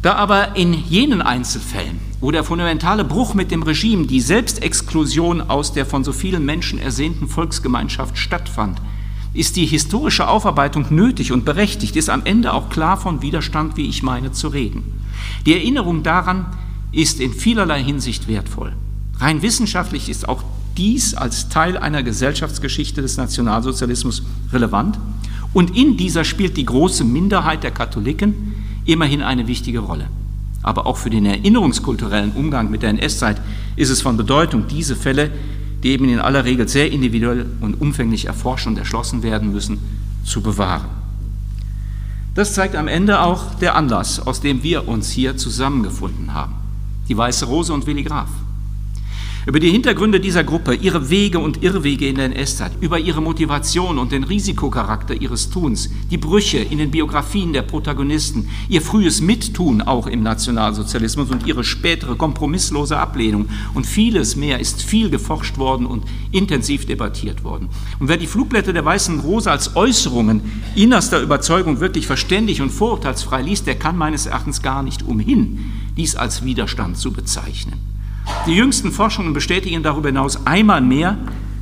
Da 0.02 0.16
aber 0.16 0.56
in 0.56 0.74
jenen 0.74 1.22
Einzelfällen, 1.22 2.00
wo 2.20 2.32
der 2.32 2.44
fundamentale 2.44 3.04
Bruch 3.04 3.34
mit 3.34 3.52
dem 3.52 3.64
Regime, 3.64 4.06
die 4.06 4.22
Selbstexklusion 4.22 5.42
aus 5.42 5.74
der 5.74 5.86
von 5.86 6.04
so 6.04 6.14
vielen 6.14 6.46
Menschen 6.46 6.80
ersehnten 6.80 7.28
Volksgemeinschaft 7.28 8.18
stattfand, 8.18 8.80
ist 9.34 9.56
die 9.56 9.66
historische 9.66 10.28
Aufarbeitung 10.28 10.88
nötig 10.90 11.32
und 11.32 11.46
berechtigt, 11.46 11.96
ist 11.96 12.10
am 12.10 12.26
Ende 12.26 12.54
auch 12.54 12.70
klar 12.70 12.98
von 12.98 13.22
Widerstand, 13.22 13.78
wie 13.78 13.88
ich 13.88 14.04
meine, 14.04 14.32
zu 14.32 14.48
reden. 14.48 14.97
Die 15.46 15.54
Erinnerung 15.54 16.04
daran 16.04 16.46
ist 16.92 17.20
in 17.20 17.34
vielerlei 17.34 17.84
Hinsicht 17.84 18.28
wertvoll. 18.28 18.74
Rein 19.20 19.42
wissenschaftlich 19.42 20.10
ist 20.10 20.28
auch 20.28 20.44
dies 20.78 21.16
als 21.16 21.50
Teil 21.50 21.78
einer 21.78 22.04
Gesellschaftsgeschichte 22.04 23.02
des 23.02 23.18
Nationalsozialismus 23.18 24.24
relevant 24.54 25.00
und 25.54 25.76
in 25.76 25.98
dieser 25.98 26.24
spielt 26.24 26.56
die 26.58 26.66
große 26.66 27.04
Minderheit 27.04 27.64
der 27.64 27.72
Katholiken, 27.72 28.54
immerhin 28.86 29.22
eine 29.22 29.48
wichtige 29.48 29.80
Rolle. 29.80 30.08
Aber 30.62 30.86
auch 30.86 30.98
für 30.98 31.10
den 31.10 31.26
erinnerungskulturellen 31.26 32.32
Umgang 32.34 32.70
mit 32.70 32.84
der 32.84 32.92
NS-Zeit 32.92 33.42
ist 33.76 33.90
es 33.90 34.02
von 34.02 34.18
Bedeutung, 34.18 34.66
diese 34.68 34.96
Fälle, 34.96 35.32
die 35.84 35.90
eben 35.90 36.10
in 36.10 36.20
aller 36.20 36.46
Regel 36.46 36.68
sehr 36.68 36.92
individuell 36.92 37.46
und 37.62 37.80
umfänglich 37.80 38.26
erforscht 38.26 38.68
und 38.68 38.78
erschlossen 38.78 39.24
werden 39.24 39.52
müssen, 39.52 39.80
zu 40.24 40.42
bewahren. 40.42 40.86
Das 42.38 42.54
zeigt 42.54 42.76
am 42.76 42.88
Ende 42.88 43.22
auch 43.22 43.56
der 43.56 43.74
Anlass, 43.74 44.20
aus 44.20 44.42
dem 44.42 44.62
wir 44.62 44.88
uns 44.88 45.10
hier 45.10 45.38
zusammengefunden 45.38 46.36
haben. 46.36 46.54
Die 47.10 47.18
Weiße 47.18 47.46
Rose 47.46 47.74
und 47.74 47.88
Willi 47.88 48.04
Graf. 48.04 48.30
Über 49.48 49.62
die 49.62 49.72
Hintergründe 49.72 50.20
dieser 50.20 50.44
Gruppe, 50.44 50.76
ihre 50.76 51.10
Wege 51.10 51.40
und 51.40 51.64
Irrwege 51.64 52.06
in 52.06 52.16
der 52.16 52.26
NS-Zeit, 52.26 52.74
über 52.82 53.00
ihre 53.00 53.22
Motivation 53.22 53.98
und 53.98 54.12
den 54.12 54.26
Risikocharakter 54.26 55.14
ihres 55.14 55.50
Tuns, 55.50 55.90
die 56.12 56.18
Brüche 56.18 56.58
in 56.58 56.80
den 56.80 56.92
Biografien 56.92 57.54
der 57.54 57.62
Protagonisten, 57.62 58.50
ihr 58.68 58.82
frühes 58.82 59.22
Mittun 59.22 59.82
auch 59.82 60.08
im 60.08 60.22
Nationalsozialismus 60.22 61.32
und 61.32 61.48
ihre 61.48 61.64
spätere 61.64 62.18
kompromisslose 62.18 62.98
Ablehnung 62.98 63.48
und 63.74 63.86
vieles 63.86 64.36
mehr 64.36 64.60
ist 64.60 64.82
viel 64.82 65.10
geforscht 65.10 65.58
worden 65.58 65.86
und 65.86 66.04
intensiv 66.34 66.86
debattiert 66.86 67.46
worden. 67.46 67.70
Und 68.00 68.10
wer 68.10 68.18
die 68.18 68.28
Flugblätter 68.28 68.74
der 68.74 68.84
Weißen 68.84 69.22
Rose 69.22 69.50
als 69.50 69.78
Äußerungen 69.78 70.42
innerster 70.76 71.22
Überzeugung 71.22 71.80
wirklich 71.80 72.06
verständig 72.06 72.62
und 72.62 72.70
vorurteilsfrei 72.70 73.44
liest, 73.44 73.66
der 73.66 73.80
kann 73.80 73.98
meines 73.98 74.26
Erachtens 74.26 74.62
gar 74.62 74.84
nicht 74.84 75.04
umhin, 75.04 75.72
dies 75.96 76.18
als 76.18 76.44
Widerstand 76.44 76.98
zu 76.98 77.14
bezeichnen. 77.14 77.97
Die 78.46 78.56
jüngsten 78.56 78.92
Forschungen 78.92 79.34
bestätigen 79.34 79.84
darüber 79.84 80.10
hinaus 80.10 80.46
einmal 80.46 80.82
mehr, 80.82 81.18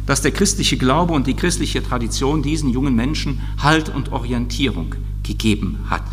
dass 0.05 0.21
der 0.21 0.31
christliche 0.31 0.77
Glaube 0.77 1.13
und 1.13 1.27
die 1.27 1.35
christliche 1.35 1.81
Tradition 1.81 2.43
diesen 2.43 2.69
jungen 2.69 2.95
Menschen 2.95 3.41
Halt 3.61 3.89
und 3.89 4.11
Orientierung 4.11 4.95
gegeben 5.23 5.79
hat. 5.89 6.03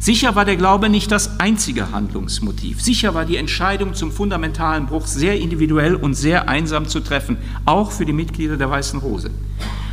Sicher 0.00 0.36
war 0.36 0.44
der 0.44 0.56
Glaube 0.56 0.88
nicht 0.88 1.10
das 1.10 1.40
einzige 1.40 1.90
Handlungsmotiv. 1.90 2.80
Sicher 2.80 3.14
war 3.14 3.24
die 3.24 3.36
Entscheidung 3.36 3.94
zum 3.94 4.12
fundamentalen 4.12 4.86
Bruch 4.86 5.06
sehr 5.06 5.38
individuell 5.40 5.96
und 5.96 6.14
sehr 6.14 6.48
einsam 6.48 6.86
zu 6.86 7.00
treffen, 7.00 7.36
auch 7.64 7.90
für 7.90 8.06
die 8.06 8.12
Mitglieder 8.12 8.56
der 8.56 8.70
Weißen 8.70 9.00
Rose. 9.00 9.30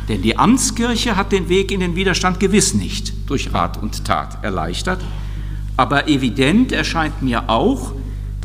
Denn 0.08 0.22
die 0.22 0.38
Amtskirche 0.38 1.16
hat 1.16 1.32
den 1.32 1.48
Weg 1.48 1.72
in 1.72 1.80
den 1.80 1.96
Widerstand 1.96 2.38
gewiss 2.38 2.72
nicht 2.72 3.12
durch 3.28 3.52
Rat 3.52 3.82
und 3.82 4.04
Tat 4.04 4.44
erleichtert. 4.44 5.00
Aber 5.76 6.08
evident 6.08 6.70
erscheint 6.70 7.20
mir 7.22 7.50
auch, 7.50 7.92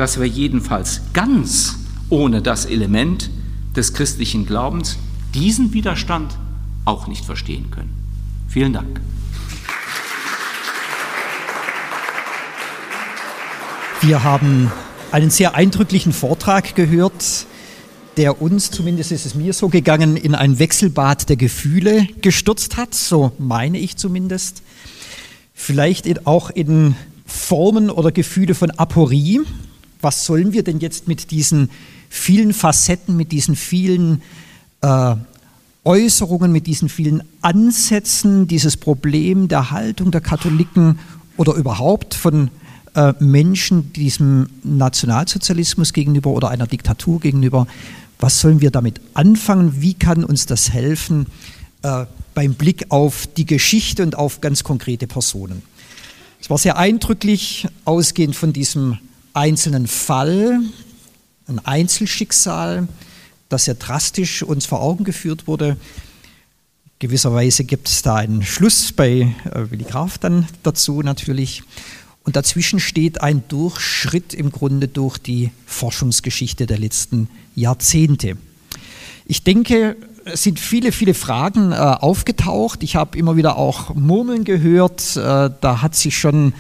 dass 0.02 0.20
wir 0.20 0.26
jedenfalls 0.26 1.02
ganz 1.14 1.76
ohne 2.10 2.41
das 2.41 2.66
Element 2.66 3.30
des 3.76 3.93
christlichen 3.93 4.47
Glaubens 4.47 4.97
diesen 5.36 5.74
Widerstand 5.74 6.36
auch 6.86 7.06
nicht 7.06 7.24
verstehen 7.24 7.70
können. 7.70 7.93
Vielen 8.47 8.74
Dank. 8.74 8.99
Wir 14.02 14.24
haben 14.24 14.72
einen 15.12 15.30
sehr 15.30 15.54
eindrücklichen 15.54 16.14
Vortrag 16.14 16.74
gehört, 16.74 17.45
der 18.18 18.41
uns, 18.41 18.72
zumindest 18.72 19.12
ist 19.12 19.28
es 19.28 19.36
mir 19.36 19.54
so 19.54 19.70
gegangen, 19.70 20.18
in 20.18 20.34
ein 20.34 20.58
Wechselbad 20.58 21.30
der 21.30 21.36
Gefühle 21.38 22.08
gestürzt 22.24 22.76
hat, 22.76 22.95
so 22.95 23.34
meine 23.38 23.78
ich 23.78 23.97
zumindest. 23.97 24.64
Vielleicht 25.54 26.26
auch 26.26 26.49
in 26.49 26.95
Formen 27.28 27.91
oder 27.91 28.12
Gefühle 28.12 28.56
von 28.56 28.72
Aporie, 28.72 29.41
was 30.02 30.26
sollen 30.26 30.54
wir 30.54 30.64
denn 30.64 30.80
jetzt 30.80 31.08
mit 31.08 31.32
diesen 31.32 31.70
vielen 32.10 32.54
Facetten, 32.54 33.16
mit 33.16 33.32
diesen 33.32 33.56
vielen 33.56 34.22
äh, 34.82 35.16
Äußerungen, 35.84 36.52
mit 36.52 36.68
diesen 36.68 36.89
vielen 36.89 37.24
Ansätzen, 37.41 38.47
dieses 38.47 38.78
Problem 38.78 39.47
der 39.47 39.72
Haltung 39.72 40.12
der 40.12 40.22
Katholiken 40.22 40.99
oder 41.38 41.54
überhaupt 41.54 42.14
von 42.14 42.52
äh, 42.93 43.14
Menschen 43.20 43.93
diesem 43.93 44.49
Nationalsozialismus 44.64 45.93
gegenüber 45.93 46.32
oder 46.32 46.49
einer 46.49 46.68
Diktatur 46.68 47.20
gegenüber, 47.20 47.66
was 48.20 48.39
sollen 48.39 48.62
wir 48.62 48.70
damit 48.70 49.02
anfangen? 49.16 49.82
Wie 49.82 49.95
kann 49.95 50.24
uns 50.24 50.45
das 50.45 50.72
helfen 50.72 51.26
äh, 51.82 52.06
beim 52.36 52.54
Blick 52.54 52.86
auf 52.89 53.26
die 53.26 53.45
Geschichte 53.45 54.04
und 54.04 54.16
auf 54.16 54.41
ganz 54.41 54.64
konkrete 54.64 55.08
Personen? 55.08 55.64
Es 56.39 56.49
war 56.49 56.58
sehr 56.58 56.78
eindrücklich, 56.78 57.68
ausgehend 57.86 58.36
von 58.36 58.54
diesem 58.54 58.99
einzelnen 59.34 59.88
Fall, 59.88 60.60
ein 61.48 61.60
Einzelschicksal, 61.60 62.88
das 63.50 63.66
sehr 63.66 63.76
drastisch 63.76 64.44
uns 64.44 64.66
vor 64.66 64.82
Augen 64.82 65.04
geführt 65.04 65.48
wurde. 65.48 65.78
Gewisserweise 67.00 67.64
gibt 67.64 67.90
es 67.90 68.02
da 68.04 68.16
einen 68.16 68.44
Schluss 68.44 68.92
bei 68.92 69.10
äh, 69.10 69.72
Willi 69.72 69.84
Graf 69.84 70.18
dann 70.18 70.48
dazu 70.64 71.02
natürlich. 71.02 71.64
Und 72.24 72.36
dazwischen 72.36 72.80
steht 72.80 73.22
ein 73.22 73.44
Durchschritt 73.48 74.34
im 74.34 74.52
Grunde 74.52 74.88
durch 74.88 75.18
die 75.18 75.52
Forschungsgeschichte 75.66 76.68
der 76.68 76.78
letzten 76.78 77.28
Jahrzehnte. 77.56 78.38
Ich 79.26 79.44
denke, 79.44 79.98
es 80.26 80.44
sind 80.44 80.60
viele, 80.60 80.92
viele 80.92 81.16
Fragen 81.16 81.72
äh, 81.72 81.76
aufgetaucht. 81.76 82.84
Ich 82.84 82.96
habe 82.96 83.18
immer 83.18 83.36
wieder 83.36 83.58
auch 83.58 83.96
Murmeln 83.96 84.44
gehört. 84.44 85.18
Äh, 85.18 85.50
da 85.60 85.82
hat 85.82 85.96
sich 85.96 86.18
schon 86.18 86.54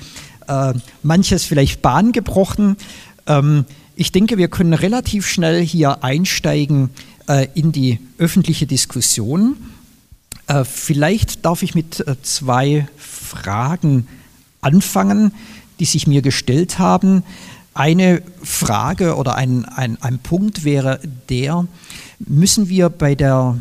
äh, 0.51 0.73
manches 1.01 1.45
vielleicht 1.45 1.81
Bahn 1.81 2.11
gebrochen. 2.11 2.75
Ähm, 3.25 3.65
ich 3.95 4.11
denke, 4.11 4.37
wir 4.37 4.49
können 4.49 4.73
relativ 4.73 5.27
schnell 5.27 5.63
hier 5.63 6.03
einsteigen 6.03 6.89
äh, 7.27 7.47
in 7.55 7.71
die 7.71 7.99
öffentliche 8.17 8.67
Diskussion. 8.67 9.55
Äh, 10.47 10.65
vielleicht 10.65 11.45
darf 11.45 11.63
ich 11.63 11.75
mit 11.75 12.05
äh, 12.05 12.15
zwei 12.21 12.87
Fragen 12.97 14.07
anfangen, 14.59 15.33
die 15.79 15.85
sich 15.85 16.07
mir 16.07 16.21
gestellt 16.21 16.79
haben. 16.79 17.23
Eine 17.73 18.21
Frage 18.43 19.15
oder 19.15 19.35
ein, 19.35 19.65
ein, 19.65 20.01
ein 20.01 20.19
Punkt 20.19 20.65
wäre 20.65 20.99
der, 21.29 21.65
müssen 22.19 22.67
wir 22.67 22.89
bei 22.89 23.15
der, 23.15 23.57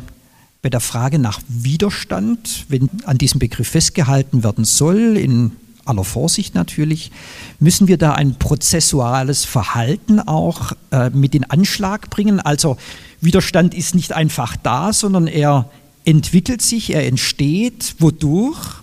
bei 0.62 0.68
der 0.68 0.80
Frage 0.80 1.18
nach 1.20 1.40
Widerstand, 1.46 2.66
wenn 2.68 2.90
an 3.04 3.18
diesem 3.18 3.38
Begriff 3.38 3.68
festgehalten 3.68 4.42
werden 4.42 4.64
soll, 4.64 5.16
in 5.16 5.52
aller 5.90 6.04
Vorsicht 6.04 6.54
natürlich, 6.54 7.10
müssen 7.58 7.88
wir 7.88 7.98
da 7.98 8.12
ein 8.12 8.36
prozessuales 8.36 9.44
Verhalten 9.44 10.20
auch 10.20 10.72
äh, 10.90 11.10
mit 11.10 11.34
in 11.34 11.44
Anschlag 11.44 12.08
bringen. 12.08 12.40
Also 12.40 12.76
Widerstand 13.20 13.74
ist 13.74 13.94
nicht 13.94 14.12
einfach 14.12 14.56
da, 14.56 14.92
sondern 14.92 15.26
er 15.26 15.68
entwickelt 16.04 16.62
sich, 16.62 16.94
er 16.94 17.06
entsteht. 17.06 17.96
Wodurch? 17.98 18.80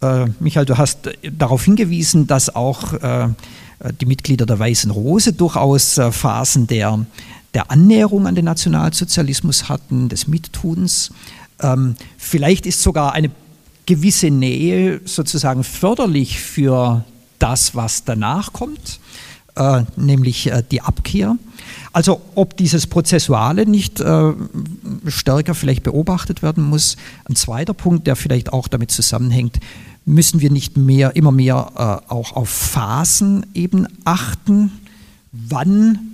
Äh, 0.00 0.26
Michael, 0.40 0.66
du 0.66 0.78
hast 0.78 1.10
darauf 1.22 1.64
hingewiesen, 1.64 2.26
dass 2.26 2.54
auch 2.54 2.94
äh, 2.94 3.28
die 4.00 4.06
Mitglieder 4.06 4.46
der 4.46 4.58
Weißen 4.58 4.90
Rose 4.90 5.32
durchaus 5.32 5.98
äh, 5.98 6.12
Phasen 6.12 6.66
der, 6.66 7.04
der 7.54 7.70
Annäherung 7.70 8.26
an 8.26 8.34
den 8.34 8.44
Nationalsozialismus 8.44 9.68
hatten, 9.68 10.08
des 10.08 10.26
Mittuns. 10.26 11.12
Ähm, 11.60 11.96
vielleicht 12.16 12.66
ist 12.66 12.82
sogar 12.82 13.12
eine 13.12 13.30
gewisse 13.90 14.30
Nähe 14.30 15.00
sozusagen 15.04 15.64
förderlich 15.64 16.38
für 16.38 17.04
das, 17.40 17.74
was 17.74 18.04
danach 18.04 18.52
kommt, 18.52 19.00
äh, 19.56 19.82
nämlich 19.96 20.46
äh, 20.46 20.62
die 20.70 20.80
Abkehr. 20.80 21.36
Also 21.92 22.20
ob 22.36 22.56
dieses 22.56 22.86
Prozessuale 22.86 23.66
nicht 23.66 23.98
äh, 23.98 24.32
stärker 25.08 25.56
vielleicht 25.56 25.82
beobachtet 25.82 26.40
werden 26.40 26.62
muss. 26.62 26.96
Ein 27.24 27.34
zweiter 27.34 27.74
Punkt, 27.74 28.06
der 28.06 28.14
vielleicht 28.14 28.52
auch 28.52 28.68
damit 28.68 28.92
zusammenhängt, 28.92 29.58
müssen 30.04 30.40
wir 30.40 30.52
nicht 30.52 30.76
mehr, 30.76 31.16
immer 31.16 31.32
mehr 31.32 31.72
äh, 32.06 32.12
auch 32.12 32.36
auf 32.36 32.48
Phasen 32.48 33.44
eben 33.54 33.88
achten. 34.04 34.70
Wann 35.32 36.09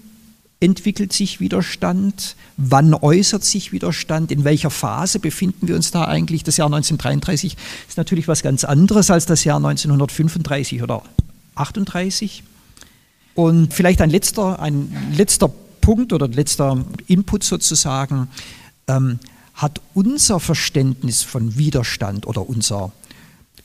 entwickelt 0.61 1.13
sich 1.13 1.41
Widerstand? 1.41 2.37
Wann 2.57 2.95
äußert 2.95 3.45
sich 3.45 3.73
Widerstand? 3.73 4.31
In 4.31 4.45
welcher 4.45 4.71
Phase 4.71 5.19
befinden 5.19 5.69
wir 5.69 5.77
uns 5.77 5.91
da 5.91 6.05
eigentlich? 6.05 6.45
Das 6.45 6.57
Jahr 6.57 6.67
1933 6.67 7.57
ist 7.89 7.97
natürlich 7.99 8.29
was 8.29 8.43
ganz 8.43 8.65
anderes 8.65 9.11
als 9.11 9.27
das 9.27 9.45
Jahr 9.45 9.59
1935 9.59 10.83
oder 10.83 11.03
38. 11.55 12.43
Und 13.35 13.75
vielleicht 13.75 14.01
ein 14.01 14.11
letzter, 14.11 14.61
ein 14.61 15.13
letzter 15.15 15.49
Punkt 15.81 16.13
oder 16.13 16.29
letzter 16.29 16.85
Input 17.07 17.45
sozusagen. 17.45 18.29
Ähm, 18.89 19.19
hat 19.55 19.81
unser 19.95 20.39
Verständnis 20.39 21.23
von 21.23 21.57
Widerstand 21.57 22.27
oder 22.27 22.47
unser, 22.47 22.93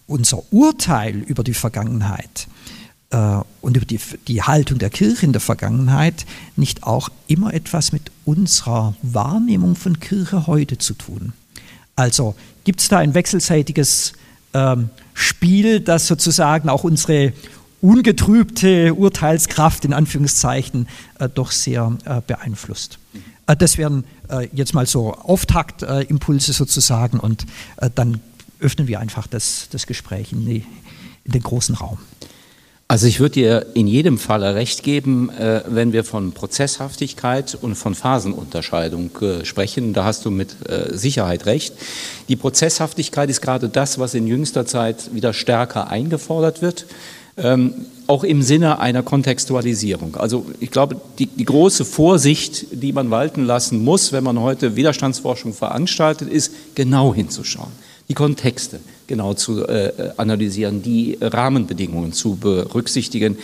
unser 0.07 0.41
Urteil 0.51 1.17
über 1.17 1.43
die 1.43 1.53
Vergangenheit 1.53 2.47
äh, 2.47 2.80
und 3.11 3.75
über 3.75 3.85
die, 3.85 3.99
die 4.27 4.41
Haltung 4.41 4.79
der 4.79 4.89
Kirche 4.89 5.25
in 5.25 5.33
der 5.33 5.41
Vergangenheit 5.41 6.25
nicht 6.55 6.83
auch 6.83 7.09
immer 7.27 7.53
etwas 7.53 7.91
mit 7.91 8.09
unserer 8.23 8.95
Wahrnehmung 9.01 9.75
von 9.75 9.99
Kirche 9.99 10.47
heute 10.47 10.77
zu 10.77 10.93
tun? 10.93 11.33
Also 11.97 12.35
gibt 12.63 12.79
es 12.79 12.87
da 12.87 12.99
ein 12.99 13.13
wechselseitiges 13.13 14.13
ähm, 14.53 14.89
Spiel, 15.13 15.79
das 15.79 16.07
sozusagen 16.07 16.69
auch 16.69 16.83
unsere 16.83 17.33
ungetrübte 17.81 18.93
Urteilskraft 18.93 19.85
in 19.85 19.93
Anführungszeichen 19.93 20.87
äh, 21.19 21.27
doch 21.29 21.51
sehr 21.51 21.97
äh, 22.05 22.21
beeinflusst. 22.25 22.99
Äh, 23.47 23.55
das 23.57 23.77
wären 23.77 24.03
äh, 24.29 24.47
jetzt 24.53 24.73
mal 24.73 24.85
so 24.85 25.13
Auftaktimpulse 25.13 26.53
sozusagen 26.53 27.19
und 27.19 27.45
äh, 27.77 27.89
dann 27.93 28.21
öffnen 28.59 28.87
wir 28.87 28.99
einfach 28.99 29.27
das, 29.27 29.67
das 29.71 29.87
Gespräch 29.87 30.31
in, 30.31 30.45
die, 30.45 30.65
in 31.23 31.31
den 31.31 31.41
großen 31.41 31.75
Raum. 31.75 31.97
Also 32.91 33.07
ich 33.07 33.21
würde 33.21 33.35
dir 33.35 33.65
in 33.73 33.87
jedem 33.87 34.17
Falle 34.17 34.53
recht 34.53 34.83
geben, 34.83 35.29
äh, 35.29 35.63
wenn 35.65 35.93
wir 35.93 36.03
von 36.03 36.33
Prozesshaftigkeit 36.33 37.57
und 37.61 37.75
von 37.75 37.95
Phasenunterscheidung 37.95 39.11
äh, 39.21 39.45
sprechen. 39.45 39.93
Da 39.93 40.03
hast 40.03 40.25
du 40.25 40.29
mit 40.29 40.57
äh, 40.67 40.93
Sicherheit 40.97 41.45
recht. 41.45 41.73
Die 42.27 42.35
Prozesshaftigkeit 42.35 43.29
ist 43.29 43.39
gerade 43.39 43.69
das, 43.69 43.97
was 43.97 44.13
in 44.13 44.27
jüngster 44.27 44.65
Zeit 44.65 45.15
wieder 45.15 45.31
stärker 45.31 45.89
eingefordert 45.89 46.61
wird. 46.61 46.85
Ähm, 47.37 47.85
auch 48.07 48.25
im 48.25 48.41
Sinne 48.41 48.79
einer 48.79 49.03
Kontextualisierung. 49.03 50.17
Also 50.17 50.45
ich 50.59 50.69
glaube, 50.69 50.99
die, 51.17 51.27
die, 51.27 51.45
große 51.45 51.85
Vorsicht, 51.85 52.65
die 52.73 52.91
man 52.91 53.09
walten 53.09 53.45
lassen 53.45 53.81
muss, 53.85 54.11
wenn 54.11 54.25
man 54.25 54.37
heute 54.41 54.75
Widerstandsforschung 54.75 55.53
veranstaltet, 55.53 56.29
ist 56.29 56.51
genau 56.75 57.13
hinzuschauen 57.13 57.71
die 58.11 58.13
Kontexte 58.13 58.81
genau 59.11 59.33
zu 59.33 59.67
äh, 59.67 59.91
analysieren, 60.15 60.81
die 60.81 61.17
Rahmenbedingungen 61.19 62.13
zu 62.13 62.37
berücksichtigen, 62.37 63.37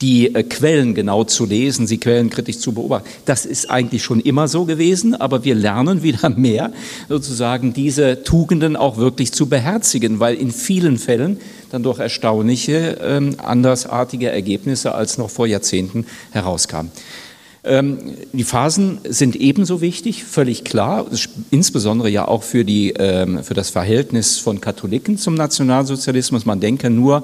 die 0.00 0.34
äh, 0.34 0.42
Quellen 0.42 0.94
genau 0.94 1.24
zu 1.24 1.44
lesen, 1.44 1.86
sie 1.86 1.98
quellenkritisch 1.98 2.58
zu 2.58 2.72
beobachten. 2.72 3.06
Das 3.26 3.44
ist 3.44 3.70
eigentlich 3.70 4.02
schon 4.02 4.20
immer 4.20 4.48
so 4.48 4.64
gewesen, 4.64 5.14
aber 5.14 5.44
wir 5.44 5.54
lernen 5.54 6.02
wieder 6.02 6.30
mehr, 6.36 6.72
sozusagen 7.08 7.74
diese 7.74 8.22
Tugenden 8.22 8.76
auch 8.76 8.96
wirklich 8.96 9.32
zu 9.32 9.46
beherzigen, 9.46 10.20
weil 10.20 10.36
in 10.36 10.52
vielen 10.52 10.96
Fällen 10.96 11.38
dann 11.70 11.82
doch 11.82 11.98
erstaunliche, 11.98 12.98
ähm, 13.02 13.36
andersartige 13.38 14.30
Ergebnisse 14.30 14.94
als 14.94 15.18
noch 15.18 15.28
vor 15.28 15.46
Jahrzehnten 15.46 16.06
herauskamen. 16.30 16.90
Ähm, 17.62 17.98
die 18.32 18.44
Phasen 18.44 18.98
sind 19.04 19.36
ebenso 19.36 19.82
wichtig, 19.82 20.24
völlig 20.24 20.64
klar, 20.64 21.06
insbesondere 21.50 22.08
ja 22.08 22.26
auch 22.26 22.42
für, 22.42 22.64
die, 22.64 22.94
ähm, 22.96 23.44
für 23.44 23.52
das 23.52 23.68
Verhältnis 23.68 24.38
von 24.38 24.62
Katholiken 24.62 25.18
zum 25.18 25.34
Nationalsozialismus. 25.34 26.46
Man 26.46 26.60
denke 26.60 26.88
nur 26.88 27.22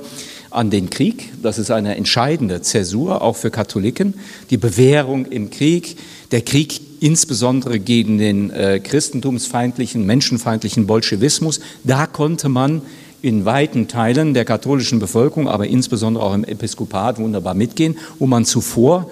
an 0.51 0.69
den 0.69 0.91
Krieg, 0.91 1.33
das 1.43 1.59
ist 1.59 1.71
eine 1.71 1.97
entscheidende 1.97 2.61
Zäsur, 2.61 3.23
auch 3.23 3.37
für 3.37 3.51
Katholiken. 3.51 4.15
Die 4.51 4.59
Bewährung 4.59 5.25
im 5.25 5.49
Krieg, 5.49 5.97
der 6.33 6.43
Krieg 6.43 6.81
insbesondere 7.01 7.79
gegen 7.81 8.19
den 8.19 8.51
äh, 8.51 8.81
christentumsfeindlichen, 8.81 10.05
menschenfeindlichen 10.05 10.87
Bolschewismus, 10.87 11.61
da 11.83 12.07
konnte 12.07 12.51
man 12.51 12.83
in 13.23 13.47
weiten 13.47 13.89
Teilen 13.89 14.35
der 14.35 14.45
katholischen 14.45 14.99
Bevölkerung, 14.99 15.49
aber 15.49 15.67
insbesondere 15.67 16.25
auch 16.25 16.35
im 16.35 16.45
Episkopat 16.45 17.19
wunderbar 17.19 17.55
mitgehen, 17.55 17.97
wo 18.19 18.27
man 18.27 18.45
zuvor 18.45 19.11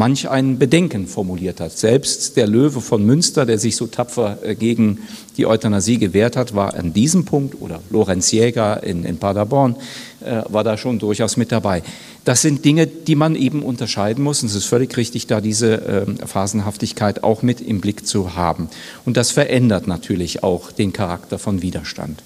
manch 0.00 0.30
ein 0.30 0.58
Bedenken 0.58 1.06
formuliert 1.06 1.60
hat. 1.60 1.76
Selbst 1.76 2.38
der 2.38 2.46
Löwe 2.46 2.80
von 2.80 3.04
Münster, 3.04 3.44
der 3.44 3.58
sich 3.58 3.76
so 3.76 3.86
tapfer 3.86 4.38
äh, 4.42 4.54
gegen 4.54 5.00
die 5.36 5.44
Euthanasie 5.44 5.98
gewehrt 5.98 6.36
hat, 6.36 6.54
war 6.54 6.72
an 6.72 6.94
diesem 6.94 7.26
Punkt, 7.26 7.60
oder 7.60 7.82
Lorenz 7.90 8.30
Jäger 8.30 8.82
in, 8.82 9.04
in 9.04 9.18
Paderborn, 9.18 9.76
äh, 10.22 10.40
war 10.48 10.64
da 10.64 10.78
schon 10.78 10.98
durchaus 10.98 11.36
mit 11.36 11.52
dabei. 11.52 11.82
Das 12.24 12.40
sind 12.40 12.64
Dinge, 12.64 12.86
die 12.86 13.14
man 13.14 13.36
eben 13.36 13.62
unterscheiden 13.62 14.24
muss. 14.24 14.42
Und 14.42 14.48
es 14.48 14.54
ist 14.54 14.64
völlig 14.64 14.96
richtig, 14.96 15.26
da 15.26 15.42
diese 15.42 15.74
äh, 15.86 16.26
Phasenhaftigkeit 16.26 17.22
auch 17.22 17.42
mit 17.42 17.60
im 17.60 17.82
Blick 17.82 18.06
zu 18.06 18.34
haben. 18.34 18.70
Und 19.04 19.18
das 19.18 19.30
verändert 19.30 19.86
natürlich 19.86 20.42
auch 20.42 20.72
den 20.72 20.94
Charakter 20.94 21.38
von 21.38 21.60
Widerstand. 21.60 22.22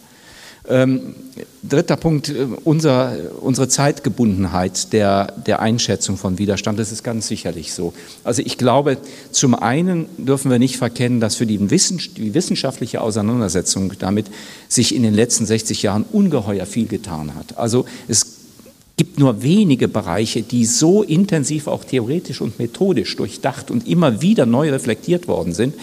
Ähm, 0.67 1.15
dritter 1.63 1.97
Punkt, 1.97 2.31
äh, 2.31 2.47
unser, 2.65 3.13
unsere 3.41 3.69
Zeitgebundenheit 3.69 4.93
der, 4.95 5.33
der 5.47 5.61
Einschätzung 5.61 6.17
von 6.17 6.39
Widerstand, 6.39 6.79
das 6.79 6.91
ist 6.91 7.03
ganz 7.03 7.29
sicherlich 7.29 7.75
so. 7.75 7.93
Also 8.23 8.41
ich 8.43 8.57
glaube, 8.57 8.97
zum 9.31 9.55
einen 9.55 10.07
dürfen 10.17 10.51
wir 10.51 10.59
nicht 10.59 10.79
verkennen, 10.79 11.21
dass 11.21 11.37
für 11.37 11.47
die, 11.47 11.71
Wissen, 11.71 12.01
die 12.17 12.33
wissenschaftliche 12.33 13.03
Auseinandersetzung 13.03 13.93
damit 13.99 14.27
sich 14.69 14.95
in 14.95 15.03
den 15.03 15.15
letzten 15.15 15.45
60 15.45 15.83
Jahren 15.83 16.05
ungeheuer 16.11 16.65
viel 16.65 16.87
getan 16.87 17.35
hat. 17.35 17.59
Also 17.59 17.85
es 18.09 18.35
gibt 18.97 19.19
nur 19.19 19.43
wenige 19.43 19.89
Bereiche, 19.89 20.43
die 20.43 20.65
so 20.65 21.03
intensiv 21.03 21.67
auch 21.67 21.85
theoretisch 21.85 22.41
und 22.41 22.59
methodisch 22.59 23.17
durchdacht 23.17 23.71
und 23.71 23.89
immer 23.89 24.23
wieder 24.23 24.47
neu 24.47 24.71
reflektiert 24.71 25.27
worden 25.27 25.53
sind, 25.53 25.75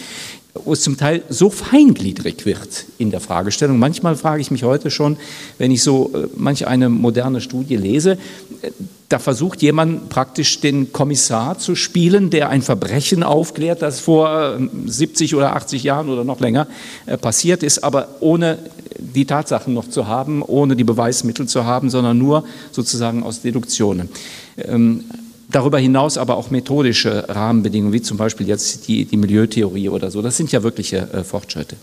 wo 0.54 0.72
es 0.74 0.82
zum 0.82 0.96
Teil 0.96 1.22
so 1.28 1.48
feingliedrig 1.50 2.44
wird 2.44 2.84
in 2.98 3.10
der 3.10 3.20
Fragestellung. 3.20 3.78
Manchmal 3.78 4.16
frage 4.16 4.42
ich 4.42 4.50
mich 4.50 4.64
heute 4.64 4.90
schon, 4.90 5.16
wenn 5.58 5.70
ich 5.70 5.82
so 5.82 6.10
äh, 6.14 6.28
manch 6.36 6.66
eine 6.66 6.88
moderne 6.88 7.40
Studie 7.40 7.76
lese, 7.76 8.18
äh, 8.60 8.70
da 9.08 9.18
versucht 9.18 9.60
jemand 9.60 10.08
praktisch 10.08 10.60
den 10.60 10.90
Kommissar 10.92 11.58
zu 11.58 11.74
spielen, 11.74 12.30
der 12.30 12.48
ein 12.48 12.62
Verbrechen 12.62 13.22
aufklärt, 13.22 13.82
das 13.82 14.00
vor 14.00 14.58
70 14.86 15.32
ähm, 15.32 15.38
oder 15.38 15.54
80 15.54 15.82
Jahren 15.82 16.08
oder 16.08 16.24
noch 16.24 16.40
länger 16.40 16.66
äh, 17.06 17.18
passiert 17.18 17.62
ist, 17.62 17.84
aber 17.84 18.08
ohne 18.20 18.58
die 18.98 19.26
Tatsachen 19.26 19.74
noch 19.74 19.88
zu 19.88 20.06
haben, 20.06 20.42
ohne 20.42 20.76
die 20.76 20.84
Beweismittel 20.84 21.46
zu 21.46 21.64
haben, 21.64 21.90
sondern 21.90 22.16
nur 22.18 22.44
sozusagen 22.72 23.22
aus 23.22 23.42
Deduktionen. 23.42 24.08
Darüber 25.52 25.78
hinaus 25.78 26.16
aber 26.16 26.38
auch 26.38 26.50
methodische 26.50 27.28
Rahmenbedingungen, 27.28 27.92
wie 27.92 28.00
zum 28.00 28.16
Beispiel 28.16 28.48
jetzt 28.48 28.88
die, 28.88 29.04
die 29.04 29.16
Milieutheorie 29.18 29.90
oder 29.90 30.10
so. 30.10 30.22
Das 30.22 30.38
sind 30.38 30.50
ja 30.50 30.62
wirkliche 30.62 31.08
äh, 31.12 31.24
Fortschritte. 31.24 31.76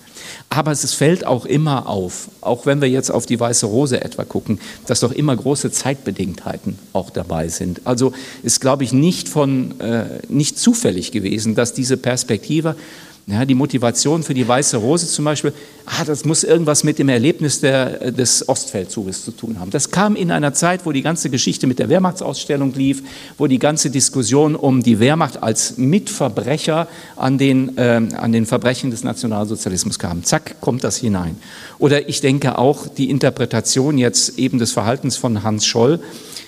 Aber 0.50 0.72
es 0.72 0.94
fällt 0.94 1.26
auch 1.26 1.46
immer 1.46 1.88
auf, 1.88 2.30
auch 2.42 2.66
wenn 2.66 2.82
wir 2.82 2.90
jetzt 2.90 3.12
auf 3.12 3.28
die 3.28 3.40
Weiße 3.40 3.68
Rose 3.68 4.04
etwa 4.04 4.26
gucken, 4.26 4.60
dass 4.88 5.02
doch 5.02 5.12
immer 5.12 5.36
große 5.36 5.72
Zeitbedingtheiten 5.72 6.80
auch 6.94 7.12
dabei 7.12 7.48
sind. 7.48 7.82
Also 7.86 8.12
ist, 8.42 8.60
glaube 8.60 8.84
ich, 8.84 8.92
nicht, 8.92 9.30
von, 9.30 9.80
äh, 9.80 10.06
nicht 10.28 10.58
zufällig 10.58 11.12
gewesen, 11.12 11.54
dass 11.54 11.74
diese 11.74 11.98
Perspektive 11.98 12.76
ja, 13.32 13.46
die 13.46 13.54
Motivation 13.54 14.24
für 14.24 14.34
die 14.34 14.48
Weiße 14.48 14.78
Rose 14.78 15.08
zum 15.08 15.26
Beispiel, 15.26 15.54
ah, 15.86 16.04
das 16.04 16.26
muss 16.26 16.44
irgendwas 16.44 16.84
mit 16.84 16.98
dem 16.98 17.10
Erlebnis 17.10 17.60
der, 17.62 18.12
des 18.12 18.50
Ostfeldzuges 18.50 19.24
zu 19.24 19.32
tun 19.32 19.60
haben. 19.60 19.70
Das 19.70 19.92
kam 19.92 20.16
in 20.16 20.32
einer 20.32 20.54
Zeit, 20.54 20.86
wo 20.86 20.92
die 20.92 21.04
ganze 21.04 21.30
Geschichte 21.30 21.68
mit 21.68 21.78
der 21.78 21.90
Wehrmachtsausstellung 21.90 22.74
lief, 22.74 23.04
wo 23.38 23.46
die 23.46 23.60
ganze 23.60 23.92
Diskussion 23.92 24.56
um 24.56 24.82
die 24.82 25.00
Wehrmacht 25.00 25.44
als 25.44 25.78
Mitverbrecher 25.78 26.88
an 27.16 27.38
den, 27.38 27.78
äh, 27.78 28.02
an 28.16 28.32
den 28.32 28.48
Verbrechen 28.48 28.90
des 28.90 29.04
Nationalsozialismus 29.04 30.00
kam. 30.00 30.24
Zack, 30.24 30.60
kommt 30.60 30.84
das 30.84 30.98
hinein. 30.98 31.38
Oder 31.78 32.10
ich 32.10 32.22
denke 32.22 32.58
auch 32.58 32.88
die 32.88 33.12
Interpretation 33.12 34.00
jetzt 34.00 34.40
eben 34.40 34.58
des 34.58 34.72
Verhaltens 34.72 35.18
von 35.18 35.44
Hans 35.44 35.68
Scholl, 35.68 35.96
äh, 35.96 36.39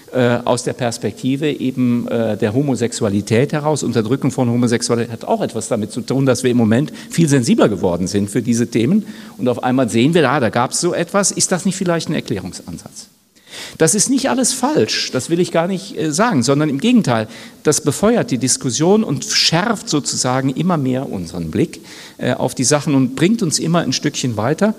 aus 0.45 0.63
der 0.63 0.73
Perspektive 0.73 1.51
eben 1.51 2.07
äh, 2.07 2.37
der 2.37 2.53
Homosexualität 2.53 3.53
heraus. 3.53 3.83
Unterdrückung 3.83 4.31
von 4.31 4.49
Homosexualität 4.49 5.11
hat 5.11 5.25
auch 5.25 5.41
etwas 5.41 5.67
damit 5.67 5.91
zu 5.91 6.01
tun, 6.01 6.25
dass 6.25 6.43
wir 6.43 6.51
im 6.51 6.57
Moment 6.57 6.91
viel 7.09 7.29
sensibler 7.29 7.69
geworden 7.69 8.07
sind 8.07 8.29
für 8.29 8.41
diese 8.41 8.67
Themen. 8.67 9.05
Und 9.37 9.47
auf 9.47 9.63
einmal 9.63 9.89
sehen 9.89 10.13
wir, 10.13 10.29
ah, 10.29 10.39
da 10.39 10.49
gab 10.49 10.71
es 10.71 10.81
so 10.81 10.93
etwas. 10.93 11.31
Ist 11.31 11.51
das 11.51 11.65
nicht 11.65 11.75
vielleicht 11.75 12.09
ein 12.09 12.15
Erklärungsansatz? 12.15 13.07
Das 13.77 13.95
ist 13.95 14.09
nicht 14.09 14.29
alles 14.29 14.53
falsch, 14.53 15.11
das 15.11 15.29
will 15.29 15.39
ich 15.39 15.51
gar 15.51 15.67
nicht 15.67 15.97
äh, 15.97 16.11
sagen, 16.11 16.43
sondern 16.43 16.69
im 16.69 16.79
Gegenteil, 16.79 17.27
das 17.63 17.81
befeuert 17.81 18.31
die 18.31 18.37
Diskussion 18.37 19.03
und 19.03 19.25
schärft 19.25 19.89
sozusagen 19.89 20.49
immer 20.49 20.77
mehr 20.77 21.09
unseren 21.09 21.51
Blick 21.51 21.81
äh, 22.17 22.33
auf 22.33 22.55
die 22.55 22.63
Sachen 22.63 22.95
und 22.95 23.15
bringt 23.15 23.43
uns 23.43 23.59
immer 23.59 23.79
ein 23.79 23.93
Stückchen 23.93 24.37
weiter. 24.37 24.73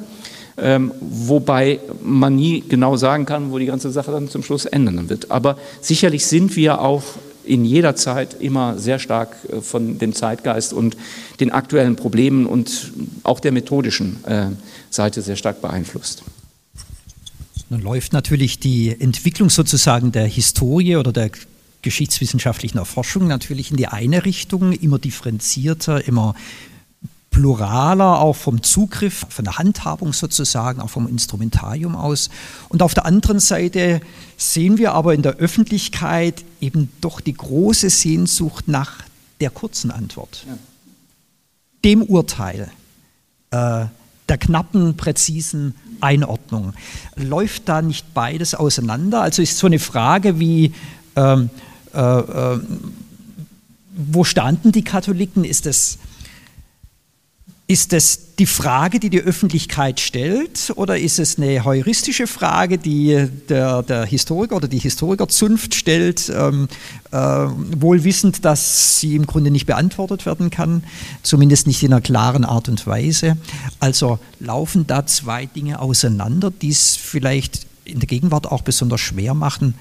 Ähm, 0.58 0.92
wobei 1.00 1.80
man 2.02 2.36
nie 2.36 2.62
genau 2.68 2.96
sagen 2.96 3.24
kann, 3.24 3.52
wo 3.52 3.58
die 3.58 3.66
ganze 3.66 3.90
Sache 3.90 4.10
dann 4.10 4.28
zum 4.28 4.42
Schluss 4.42 4.66
enden 4.66 5.08
wird. 5.08 5.30
Aber 5.30 5.56
sicherlich 5.80 6.26
sind 6.26 6.56
wir 6.56 6.80
auch 6.80 7.02
in 7.44 7.64
jeder 7.64 7.96
Zeit 7.96 8.36
immer 8.40 8.78
sehr 8.78 8.98
stark 8.98 9.36
äh, 9.48 9.60
von 9.60 9.98
dem 9.98 10.14
Zeitgeist 10.14 10.72
und 10.72 10.96
den 11.40 11.50
aktuellen 11.50 11.96
Problemen 11.96 12.46
und 12.46 12.92
auch 13.22 13.40
der 13.40 13.52
methodischen 13.52 14.22
äh, 14.24 14.46
Seite 14.90 15.22
sehr 15.22 15.36
stark 15.36 15.60
beeinflusst. 15.60 16.22
Nun 17.70 17.80
läuft 17.80 18.12
natürlich 18.12 18.60
die 18.60 18.94
Entwicklung 19.00 19.48
sozusagen 19.48 20.12
der 20.12 20.26
Historie 20.26 20.96
oder 20.96 21.12
der 21.12 21.30
geschichtswissenschaftlichen 21.80 22.78
Erforschung 22.78 23.26
natürlich 23.26 23.70
in 23.70 23.76
die 23.76 23.88
eine 23.88 24.24
Richtung, 24.24 24.72
immer 24.72 24.98
differenzierter, 24.98 26.06
immer 26.06 26.34
pluraler, 27.32 28.20
auch 28.20 28.36
vom 28.36 28.62
Zugriff, 28.62 29.26
von 29.28 29.44
der 29.44 29.58
Handhabung 29.58 30.12
sozusagen, 30.12 30.80
auch 30.80 30.90
vom 30.90 31.08
Instrumentarium 31.08 31.96
aus. 31.96 32.30
Und 32.68 32.82
auf 32.82 32.94
der 32.94 33.06
anderen 33.06 33.40
Seite 33.40 34.00
sehen 34.36 34.78
wir 34.78 34.92
aber 34.92 35.14
in 35.14 35.22
der 35.22 35.36
Öffentlichkeit 35.36 36.44
eben 36.60 36.92
doch 37.00 37.20
die 37.20 37.32
große 37.32 37.90
Sehnsucht 37.90 38.68
nach 38.68 39.02
der 39.40 39.50
kurzen 39.50 39.90
Antwort, 39.90 40.44
ja. 40.46 40.56
dem 41.84 42.02
Urteil, 42.02 42.70
äh, 43.50 43.86
der 44.28 44.38
knappen, 44.38 44.96
präzisen 44.96 45.74
Einordnung. 46.00 46.74
Läuft 47.16 47.68
da 47.68 47.82
nicht 47.82 48.14
beides 48.14 48.54
auseinander? 48.54 49.22
Also 49.22 49.42
ist 49.42 49.56
so 49.56 49.66
eine 49.66 49.78
Frage 49.78 50.38
wie, 50.38 50.74
ähm, 51.16 51.50
äh, 51.94 51.98
äh, 51.98 52.60
wo 53.96 54.24
standen 54.24 54.70
die 54.70 54.84
Katholiken? 54.84 55.44
Ist 55.44 55.66
es 55.66 55.98
ist 57.72 57.94
es 57.94 58.34
die 58.36 58.44
Frage, 58.44 59.00
die 59.00 59.08
die 59.08 59.20
Öffentlichkeit 59.20 59.98
stellt, 59.98 60.72
oder 60.76 60.98
ist 60.98 61.18
es 61.18 61.38
eine 61.38 61.64
heuristische 61.64 62.26
Frage, 62.26 62.76
die 62.76 63.28
der, 63.48 63.82
der 63.82 64.04
Historiker 64.04 64.56
oder 64.56 64.68
die 64.68 64.78
Historikerzunft 64.78 65.74
stellt, 65.74 66.30
ähm, 66.34 66.68
äh, 67.12 67.16
wohl 67.16 68.04
wissend, 68.04 68.44
dass 68.44 69.00
sie 69.00 69.16
im 69.16 69.26
Grunde 69.26 69.50
nicht 69.50 69.64
beantwortet 69.64 70.26
werden 70.26 70.50
kann, 70.50 70.84
zumindest 71.22 71.66
nicht 71.66 71.82
in 71.82 71.94
einer 71.94 72.02
klaren 72.02 72.44
Art 72.44 72.68
und 72.68 72.86
Weise? 72.86 73.38
Also 73.80 74.18
laufen 74.38 74.86
da 74.86 75.06
zwei 75.06 75.46
Dinge 75.46 75.80
auseinander, 75.80 76.50
die 76.50 76.70
es 76.70 76.96
vielleicht 76.96 77.66
in 77.84 78.00
der 78.00 78.06
Gegenwart 78.06 78.46
auch 78.46 78.62
besonders 78.62 79.00
schwer 79.00 79.32
machen, 79.32 79.74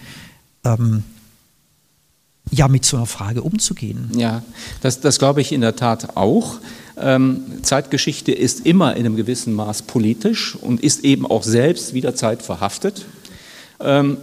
ähm, 0.63 1.03
ja, 2.51 2.69
mit 2.69 2.85
so 2.85 2.95
einer 2.97 3.05
Frage 3.05 3.41
umzugehen. 3.41 4.11
Ja, 4.15 4.43
das, 4.81 5.01
das 5.01 5.19
glaube 5.19 5.41
ich 5.41 5.51
in 5.51 5.61
der 5.61 5.75
Tat 5.75 6.15
auch. 6.15 6.59
Ähm, 6.97 7.43
Zeitgeschichte 7.63 8.31
ist 8.31 8.65
immer 8.65 8.95
in 8.95 9.05
einem 9.05 9.15
gewissen 9.15 9.53
Maß 9.53 9.83
politisch 9.83 10.55
und 10.55 10.81
ist 10.81 11.03
eben 11.03 11.25
auch 11.25 11.43
selbst 11.43 11.93
wieder 11.93 12.15
zeitverhaftet. 12.15 13.05
Ähm, 13.79 14.17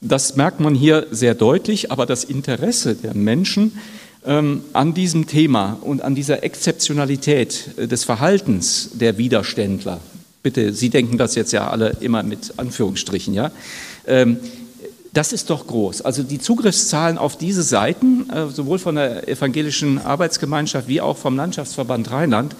das 0.00 0.36
merkt 0.36 0.60
man 0.60 0.74
hier 0.74 1.06
sehr 1.10 1.34
deutlich, 1.34 1.92
aber 1.92 2.06
das 2.06 2.24
Interesse 2.24 2.96
der 2.96 3.14
Menschen 3.14 3.78
ähm, 4.24 4.62
an 4.72 4.94
diesem 4.94 5.26
Thema 5.26 5.78
und 5.80 6.02
an 6.02 6.14
dieser 6.14 6.42
Exzeptionalität 6.42 7.70
äh, 7.76 7.86
des 7.86 8.04
Verhaltens 8.04 8.90
der 8.94 9.18
Widerständler, 9.18 10.00
bitte, 10.42 10.72
Sie 10.72 10.90
denken 10.90 11.18
das 11.18 11.34
jetzt 11.34 11.52
ja 11.52 11.68
alle 11.68 11.96
immer 12.00 12.22
mit 12.22 12.54
Anführungsstrichen, 12.56 13.34
ja, 13.34 13.52
das 15.12 15.32
ist 15.32 15.50
doch 15.50 15.66
groß. 15.66 16.02
Also 16.02 16.22
die 16.22 16.38
Zugriffszahlen 16.38 17.18
auf 17.18 17.36
diese 17.36 17.62
Seiten, 17.62 18.30
äh, 18.30 18.48
sowohl 18.48 18.78
von 18.78 18.94
der 18.94 19.28
evangelischen 19.28 19.98
Arbeitsgemeinschaft 19.98 20.88
wie 20.88 21.00
auch 21.00 21.18
vom 21.18 21.36
Landschaftsverband 21.36 22.10
Rheinland, 22.10 22.56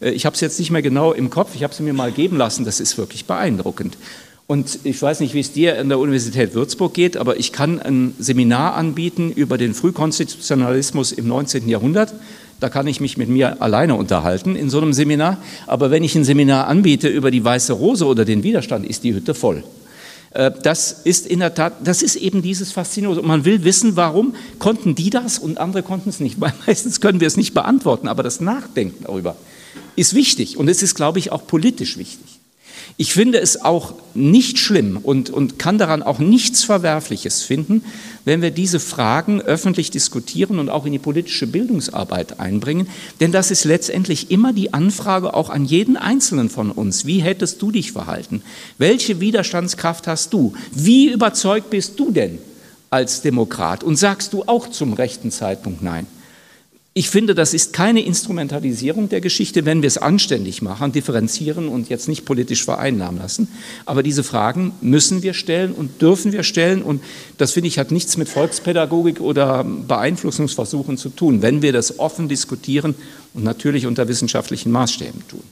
äh, 0.00 0.10
ich 0.10 0.24
habe 0.24 0.34
es 0.34 0.40
jetzt 0.40 0.58
nicht 0.58 0.70
mehr 0.70 0.82
genau 0.82 1.12
im 1.12 1.30
Kopf, 1.30 1.54
ich 1.54 1.64
habe 1.64 1.72
es 1.72 1.80
mir 1.80 1.92
mal 1.92 2.12
geben 2.12 2.36
lassen, 2.36 2.64
das 2.64 2.78
ist 2.80 2.98
wirklich 2.98 3.24
beeindruckend. 3.24 3.96
Und 4.46 4.78
ich 4.84 5.02
weiß 5.02 5.20
nicht, 5.20 5.34
wie 5.34 5.40
es 5.40 5.52
dir 5.52 5.78
an 5.78 5.90
der 5.90 5.98
Universität 5.98 6.54
Würzburg 6.54 6.94
geht, 6.94 7.18
aber 7.18 7.36
ich 7.36 7.52
kann 7.52 7.80
ein 7.80 8.14
Seminar 8.18 8.76
anbieten 8.76 9.30
über 9.30 9.58
den 9.58 9.74
Frühkonstitutionalismus 9.74 11.12
im 11.12 11.28
19. 11.28 11.68
Jahrhundert. 11.68 12.14
Da 12.58 12.70
kann 12.70 12.86
ich 12.86 12.98
mich 12.98 13.18
mit 13.18 13.28
mir 13.28 13.60
alleine 13.60 13.94
unterhalten 13.94 14.56
in 14.56 14.70
so 14.70 14.78
einem 14.78 14.94
Seminar. 14.94 15.36
Aber 15.66 15.90
wenn 15.90 16.02
ich 16.02 16.14
ein 16.14 16.24
Seminar 16.24 16.66
anbiete 16.66 17.08
über 17.08 17.30
die 17.30 17.44
Weiße 17.44 17.74
Rose 17.74 18.06
oder 18.06 18.24
den 18.24 18.42
Widerstand, 18.42 18.86
ist 18.86 19.04
die 19.04 19.12
Hütte 19.12 19.34
voll. 19.34 19.64
Äh, 20.30 20.50
das 20.62 20.92
ist 20.92 21.26
in 21.26 21.40
der 21.40 21.54
Tat, 21.54 21.74
das 21.84 22.02
ist 22.02 22.16
eben 22.16 22.42
dieses 22.42 22.72
Faszinosum. 22.72 23.26
Man 23.26 23.44
will 23.44 23.64
wissen, 23.64 23.96
warum 23.96 24.34
konnten 24.58 24.94
die 24.94 25.10
das 25.10 25.38
und 25.38 25.58
andere 25.58 25.82
konnten 25.82 26.08
es 26.08 26.20
nicht. 26.20 26.40
Weil 26.40 26.52
meistens 26.66 27.00
können 27.00 27.20
wir 27.20 27.26
es 27.26 27.36
nicht 27.36 27.54
beantworten, 27.54 28.08
aber 28.08 28.22
das 28.22 28.40
Nachdenken 28.40 29.04
darüber 29.04 29.36
ist 29.96 30.14
wichtig 30.14 30.56
und 30.56 30.68
es 30.68 30.82
ist, 30.82 30.94
glaube 30.94 31.18
ich, 31.18 31.32
auch 31.32 31.46
politisch 31.46 31.98
wichtig. 31.98 32.38
Ich 32.96 33.12
finde 33.12 33.38
es 33.38 33.62
auch 33.64 33.94
nicht 34.14 34.58
schlimm 34.58 34.96
und, 34.96 35.30
und 35.30 35.58
kann 35.58 35.78
daran 35.78 36.02
auch 36.02 36.18
nichts 36.18 36.64
Verwerfliches 36.64 37.42
finden, 37.42 37.84
wenn 38.28 38.42
wir 38.42 38.50
diese 38.50 38.78
Fragen 38.78 39.40
öffentlich 39.40 39.90
diskutieren 39.90 40.58
und 40.58 40.68
auch 40.68 40.84
in 40.84 40.92
die 40.92 40.98
politische 40.98 41.46
Bildungsarbeit 41.46 42.40
einbringen. 42.40 42.86
Denn 43.20 43.32
das 43.32 43.50
ist 43.50 43.64
letztendlich 43.64 44.30
immer 44.30 44.52
die 44.52 44.74
Anfrage 44.74 45.32
auch 45.32 45.48
an 45.48 45.64
jeden 45.64 45.96
Einzelnen 45.96 46.50
von 46.50 46.70
uns. 46.70 47.06
Wie 47.06 47.20
hättest 47.20 47.62
du 47.62 47.70
dich 47.70 47.92
verhalten? 47.92 48.42
Welche 48.76 49.20
Widerstandskraft 49.20 50.06
hast 50.06 50.34
du? 50.34 50.52
Wie 50.72 51.10
überzeugt 51.10 51.70
bist 51.70 51.98
du 51.98 52.10
denn 52.10 52.38
als 52.90 53.22
Demokrat? 53.22 53.82
Und 53.82 53.96
sagst 53.96 54.34
du 54.34 54.44
auch 54.46 54.68
zum 54.68 54.92
rechten 54.92 55.30
Zeitpunkt 55.30 55.82
Nein? 55.82 56.06
Ich 56.94 57.10
finde, 57.10 57.36
das 57.36 57.54
ist 57.54 57.72
keine 57.72 58.00
Instrumentalisierung 58.00 59.08
der 59.08 59.20
Geschichte, 59.20 59.64
wenn 59.64 59.82
wir 59.82 59.86
es 59.86 59.98
anständig 59.98 60.62
machen, 60.62 60.90
differenzieren 60.90 61.68
und 61.68 61.88
jetzt 61.90 62.08
nicht 62.08 62.24
politisch 62.24 62.64
vereinnahmen 62.64 63.20
lassen. 63.20 63.48
Aber 63.86 64.02
diese 64.02 64.24
Fragen 64.24 64.72
müssen 64.80 65.22
wir 65.22 65.32
stellen 65.32 65.72
und 65.72 66.02
dürfen 66.02 66.32
wir 66.32 66.42
stellen. 66.42 66.82
Und 66.82 67.02
das 67.36 67.52
finde 67.52 67.68
ich 67.68 67.78
hat 67.78 67.92
nichts 67.92 68.16
mit 68.16 68.28
Volkspädagogik 68.28 69.20
oder 69.20 69.62
Beeinflussungsversuchen 69.62 70.96
zu 70.96 71.10
tun, 71.10 71.40
wenn 71.40 71.62
wir 71.62 71.72
das 71.72 72.00
offen 72.00 72.28
diskutieren 72.28 72.96
und 73.32 73.44
natürlich 73.44 73.86
unter 73.86 74.08
wissenschaftlichen 74.08 74.72
Maßstäben 74.72 75.28
tun. 75.28 75.42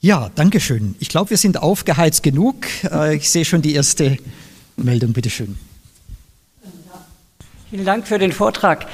Ja, 0.00 0.30
danke 0.34 0.60
schön. 0.60 0.94
Ich 0.98 1.08
glaube, 1.08 1.30
wir 1.30 1.36
sind 1.36 1.62
aufgeheizt 1.62 2.22
genug. 2.22 2.56
Äh, 2.84 3.16
ich 3.16 3.30
sehe 3.30 3.44
schon 3.44 3.62
die 3.62 3.74
erste 3.74 4.18
Meldung. 4.76 5.12
Bitte 5.12 5.30
schön. 5.30 5.56
Vielen 7.76 7.84
Dank 7.84 8.08
für 8.08 8.18
den 8.18 8.32
Vortrag. 8.32 8.86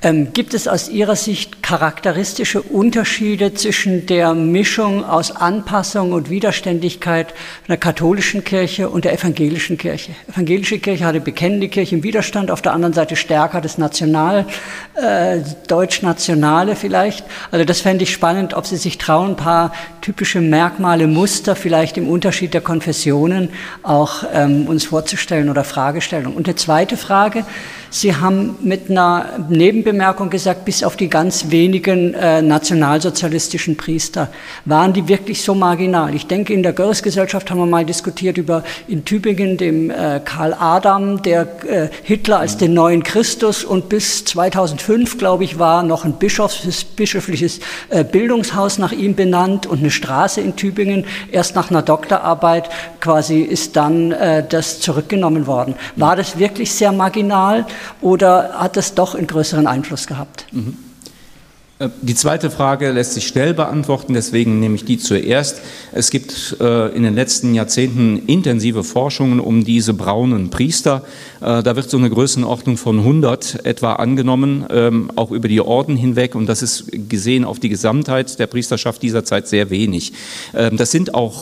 Ähm, 0.00 0.32
gibt 0.32 0.54
es 0.54 0.66
aus 0.66 0.88
Ihrer 0.88 1.16
Sicht 1.16 1.62
charakteristische 1.62 2.62
Unterschiede 2.62 3.52
zwischen 3.52 4.06
der 4.06 4.32
Mischung 4.32 5.04
aus 5.04 5.36
Anpassung 5.36 6.12
und 6.12 6.30
Widerständigkeit 6.30 7.34
der 7.68 7.76
katholischen 7.76 8.42
Kirche 8.42 8.88
und 8.88 9.04
der 9.04 9.12
evangelischen 9.12 9.76
Kirche? 9.76 10.12
Evangelische 10.32 10.78
Kirche 10.78 11.04
hatte 11.04 11.20
bekennende 11.20 11.68
Kirche 11.68 11.94
im 11.94 12.02
Widerstand, 12.02 12.50
auf 12.50 12.62
der 12.62 12.72
anderen 12.72 12.94
Seite 12.94 13.16
stärker 13.16 13.60
das 13.60 13.76
National, 13.76 14.46
äh, 14.94 15.40
Deutsch-Nationale 15.68 16.74
vielleicht. 16.74 17.24
Also 17.50 17.66
das 17.66 17.82
fände 17.82 18.02
ich 18.04 18.12
spannend, 18.12 18.54
ob 18.54 18.66
Sie 18.66 18.78
sich 18.78 18.96
trauen, 18.96 19.32
ein 19.32 19.36
paar 19.36 19.72
typische 20.00 20.40
Merkmale, 20.40 21.06
Muster 21.06 21.54
vielleicht 21.54 21.96
im 21.98 22.08
Unterschied 22.08 22.54
der 22.54 22.62
Konfessionen 22.62 23.50
auch 23.82 24.24
ähm, 24.32 24.66
uns 24.66 24.86
vorzustellen 24.86 25.50
oder 25.50 25.62
Fragestellungen. 25.64 26.36
Und 26.36 26.48
eine 26.48 26.56
zweite 26.56 26.96
Frage, 26.96 27.44
Sie 27.94 28.16
haben 28.16 28.56
mit 28.62 28.88
einer 28.88 29.26
Nebenbemerkung 29.50 30.30
gesagt, 30.30 30.64
bis 30.64 30.82
auf 30.82 30.96
die 30.96 31.10
ganz 31.10 31.50
wenigen 31.50 32.14
äh, 32.14 32.40
nationalsozialistischen 32.40 33.76
Priester, 33.76 34.28
waren 34.64 34.94
die 34.94 35.08
wirklich 35.08 35.42
so 35.42 35.54
marginal? 35.54 36.14
Ich 36.14 36.26
denke, 36.26 36.54
in 36.54 36.62
der 36.62 36.72
Görres-Gesellschaft 36.72 37.50
haben 37.50 37.58
wir 37.58 37.66
mal 37.66 37.84
diskutiert 37.84 38.38
über 38.38 38.64
in 38.88 39.04
Tübingen 39.04 39.58
dem 39.58 39.90
äh, 39.90 40.22
Karl 40.24 40.54
Adam, 40.58 41.20
der 41.20 41.42
äh, 41.66 41.88
Hitler 42.02 42.38
als 42.40 42.56
den 42.56 42.72
neuen 42.72 43.02
Christus 43.02 43.62
und 43.62 43.90
bis 43.90 44.24
2005, 44.24 45.18
glaube 45.18 45.44
ich, 45.44 45.58
war 45.58 45.82
noch 45.82 46.06
ein 46.06 46.14
Bischofs, 46.14 46.84
bischöfliches 46.96 47.60
äh, 47.90 48.04
Bildungshaus 48.04 48.78
nach 48.78 48.92
ihm 48.92 49.14
benannt 49.14 49.66
und 49.66 49.80
eine 49.80 49.90
Straße 49.90 50.40
in 50.40 50.56
Tübingen. 50.56 51.04
Erst 51.30 51.56
nach 51.56 51.70
einer 51.70 51.82
Doktorarbeit 51.82 52.70
quasi 53.00 53.42
ist 53.42 53.76
dann 53.76 54.12
äh, 54.12 54.42
das 54.48 54.80
zurückgenommen 54.80 55.46
worden. 55.46 55.74
War 55.96 56.16
das 56.16 56.38
wirklich 56.38 56.72
sehr 56.72 56.92
marginal? 56.92 57.66
Oder 58.00 58.54
hat 58.54 58.76
es 58.76 58.94
doch 58.94 59.14
einen 59.14 59.26
größeren 59.26 59.66
Einfluss 59.66 60.06
gehabt? 60.06 60.46
Mhm. 60.52 60.76
Äh, 61.82 61.88
die 62.00 62.14
zweite 62.14 62.50
Frage 62.50 62.90
lässt 62.92 63.14
sich 63.14 63.26
schnell 63.26 63.54
beantworten, 63.54 64.14
deswegen 64.14 64.60
nehme 64.60 64.74
ich 64.74 64.84
die 64.84 64.98
zuerst. 64.98 65.60
Es 65.92 66.10
gibt 66.10 66.56
äh, 66.60 66.88
in 66.94 67.02
den 67.02 67.14
letzten 67.14 67.54
Jahrzehnten 67.54 68.22
intensive 68.26 68.84
Forschungen 68.84 69.40
um 69.40 69.64
diese 69.64 69.94
braunen 69.94 70.50
Priester. 70.50 71.04
Äh, 71.40 71.62
da 71.62 71.76
wird 71.76 71.90
so 71.90 71.96
eine 71.96 72.10
Größenordnung 72.10 72.76
von 72.76 72.98
100 72.98 73.66
etwa 73.66 73.94
angenommen, 73.94 74.64
ähm, 74.70 75.10
auch 75.16 75.30
über 75.30 75.48
die 75.48 75.60
Orden 75.60 75.96
hinweg. 75.96 76.34
Und 76.34 76.46
das 76.46 76.62
ist 76.62 76.86
gesehen 77.08 77.44
auf 77.44 77.58
die 77.58 77.68
Gesamtheit 77.68 78.38
der 78.38 78.46
Priesterschaft 78.46 79.02
dieser 79.02 79.24
Zeit 79.24 79.48
sehr 79.48 79.70
wenig. 79.70 80.12
Ähm, 80.54 80.76
das 80.76 80.90
sind 80.90 81.14
auch 81.14 81.32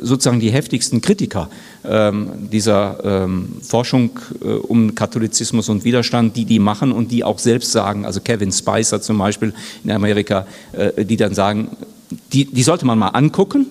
sozusagen 0.00 0.40
die 0.40 0.50
heftigsten 0.50 1.00
Kritiker 1.00 1.48
dieser 1.84 2.98
ähm, 3.04 3.56
Forschung 3.62 4.18
äh, 4.42 4.48
um 4.48 4.94
Katholizismus 4.94 5.68
und 5.68 5.84
Widerstand, 5.84 6.34
die 6.36 6.46
die 6.46 6.58
machen 6.58 6.92
und 6.92 7.10
die 7.10 7.24
auch 7.24 7.38
selbst 7.38 7.72
sagen, 7.72 8.06
also 8.06 8.20
Kevin 8.20 8.52
Spicer 8.52 9.02
zum 9.02 9.18
Beispiel 9.18 9.52
in 9.84 9.90
Amerika, 9.90 10.46
äh, 10.72 11.04
die 11.04 11.16
dann 11.16 11.34
sagen, 11.34 11.68
die, 12.32 12.46
die 12.46 12.62
sollte 12.62 12.86
man 12.86 12.98
mal 12.98 13.08
angucken, 13.08 13.66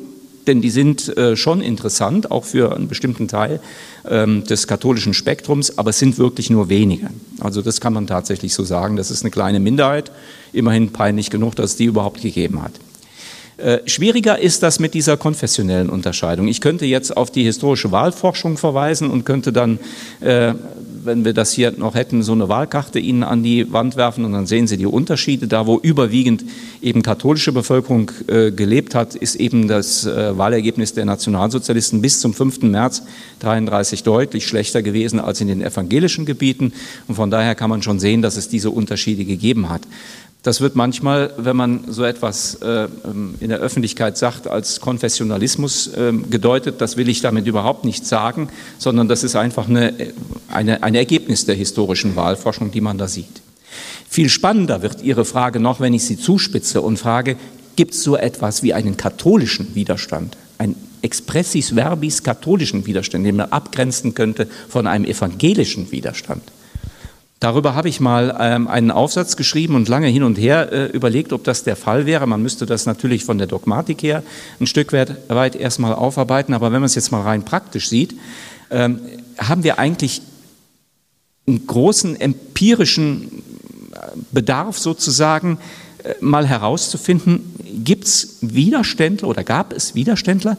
denn 0.47 0.61
die 0.61 0.69
sind 0.69 1.15
äh, 1.17 1.35
schon 1.35 1.61
interessant, 1.61 2.29
auch 2.29 2.43
für 2.43 2.75
einen 2.75 2.87
bestimmten 2.87 3.27
Teil 3.27 3.59
ähm, 4.07 4.43
des 4.43 4.67
katholischen 4.67 5.13
Spektrums, 5.13 5.77
aber 5.77 5.91
es 5.91 5.99
sind 5.99 6.17
wirklich 6.17 6.49
nur 6.49 6.69
wenige. 6.69 7.09
Also 7.39 7.61
das 7.61 7.81
kann 7.81 7.93
man 7.93 8.07
tatsächlich 8.07 8.53
so 8.53 8.63
sagen. 8.63 8.95
Das 8.95 9.09
ist 9.09 9.23
eine 9.23 9.31
kleine 9.31 9.59
Minderheit, 9.59 10.11
immerhin 10.51 10.91
peinlich 10.91 11.29
genug, 11.29 11.55
dass 11.55 11.71
es 11.71 11.75
die 11.77 11.85
überhaupt 11.85 12.21
gegeben 12.21 12.61
hat. 12.61 12.73
Äh, 13.57 13.79
schwieriger 13.85 14.39
ist 14.39 14.63
das 14.63 14.79
mit 14.79 14.93
dieser 14.95 15.15
konfessionellen 15.15 15.89
Unterscheidung. 15.89 16.47
Ich 16.47 16.59
könnte 16.59 16.85
jetzt 16.85 17.15
auf 17.15 17.29
die 17.29 17.43
historische 17.43 17.91
Wahlforschung 17.91 18.57
verweisen 18.57 19.11
und 19.11 19.25
könnte 19.25 19.53
dann, 19.53 19.77
äh, 20.21 20.53
wenn 21.03 21.23
wir 21.23 21.33
das 21.33 21.51
hier 21.51 21.71
noch 21.71 21.93
hätten, 21.93 22.23
so 22.23 22.31
eine 22.31 22.49
Wahlkarte 22.49 22.97
Ihnen 22.97 23.23
an 23.23 23.43
die 23.43 23.71
Wand 23.71 23.95
werfen 23.95 24.25
und 24.25 24.31
dann 24.31 24.47
sehen 24.47 24.65
Sie 24.65 24.77
die 24.77 24.87
Unterschiede. 24.87 25.47
Da, 25.47 25.67
wo 25.67 25.77
überwiegend 25.77 26.43
eben 26.81 27.03
katholische 27.03 27.51
Bevölkerung 27.51 28.11
äh, 28.27 28.51
gelebt 28.51 28.95
hat, 28.95 29.13
ist 29.13 29.35
eben 29.35 29.67
das 29.67 30.05
Wahlergebnis 30.05 30.93
der 30.93 31.05
Nationalsozialisten 31.05 32.01
bis 32.01 32.19
zum 32.19 32.33
5. 32.33 32.63
März 32.63 33.03
33 33.39 34.03
deutlich 34.03 34.47
schlechter 34.47 34.81
gewesen 34.81 35.19
als 35.19 35.41
in 35.41 35.47
den 35.47 35.61
evangelischen 35.61 36.25
Gebieten. 36.25 36.73
Und 37.07 37.15
von 37.15 37.29
daher 37.29 37.53
kann 37.53 37.69
man 37.69 37.83
schon 37.83 37.99
sehen, 37.99 38.21
dass 38.21 38.37
es 38.37 38.49
diese 38.49 38.71
Unterschiede 38.71 39.25
gegeben 39.25 39.69
hat. 39.69 39.81
Das 40.43 40.59
wird 40.59 40.75
manchmal, 40.75 41.33
wenn 41.37 41.55
man 41.55 41.85
so 41.87 42.03
etwas 42.03 42.55
äh, 42.55 42.89
ähm, 43.05 43.35
in 43.39 43.47
der 43.47 43.59
Öffentlichkeit 43.59 44.17
sagt, 44.17 44.45
als 44.45 44.81
Konfessionalismus 44.81 45.87
äh, 45.87 46.11
gedeutet. 46.29 46.81
Das 46.81 46.97
will 46.97 47.07
ich 47.07 47.21
damit 47.21 47.47
überhaupt 47.47 47.85
nicht 47.85 48.05
sagen, 48.05 48.49
sondern 48.77 49.07
das 49.07 49.23
ist 49.23 49.37
einfach 49.37 49.69
eine, 49.69 49.93
eine, 50.49 50.83
ein 50.83 50.95
Ergebnis 50.95 51.45
der 51.45 51.55
historischen 51.55 52.17
Wahlforschung, 52.17 52.71
die 52.71 52.81
man 52.81 52.97
da 52.97 53.07
sieht. 53.07 53.41
Viel 54.09 54.27
spannender 54.27 54.81
wird 54.81 55.01
Ihre 55.01 55.23
Frage 55.23 55.61
noch, 55.61 55.79
wenn 55.79 55.93
ich 55.93 56.03
sie 56.03 56.19
zuspitze 56.19 56.81
und 56.81 56.99
frage, 56.99 57.37
gibt 57.77 57.93
es 57.93 58.03
so 58.03 58.17
etwas 58.17 58.63
wie 58.63 58.73
einen 58.73 58.97
katholischen 58.97 59.73
Widerstand, 59.75 60.35
ein 60.57 60.75
expressis 61.01 61.73
verbis 61.75 62.21
katholischen 62.21 62.85
Widerstand, 62.85 63.25
den 63.25 63.37
man 63.37 63.49
abgrenzen 63.49 64.13
könnte 64.13 64.47
von 64.67 64.87
einem 64.87 65.05
evangelischen 65.05 65.89
Widerstand? 65.91 66.43
Darüber 67.39 67.75
habe 67.75 67.89
ich 67.89 67.99
mal 67.99 68.37
ähm, 68.39 68.67
einen 68.67 68.89
Aufsatz 68.89 69.35
geschrieben 69.35 69.75
und 69.75 69.89
lange 69.89 70.07
hin 70.07 70.23
und 70.23 70.37
her 70.37 70.71
äh, 70.71 70.85
überlegt, 70.85 71.33
ob 71.33 71.43
das 71.43 71.63
der 71.63 71.75
Fall 71.75 72.05
wäre. 72.05 72.25
Man 72.25 72.41
müsste 72.41 72.65
das 72.65 72.85
natürlich 72.85 73.25
von 73.25 73.37
der 73.37 73.47
Dogmatik 73.47 74.01
her 74.01 74.23
ein 74.61 74.67
Stück 74.67 74.93
weit, 74.93 75.55
erstmal 75.55 75.93
aufarbeiten. 75.93 76.53
Aber 76.53 76.71
wenn 76.71 76.79
man 76.79 76.85
es 76.85 76.95
jetzt 76.95 77.11
mal 77.11 77.21
rein 77.21 77.43
praktisch 77.43 77.89
sieht, 77.89 78.15
ähm, 78.71 79.01
haben 79.37 79.63
wir 79.63 79.77
eigentlich 79.77 80.21
einen 81.47 81.67
großen 81.67 82.19
empirischen 82.19 83.43
äh, 83.93 83.97
Bedarf 84.31 84.77
sozusagen, 84.77 85.57
äh, 86.03 86.13
mal 86.21 86.47
herauszufinden, 86.47 87.41
gibt 87.83 88.05
es 88.05 88.37
Widerständler 88.41 89.27
oder 89.27 89.43
gab 89.43 89.73
es 89.73 89.95
Widerständler, 89.95 90.57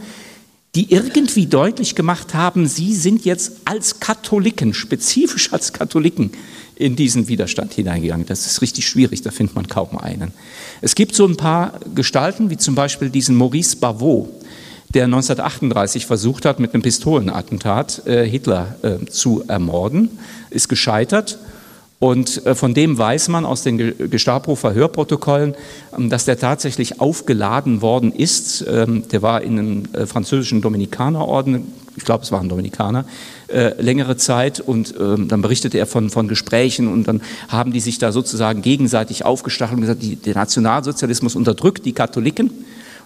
die 0.74 0.92
irgendwie 0.92 1.46
deutlich 1.46 1.94
gemacht 1.94 2.34
haben, 2.34 2.66
sie 2.66 2.94
sind 2.94 3.24
jetzt 3.24 3.52
als 3.64 4.00
Katholiken, 4.00 4.74
spezifisch 4.74 5.52
als 5.52 5.72
Katholiken, 5.72 6.32
in 6.76 6.96
diesen 6.96 7.28
Widerstand 7.28 7.72
hineingegangen. 7.72 8.26
Das 8.26 8.46
ist 8.46 8.62
richtig 8.62 8.86
schwierig, 8.86 9.22
da 9.22 9.30
findet 9.30 9.54
man 9.54 9.68
kaum 9.68 9.96
einen. 9.98 10.32
Es 10.80 10.94
gibt 10.94 11.14
so 11.14 11.26
ein 11.26 11.36
paar 11.36 11.80
Gestalten, 11.94 12.50
wie 12.50 12.56
zum 12.56 12.74
Beispiel 12.74 13.10
diesen 13.10 13.36
Maurice 13.36 13.76
Bavot, 13.76 14.28
der 14.92 15.04
1938 15.04 16.06
versucht 16.06 16.44
hat, 16.44 16.60
mit 16.60 16.74
einem 16.74 16.82
Pistolenattentat 16.82 18.06
äh, 18.06 18.24
Hitler 18.26 18.76
äh, 18.82 19.06
zu 19.06 19.44
ermorden, 19.48 20.18
ist 20.50 20.68
gescheitert 20.68 21.38
und 22.04 22.44
äh, 22.44 22.54
von 22.54 22.74
dem 22.74 22.98
weiß 22.98 23.28
man 23.28 23.46
aus 23.46 23.62
den 23.62 24.10
Gestapo-Verhörprotokollen, 24.10 25.54
ähm, 25.96 26.10
dass 26.10 26.26
der 26.26 26.38
tatsächlich 26.38 27.00
aufgeladen 27.00 27.80
worden 27.80 28.12
ist. 28.12 28.62
Ähm, 28.68 29.08
der 29.08 29.22
war 29.22 29.42
in 29.42 29.58
einem 29.58 29.82
äh, 29.94 30.06
französischen 30.06 30.60
Dominikanerorden, 30.60 31.72
ich 31.96 32.04
glaube, 32.04 32.24
es 32.24 32.30
waren 32.30 32.48
Dominikaner, 32.48 33.04
äh, 33.54 33.80
längere 33.80 34.16
Zeit. 34.16 34.60
Und 34.60 34.94
ähm, 34.98 35.28
dann 35.28 35.42
berichtete 35.42 35.78
er 35.78 35.86
von, 35.86 36.10
von 36.10 36.28
Gesprächen 36.28 36.88
und 36.92 37.08
dann 37.08 37.22
haben 37.48 37.72
die 37.72 37.80
sich 37.80 37.98
da 37.98 38.12
sozusagen 38.12 38.62
gegenseitig 38.62 39.24
aufgestachelt 39.24 39.76
und 39.76 39.82
gesagt, 39.82 40.02
die, 40.02 40.16
der 40.16 40.34
Nationalsozialismus 40.34 41.36
unterdrückt 41.36 41.86
die 41.86 41.92
Katholiken. 41.92 42.50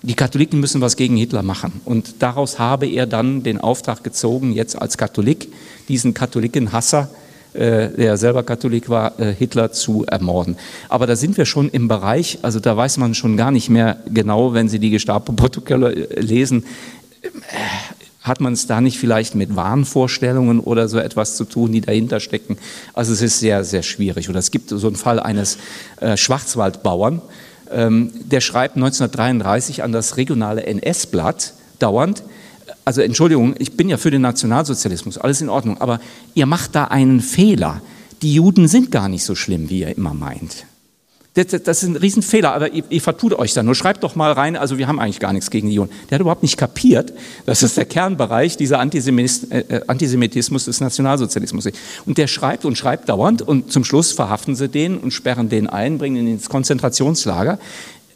Die 0.03 0.15
Katholiken 0.15 0.61
müssen 0.61 0.81
was 0.81 0.97
gegen 0.97 1.17
Hitler 1.17 1.43
machen. 1.43 1.81
Und 1.85 2.23
daraus 2.23 2.59
habe 2.59 2.87
er 2.87 3.07
dann 3.07 3.43
den 3.43 3.59
Auftrag 3.59 4.05
gezogen, 4.05 4.53
jetzt 4.53 4.81
als 4.81 4.97
Katholik 4.97 5.49
diesen 5.89 6.15
Katholikenhasser 6.15 7.09
äh, 7.55 7.89
der 7.89 8.17
selber 8.19 8.43
Katholik 8.43 8.89
war, 8.89 9.19
äh, 9.19 9.35
Hitler 9.35 9.73
zu 9.73 10.05
ermorden. 10.07 10.57
Aber 10.89 11.07
da 11.07 11.17
sind 11.17 11.37
wir 11.39 11.47
schon 11.47 11.71
im 11.71 11.89
Bereich, 11.89 12.39
also 12.43 12.61
da 12.61 12.77
weiß 12.77 12.99
man 12.99 13.15
schon 13.15 13.37
gar 13.37 13.51
nicht 13.51 13.71
mehr 13.71 13.97
genau, 14.13 14.53
wenn 14.53 14.69
Sie 14.69 14.79
die 14.79 14.91
Gestapo-Protokolle 14.91 15.95
äh, 15.95 16.21
lesen, 16.21 16.65
hat 18.29 18.41
man 18.41 18.53
es 18.53 18.67
da 18.67 18.81
nicht 18.81 18.99
vielleicht 18.99 19.35
mit 19.35 19.57
Wahnvorstellungen 19.57 20.61
oder 20.61 20.89
so 20.89 20.99
etwas 20.99 21.37
zu 21.37 21.45
tun, 21.45 21.73
die 21.73 21.81
dahinter 21.81 22.21
stecken? 22.21 22.59
Also 22.95 23.13
es 23.13 23.23
ist 23.23 23.41
sehr, 23.41 23.65
sehr 23.65 23.83
schwierig. 23.83 24.29
Oder 24.29 24.39
es 24.39 24.51
gibt 24.51 24.71
so 24.71 24.87
einen 24.87 24.97
Fall 24.97 25.19
eines 25.19 25.59
Schwarzwaldbauern, 26.15 27.23
ähm, 27.71 28.11
der 28.25 28.41
schreibt 28.41 28.77
1933 28.77 29.83
an 29.83 29.93
das 29.93 30.17
regionale 30.17 30.65
NS-Blatt 30.65 31.55
dauernd, 31.79 32.23
also 32.85 33.03
Entschuldigung, 33.03 33.55
ich 33.59 33.77
bin 33.77 33.89
ja 33.89 33.99
für 33.99 34.11
den 34.11 34.23
Nationalsozialismus, 34.23 35.19
alles 35.19 35.43
in 35.43 35.51
Ordnung, 35.51 35.79
aber 35.79 36.01
ihr 36.35 36.47
macht 36.47 36.75
da 36.75 36.85
einen 36.85 37.21
Fehler. 37.21 37.83
Die 38.23 38.35
Juden 38.35 38.67
sind 38.67 38.91
gar 38.91 39.09
nicht 39.09 39.25
so 39.25 39.35
schlimm, 39.35 39.69
wie 39.69 39.81
ihr 39.81 39.97
immer 39.97 40.15
meint. 40.15 40.65
Das, 41.39 41.63
das 41.63 41.83
ist 41.85 41.89
ein 41.89 41.97
Riesenfehler, 41.97 42.53
aber 42.53 42.73
ihr, 42.73 42.83
ihr 42.89 43.01
vertut 43.01 43.33
euch 43.33 43.55
da 43.55 43.63
nur. 43.63 43.77
Schreibt 43.77 44.03
doch 44.03 44.17
mal 44.17 44.33
rein, 44.33 44.57
also 44.57 44.77
wir 44.77 44.89
haben 44.89 44.99
eigentlich 44.99 45.21
gar 45.21 45.33
nichts 45.33 45.51
gegen 45.51 45.69
die 45.69 45.75
Juden. 45.75 45.93
Der 46.11 46.17
hat 46.17 46.21
überhaupt 46.21 46.43
nicht 46.43 46.57
kapiert, 46.57 47.13
dass 47.47 47.63
es 47.63 47.77
der 47.77 47.85
Kernbereich 47.85 48.57
dieser 48.57 48.81
Antisemit, 48.81 49.53
äh, 49.53 49.61
äh, 49.61 49.81
Antisemitismus 49.87 50.65
des 50.65 50.81
Nationalsozialismus 50.81 51.67
ist. 51.67 51.79
Und 52.07 52.19
der 52.19 52.27
schreibt 52.27 52.65
und 52.65 52.77
schreibt 52.77 53.09
dauernd 53.09 53.43
und 53.43 53.71
zum 53.71 53.85
Schluss 53.85 54.11
verhaften 54.11 54.57
sie 54.57 54.69
den 54.69 54.99
und 54.99 55.13
sperren 55.13 55.49
den 55.49 55.69
ein, 55.69 55.99
bringen 55.99 56.17
ihn 56.17 56.27
ins 56.27 56.49
Konzentrationslager. 56.49 57.61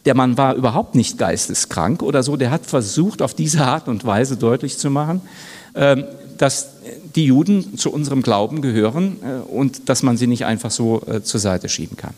Der 0.05 0.17
Mann 0.17 0.37
war 0.37 0.57
überhaupt 0.57 0.97
nicht 0.97 1.17
geisteskrank 1.17 2.03
oder 2.03 2.25
so. 2.25 2.37
Der 2.37 2.51
hat 2.51 2.67
versucht, 2.67 3.23
auf 3.23 3.35
diese 3.35 3.65
Art 3.65 3.87
und 3.87 4.05
Weise 4.05 4.37
deutlich 4.37 4.79
zu 4.79 4.91
machen, 4.91 5.21
ähm, 5.77 6.07
dass 6.39 6.71
die 7.15 7.27
Juden 7.27 7.79
zu 7.79 7.93
unserem 7.93 8.23
Glauben 8.23 8.63
gehören 8.63 9.19
äh, 9.23 9.49
und 9.49 9.89
dass 9.89 10.03
man 10.03 10.17
sie 10.17 10.27
nicht 10.27 10.45
einfach 10.45 10.73
so 10.73 11.03
äh, 11.07 11.23
zur 11.23 11.39
Seite 11.39 11.69
schieben 11.69 11.97
kann. 11.97 12.15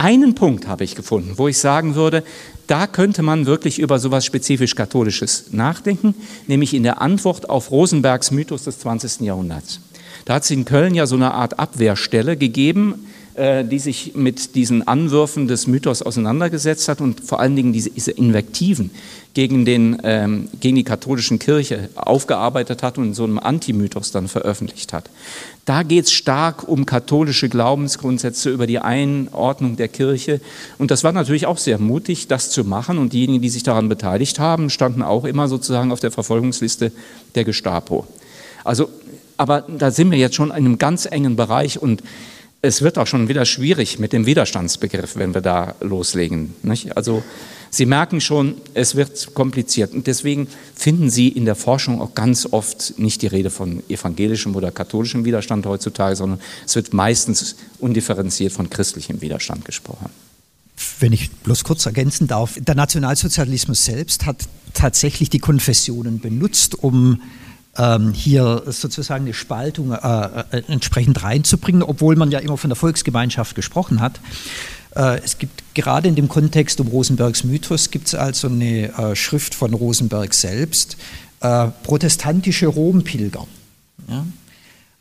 Einen 0.00 0.36
Punkt 0.36 0.68
habe 0.68 0.84
ich 0.84 0.94
gefunden, 0.94 1.32
wo 1.38 1.48
ich 1.48 1.58
sagen 1.58 1.96
würde, 1.96 2.22
da 2.68 2.86
könnte 2.86 3.22
man 3.22 3.46
wirklich 3.46 3.80
über 3.80 3.98
sowas 3.98 4.24
spezifisch 4.24 4.76
Katholisches 4.76 5.46
nachdenken, 5.50 6.14
nämlich 6.46 6.72
in 6.72 6.84
der 6.84 7.02
Antwort 7.02 7.50
auf 7.50 7.72
Rosenbergs 7.72 8.30
Mythos 8.30 8.62
des 8.62 8.78
20. 8.78 9.22
Jahrhunderts. 9.22 9.80
Da 10.24 10.34
hat 10.34 10.44
es 10.44 10.52
in 10.52 10.64
Köln 10.64 10.94
ja 10.94 11.06
so 11.06 11.16
eine 11.16 11.34
Art 11.34 11.58
Abwehrstelle 11.58 12.36
gegeben, 12.36 13.06
äh, 13.34 13.64
die 13.64 13.80
sich 13.80 14.14
mit 14.14 14.54
diesen 14.54 14.86
Anwürfen 14.86 15.48
des 15.48 15.66
Mythos 15.66 16.02
auseinandergesetzt 16.02 16.88
hat 16.88 17.00
und 17.00 17.20
vor 17.20 17.40
allen 17.40 17.56
Dingen 17.56 17.72
diese, 17.72 18.10
Invektiven 18.10 18.92
gegen, 19.34 19.64
den, 19.64 19.98
ähm, 20.04 20.48
gegen 20.60 20.76
die 20.76 20.84
katholische 20.84 21.38
Kirche 21.38 21.88
aufgearbeitet 21.96 22.84
hat 22.84 22.98
und 22.98 23.04
in 23.04 23.14
so 23.14 23.24
einem 23.24 23.38
Antimythos 23.38 24.12
dann 24.12 24.28
veröffentlicht 24.28 24.92
hat. 24.92 25.10
Da 25.68 25.82
geht 25.82 26.06
es 26.06 26.12
stark 26.12 26.66
um 26.66 26.86
katholische 26.86 27.50
Glaubensgrundsätze, 27.50 28.48
über 28.48 28.66
die 28.66 28.78
Einordnung 28.78 29.76
der 29.76 29.88
Kirche. 29.88 30.40
Und 30.78 30.90
das 30.90 31.04
war 31.04 31.12
natürlich 31.12 31.44
auch 31.44 31.58
sehr 31.58 31.78
mutig, 31.78 32.26
das 32.26 32.48
zu 32.48 32.64
machen. 32.64 32.96
Und 32.96 33.12
diejenigen, 33.12 33.42
die 33.42 33.50
sich 33.50 33.64
daran 33.64 33.90
beteiligt 33.90 34.38
haben, 34.38 34.70
standen 34.70 35.02
auch 35.02 35.26
immer 35.26 35.46
sozusagen 35.46 35.92
auf 35.92 36.00
der 36.00 36.10
Verfolgungsliste 36.10 36.90
der 37.34 37.44
Gestapo. 37.44 38.06
Also, 38.64 38.88
aber 39.36 39.60
da 39.60 39.90
sind 39.90 40.10
wir 40.10 40.16
jetzt 40.16 40.36
schon 40.36 40.48
in 40.48 40.54
einem 40.54 40.78
ganz 40.78 41.04
engen 41.04 41.36
Bereich 41.36 41.82
und 41.82 42.02
es 42.62 42.80
wird 42.80 42.96
auch 42.96 43.06
schon 43.06 43.28
wieder 43.28 43.44
schwierig 43.44 43.98
mit 43.98 44.14
dem 44.14 44.24
Widerstandsbegriff, 44.24 45.16
wenn 45.16 45.34
wir 45.34 45.42
da 45.42 45.74
loslegen. 45.80 46.54
Nicht? 46.62 46.96
Also 46.96 47.22
Sie 47.70 47.86
merken 47.86 48.20
schon, 48.20 48.54
es 48.74 48.94
wird 48.94 49.34
kompliziert. 49.34 49.92
Und 49.92 50.06
deswegen 50.06 50.48
finden 50.74 51.10
Sie 51.10 51.28
in 51.28 51.44
der 51.44 51.54
Forschung 51.54 52.00
auch 52.00 52.14
ganz 52.14 52.46
oft 52.50 52.98
nicht 52.98 53.22
die 53.22 53.26
Rede 53.26 53.50
von 53.50 53.82
evangelischem 53.88 54.54
oder 54.56 54.70
katholischem 54.70 55.24
Widerstand 55.24 55.66
heutzutage, 55.66 56.16
sondern 56.16 56.40
es 56.66 56.74
wird 56.74 56.92
meistens 56.92 57.56
undifferenziert 57.78 58.52
von 58.52 58.70
christlichem 58.70 59.20
Widerstand 59.20 59.64
gesprochen. 59.64 60.10
Wenn 61.00 61.12
ich 61.12 61.30
bloß 61.30 61.64
kurz 61.64 61.86
ergänzen 61.86 62.26
darf, 62.28 62.58
der 62.58 62.74
Nationalsozialismus 62.74 63.84
selbst 63.84 64.26
hat 64.26 64.36
tatsächlich 64.74 65.28
die 65.28 65.40
Konfessionen 65.40 66.20
benutzt, 66.20 66.76
um 66.82 67.20
ähm, 67.76 68.12
hier 68.12 68.64
sozusagen 68.66 69.24
eine 69.24 69.34
Spaltung 69.34 69.92
äh, 69.92 69.96
äh, 69.96 70.62
entsprechend 70.68 71.22
reinzubringen, 71.22 71.82
obwohl 71.82 72.16
man 72.16 72.30
ja 72.30 72.38
immer 72.40 72.56
von 72.56 72.70
der 72.70 72.76
Volksgemeinschaft 72.76 73.54
gesprochen 73.54 74.00
hat. 74.00 74.20
Äh, 74.94 75.20
es 75.24 75.38
gibt 75.38 75.74
gerade 75.74 76.08
in 76.08 76.14
dem 76.14 76.28
Kontext 76.28 76.80
um 76.80 76.88
Rosenbergs 76.88 77.44
Mythos 77.44 77.90
gibt 77.90 78.08
es 78.08 78.14
also 78.14 78.48
eine 78.48 78.96
äh, 78.96 79.16
Schrift 79.16 79.54
von 79.54 79.74
Rosenberg 79.74 80.34
selbst, 80.34 80.96
äh, 81.40 81.68
protestantische 81.82 82.66
Rompilger. 82.66 83.46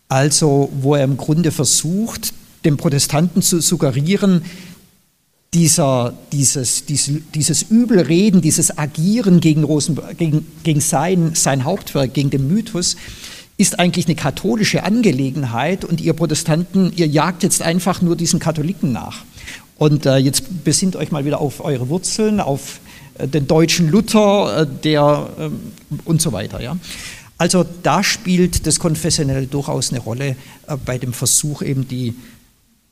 Also 0.10 0.70
wo 0.80 0.96
er 0.96 1.04
im 1.04 1.18
Grunde 1.18 1.52
versucht, 1.52 2.34
den 2.66 2.78
Protestanten 2.78 3.42
zu 3.42 3.62
suggerieren, 3.62 4.44
dieser, 5.54 6.14
dieses, 6.32 6.86
dieses, 6.86 7.22
dieses 7.34 7.64
Übelreden, 7.64 8.42
dieses 8.42 8.78
Agieren 8.78 9.40
gegen, 9.40 9.64
Rosenberg, 9.64 10.18
gegen, 10.18 10.46
gegen 10.64 10.82
sein, 10.82 11.32
sein 11.36 11.64
Hauptwerk, 11.64 12.14
gegen 12.14 12.30
den 12.30 12.48
Mythos, 12.48 12.98
ist 13.58 13.80
eigentlich 13.80 14.06
eine 14.06 14.16
katholische 14.16 14.84
Angelegenheit 14.84 15.84
und 15.84 16.00
ihr 16.00 16.14
Protestanten, 16.14 16.92
ihr 16.96 17.08
jagt 17.08 17.44
jetzt 17.44 17.62
einfach 17.62 18.02
nur 18.02 18.16
diesen 18.16 18.40
Katholiken 18.40 18.92
nach. 18.92 19.24
Und 19.78 20.06
äh, 20.06 20.18
jetzt 20.18 20.64
besinnt 20.64 20.96
euch 20.96 21.12
mal 21.12 21.26
wieder 21.26 21.40
auf 21.40 21.64
eure 21.64 21.90
Wurzeln, 21.90 22.40
auf 22.40 22.80
äh, 23.18 23.28
den 23.28 23.48
deutschen 23.48 23.90
Luther, 23.90 24.62
äh, 24.62 24.68
der 24.84 25.30
ähm, 25.40 25.72
und 26.06 26.22
so 26.22 26.32
weiter. 26.32 26.62
Ja? 26.62 26.78
Also 27.38 27.66
da 27.84 28.04
spielt 28.04 28.66
das 28.66 28.80
Konfessionelle 28.80 29.46
durchaus 29.46 29.92
eine 29.92 30.00
Rolle 30.00 30.36
äh, 30.68 30.78
bei 30.84 30.98
dem 30.98 31.14
Versuch, 31.14 31.62
eben 31.62 31.88
die 31.88 32.16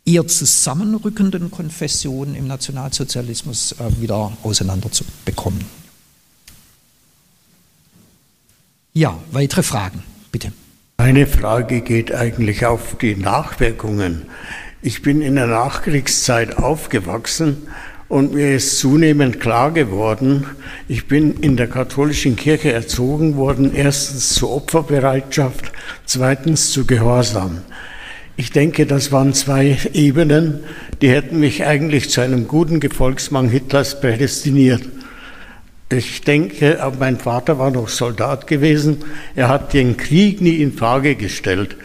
eher 0.05 0.27
zusammenrückenden 0.27 1.49
Konfessionen 1.49 2.35
im 2.35 2.47
Nationalsozialismus 2.47 3.73
äh, 3.73 4.01
wieder 4.01 4.31
auseinanderzubekommen. 4.43 5.65
Ja, 8.93 9.17
weitere 9.31 9.63
Fragen, 9.63 10.03
bitte. 10.31 10.53
Meine 10.97 11.27
Frage 11.27 11.81
geht 11.81 12.13
eigentlich 12.13 12.65
auf 12.65 12.97
die 13.01 13.15
Nachwirkungen. 13.15 14.27
Ich 14.85 15.01
bin 15.01 15.23
in 15.23 15.33
der 15.33 15.47
Nachkriegszeit 15.47 16.59
aufgewachsen 16.59 17.57
und 18.07 18.35
mir 18.35 18.55
ist 18.55 18.77
zunehmend 18.77 19.39
klar 19.39 19.71
geworden, 19.71 20.45
ich 20.87 21.07
bin 21.07 21.37
in 21.37 21.57
der 21.57 21.65
katholischen 21.65 22.35
Kirche 22.35 22.71
erzogen 22.71 23.35
worden, 23.35 23.73
erstens 23.73 24.35
zur 24.35 24.51
Opferbereitschaft, 24.51 25.71
zweitens 26.05 26.69
zu 26.69 26.85
Gehorsam. 26.85 27.61
Ich 28.37 28.51
denke, 28.51 28.85
das 28.85 29.11
waren 29.11 29.33
zwei 29.33 29.75
Ebenen, 29.93 30.59
die 31.01 31.09
hätten 31.09 31.39
mich 31.39 31.65
eigentlich 31.65 32.11
zu 32.11 32.21
einem 32.21 32.47
guten 32.47 32.79
Gefolgsmann 32.79 33.49
Hitlers 33.49 33.99
prädestiniert. 33.99 34.83
Ich 35.97 36.21
denke, 36.21 36.77
mein 36.99 37.17
Vater 37.17 37.57
war 37.57 37.71
noch 37.71 37.87
Soldat 37.87 38.47
gewesen. 38.47 38.97
Er 39.33 39.47
hat 39.47 39.73
den 39.73 39.95
Krieg 39.95 40.41
nie 40.41 40.57
in 40.61 40.73
Frage 40.73 41.15
gestellt. 41.15 41.77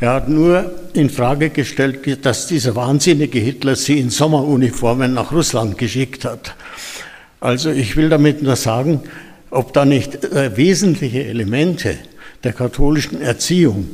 Er 0.00 0.12
hat 0.12 0.28
nur 0.28 0.70
in 0.92 1.08
Frage 1.08 1.48
gestellt, 1.48 2.26
dass 2.26 2.46
dieser 2.46 2.76
wahnsinnige 2.76 3.38
Hitler 3.38 3.74
sie 3.74 3.98
in 3.98 4.10
Sommeruniformen 4.10 5.14
nach 5.14 5.32
Russland 5.32 5.78
geschickt 5.78 6.26
hat. 6.26 6.54
Also 7.40 7.70
ich 7.70 7.96
will 7.96 8.10
damit 8.10 8.42
nur 8.42 8.56
sagen, 8.56 9.00
ob 9.50 9.72
da 9.72 9.86
nicht 9.86 10.24
äh, 10.24 10.54
wesentliche 10.58 11.24
Elemente 11.24 11.96
der 12.42 12.52
katholischen 12.52 13.22
Erziehung 13.22 13.88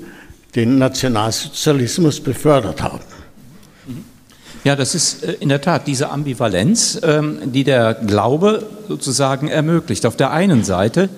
den 0.56 0.78
Nationalsozialismus 0.78 2.20
befördert 2.20 2.82
haben. 2.82 3.09
Ja, 4.62 4.76
das 4.76 4.94
ist 4.94 5.24
äh, 5.24 5.32
in 5.40 5.48
der 5.48 5.62
Tat 5.62 5.86
diese 5.86 6.10
Ambivalenz, 6.10 7.00
ähm, 7.02 7.38
die 7.46 7.64
der 7.64 7.94
Glaube 7.94 8.66
sozusagen 8.88 9.48
ermöglicht. 9.48 10.04
Auf 10.04 10.16
der 10.16 10.32
einen 10.32 10.64
Seite 10.64 11.08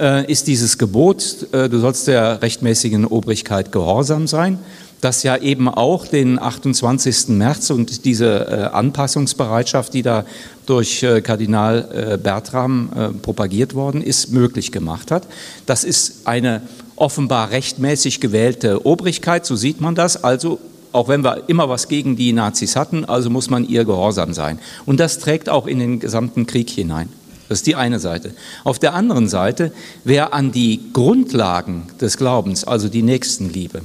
äh, 0.00 0.30
ist 0.30 0.48
dieses 0.48 0.76
Gebot, 0.76 1.46
äh, 1.52 1.68
du 1.68 1.78
sollst 1.78 2.08
der 2.08 2.42
rechtmäßigen 2.42 3.04
Obrigkeit 3.04 3.70
gehorsam 3.70 4.26
sein, 4.26 4.58
das 5.00 5.22
ja 5.22 5.36
eben 5.36 5.68
auch 5.68 6.04
den 6.04 6.40
28. 6.40 7.28
März 7.28 7.70
und 7.70 8.04
diese 8.04 8.74
Anpassungsbereitschaft, 8.74 9.94
die 9.94 10.02
da 10.02 10.26
durch 10.66 11.06
Kardinal 11.22 12.18
Bertram 12.22 12.90
propagiert 13.22 13.74
worden 13.74 14.02
ist, 14.02 14.30
möglich 14.30 14.72
gemacht 14.72 15.10
hat. 15.10 15.26
Das 15.64 15.84
ist 15.84 16.26
eine 16.26 16.60
offenbar 16.96 17.50
rechtmäßig 17.50 18.20
gewählte 18.20 18.84
Obrigkeit, 18.84 19.46
so 19.46 19.56
sieht 19.56 19.80
man 19.80 19.94
das. 19.94 20.22
Also 20.22 20.60
auch 20.92 21.08
wenn 21.08 21.22
wir 21.24 21.48
immer 21.48 21.68
was 21.68 21.88
gegen 21.88 22.16
die 22.16 22.32
Nazis 22.32 22.76
hatten, 22.76 23.04
also 23.04 23.30
muss 23.30 23.50
man 23.50 23.66
ihr 23.66 23.84
gehorsam 23.84 24.32
sein. 24.32 24.58
Und 24.86 25.00
das 25.00 25.18
trägt 25.18 25.48
auch 25.48 25.66
in 25.66 25.78
den 25.78 26.00
gesamten 26.00 26.46
Krieg 26.46 26.70
hinein. 26.70 27.08
Das 27.48 27.58
ist 27.58 27.66
die 27.66 27.74
eine 27.74 27.98
Seite. 27.98 28.32
Auf 28.62 28.78
der 28.78 28.94
anderen 28.94 29.28
Seite, 29.28 29.72
wer 30.04 30.32
an 30.32 30.52
die 30.52 30.80
Grundlagen 30.92 31.88
des 32.00 32.16
Glaubens, 32.16 32.62
also 32.64 32.88
die 32.88 33.02
Nächstenliebe, 33.02 33.82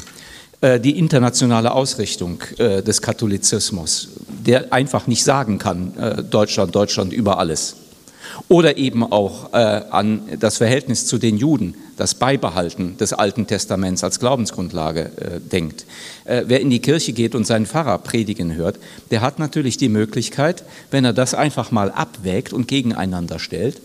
äh, 0.61 0.79
die 0.79 0.99
internationale 0.99 1.73
Ausrichtung 1.73 2.41
äh, 2.57 2.83
des 2.83 3.01
Katholizismus, 3.01 4.09
der 4.45 4.71
einfach 4.71 5.07
nicht 5.07 5.23
sagen 5.23 5.57
kann, 5.57 5.97
äh, 5.97 6.23
Deutschland, 6.23 6.75
Deutschland 6.75 7.11
über 7.11 7.39
alles, 7.39 7.75
oder 8.47 8.77
eben 8.77 9.03
auch 9.03 9.53
äh, 9.53 9.57
an 9.57 10.21
das 10.39 10.57
Verhältnis 10.57 11.05
zu 11.05 11.17
den 11.17 11.37
Juden, 11.37 11.75
das 11.97 12.15
Beibehalten 12.15 12.97
des 12.97 13.13
Alten 13.13 13.47
Testaments 13.47 14.03
als 14.03 14.19
Glaubensgrundlage 14.19 15.11
äh, 15.17 15.39
denkt. 15.39 15.85
Äh, 16.25 16.43
wer 16.47 16.59
in 16.59 16.69
die 16.69 16.79
Kirche 16.79 17.13
geht 17.13 17.35
und 17.35 17.45
seinen 17.45 17.65
Pfarrer 17.65 17.97
predigen 17.99 18.55
hört, 18.55 18.79
der 19.11 19.21
hat 19.21 19.39
natürlich 19.39 19.77
die 19.77 19.89
Möglichkeit, 19.89 20.63
wenn 20.91 21.05
er 21.05 21.13
das 21.13 21.33
einfach 21.33 21.71
mal 21.71 21.91
abwägt 21.91 22.53
und 22.53 22.67
gegeneinander 22.67 23.39
stellt, 23.39 23.81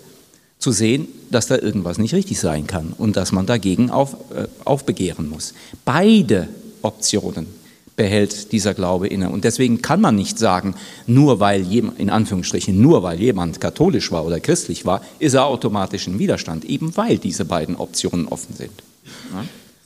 zu 0.59 0.73
sehen, 0.73 1.09
dass 1.31 1.47
da 1.47 1.57
irgendwas 1.57 1.99
nicht 1.99 2.15
richtig 2.15 2.39
sein 2.39 2.67
kann 2.67 2.93
und 2.97 3.17
dass 3.17 3.33
man 3.33 3.47
dagegen 3.47 3.91
auf, 3.91 4.15
äh, 4.35 4.47
aufbegehren 4.65 5.29
muss. 5.29 5.55
Beide 5.85 6.49
Optionen 6.83 7.60
behält 7.97 8.53
dieser 8.53 8.75
Glaube 8.75 9.09
inne. 9.09 9.31
Und 9.31 9.45
deswegen 9.45 9.83
kann 9.83 10.01
man 10.01 10.17
nicht 10.17 10.39
sagen, 10.39 10.75
nur 11.07 11.41
weil 11.41 11.63
jemand, 11.63 11.99
in 11.99 12.11
Anführungsstrichen, 12.11 12.81
nur 12.81 13.03
weil 13.03 13.21
jemand 13.21 13.61
katholisch 13.61 14.11
war 14.11 14.25
oder 14.25 14.41
christlich 14.41 14.87
war, 14.87 15.03
ist 15.19 15.35
er 15.35 15.45
automatisch 15.45 16.07
in 16.07 16.19
Widerstand, 16.19 16.65
eben 16.65 16.97
weil 16.97 17.19
diese 17.19 17.45
beiden 17.45 17.77
Optionen 17.77 18.27
offen 18.27 18.55
sind. 18.55 18.83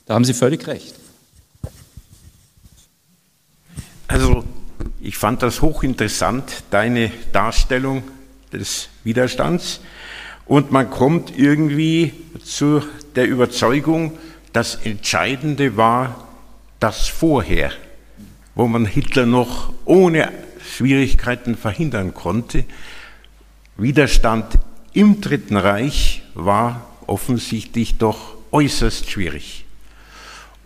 Da 0.05 0.13
haben 0.13 0.25
Sie 0.25 0.33
völlig 0.33 0.65
recht. 0.67 0.95
Also, 4.07 4.43
ich 5.01 5.17
fand 5.17 5.41
das 5.41 5.61
hochinteressant, 5.61 6.63
deine 6.69 7.11
Darstellung 7.33 8.03
des 8.53 8.87
Widerstands. 9.03 9.81
Und 10.45 10.71
man 10.71 10.89
kommt 10.89 11.37
irgendwie 11.37 12.13
zu 12.43 12.81
der 13.15 13.27
Überzeugung, 13.27 14.17
das 14.53 14.75
Entscheidende 14.75 15.75
war 15.75 16.27
das 16.79 17.07
Vorher 17.07 17.71
wo 18.55 18.67
man 18.67 18.85
Hitler 18.85 19.25
noch 19.25 19.73
ohne 19.83 20.31
Schwierigkeiten 20.65 21.55
verhindern 21.55 22.13
konnte. 22.13 22.63
Widerstand 23.77 24.57
im 24.93 25.21
Dritten 25.21 25.57
Reich 25.57 26.23
war 26.33 26.87
offensichtlich 27.05 27.97
doch 27.97 28.35
äußerst 28.51 29.09
schwierig. 29.09 29.65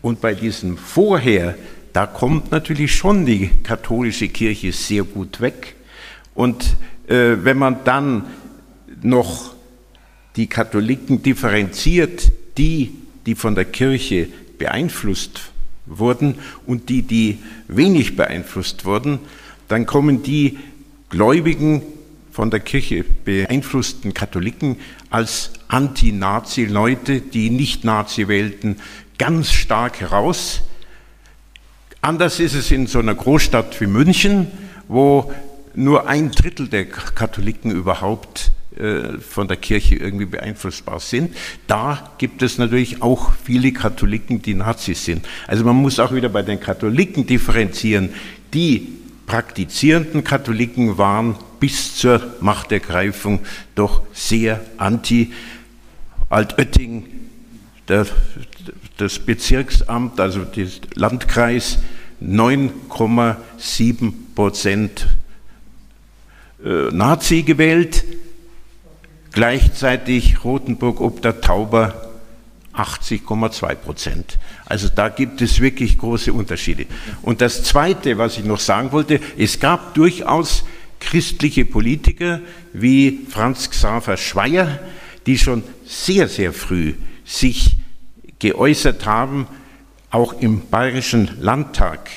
Und 0.02 0.22
bei 0.22 0.36
diesem 0.36 0.78
Vorher, 0.78 1.58
da 1.92 2.06
kommt 2.06 2.52
natürlich 2.52 2.96
schon 2.96 3.26
die 3.26 3.50
katholische 3.64 4.30
Kirche 4.30 4.72
sehr 4.72 5.04
gut 5.04 5.42
weg. 5.42 5.76
Und 6.36 6.78
äh, 7.08 7.38
wenn 7.44 7.58
man 7.58 7.84
dann 7.84 8.26
noch 9.02 9.56
die 10.36 10.48
Katholiken 10.48 11.24
differenziert, 11.24 12.32
die, 12.58 12.92
die 13.26 13.36
von 13.36 13.56
der 13.56 13.66
Kirche 13.66 14.30
beeinflusst 14.58 15.52
wurden 15.90 16.36
und 16.66 16.90
die, 16.90 17.02
die 17.02 17.40
wenig 17.68 18.16
beeinflusst 18.16 18.86
wurden, 18.86 19.20
dann 19.68 19.86
kommen 19.86 20.24
die 20.24 20.58
Gläubigen 21.10 21.82
von 22.32 22.52
der 22.52 22.60
Kirche 22.60 23.04
beeinflussten 23.04 24.14
Katholiken 24.14 24.78
als 25.10 25.52
Anti-Nazi-Leute, 25.68 27.22
die 27.22 27.50
nicht 27.50 27.84
Nazi 27.84 28.28
wählten, 28.28 28.78
ganz 29.18 29.52
stark 29.52 30.00
heraus. 30.00 30.62
Anders 32.02 32.40
ist 32.40 32.54
es 32.54 32.72
in 32.72 32.88
so 32.88 33.00
einer 33.00 33.16
Großstadt 33.16 33.82
wie 33.82 33.88
München, 33.88 34.48
wo 34.88 35.34
nur 35.76 36.08
ein 36.08 36.32
Drittel 36.32 36.68
der 36.68 36.86
Katholiken 36.86 37.72
überhaupt 37.72 38.52
von 39.20 39.48
der 39.48 39.58
Kirche 39.58 39.96
irgendwie 39.96 40.26
beeinflussbar 40.26 41.00
sind. 41.00 41.36
Da 41.68 42.12
gibt 42.18 42.42
es 42.42 42.58
natürlich 42.58 43.02
auch 43.02 43.34
viele 43.44 43.74
Katholiken, 43.74 44.42
die 44.42 44.54
Nazis 44.54 45.04
sind. 45.04 45.28
Also 45.48 45.66
man 45.66 45.76
muss 45.76 46.00
auch 46.00 46.14
wieder 46.14 46.30
bei 46.30 46.44
den 46.44 46.60
Katholiken 46.60 47.26
differenzieren. 47.28 48.10
Die 48.54 48.88
praktizierenden 49.26 50.24
Katholiken 50.24 50.98
waren 50.98 51.36
bis 51.60 51.96
zur 51.96 52.36
Machtergreifung 52.40 53.42
doch 53.76 54.02
sehr 54.14 54.62
anti. 54.78 55.34
Altötting, 56.30 57.06
der, 57.88 58.06
das 58.98 59.20
Bezirksamt, 59.20 60.20
also 60.20 60.46
der 60.46 60.68
Landkreis, 60.96 61.80
9,7 62.22 64.14
Prozent 64.36 65.08
äh, 66.64 66.92
Nazi 66.92 67.44
gewählt, 67.44 68.04
gleichzeitig 69.40 70.44
Rothenburg 70.44 71.00
ob 71.00 71.22
der 71.22 71.40
Tauber 71.40 72.10
80,2 72.74 73.76
Prozent. 73.76 74.38
Also 74.66 74.90
da 74.94 75.08
gibt 75.08 75.42
es 75.42 75.62
wirklich 75.62 75.98
große 75.98 76.34
Unterschiede. 76.34 76.88
Und 77.22 77.40
das 77.40 77.64
Zweite, 77.64 78.18
was 78.18 78.38
ich 78.38 78.44
noch 78.44 78.60
sagen 78.60 78.92
wollte, 78.92 79.22
es 79.38 79.62
gab 79.62 79.94
durchaus 79.94 80.66
christliche 81.00 81.64
Politiker 81.64 82.42
wie 82.74 83.28
Franz 83.30 83.70
Xaver 83.70 84.18
Schweier, 84.18 84.78
die 85.26 85.38
schon 85.38 85.64
sehr, 85.86 86.28
sehr 86.28 86.52
früh 86.52 86.96
sich 87.24 87.78
geäußert 88.40 89.06
haben, 89.06 89.48
auch 90.12 90.34
im 90.42 90.68
Bayerischen 90.68 91.38
Landtag, 91.40 92.10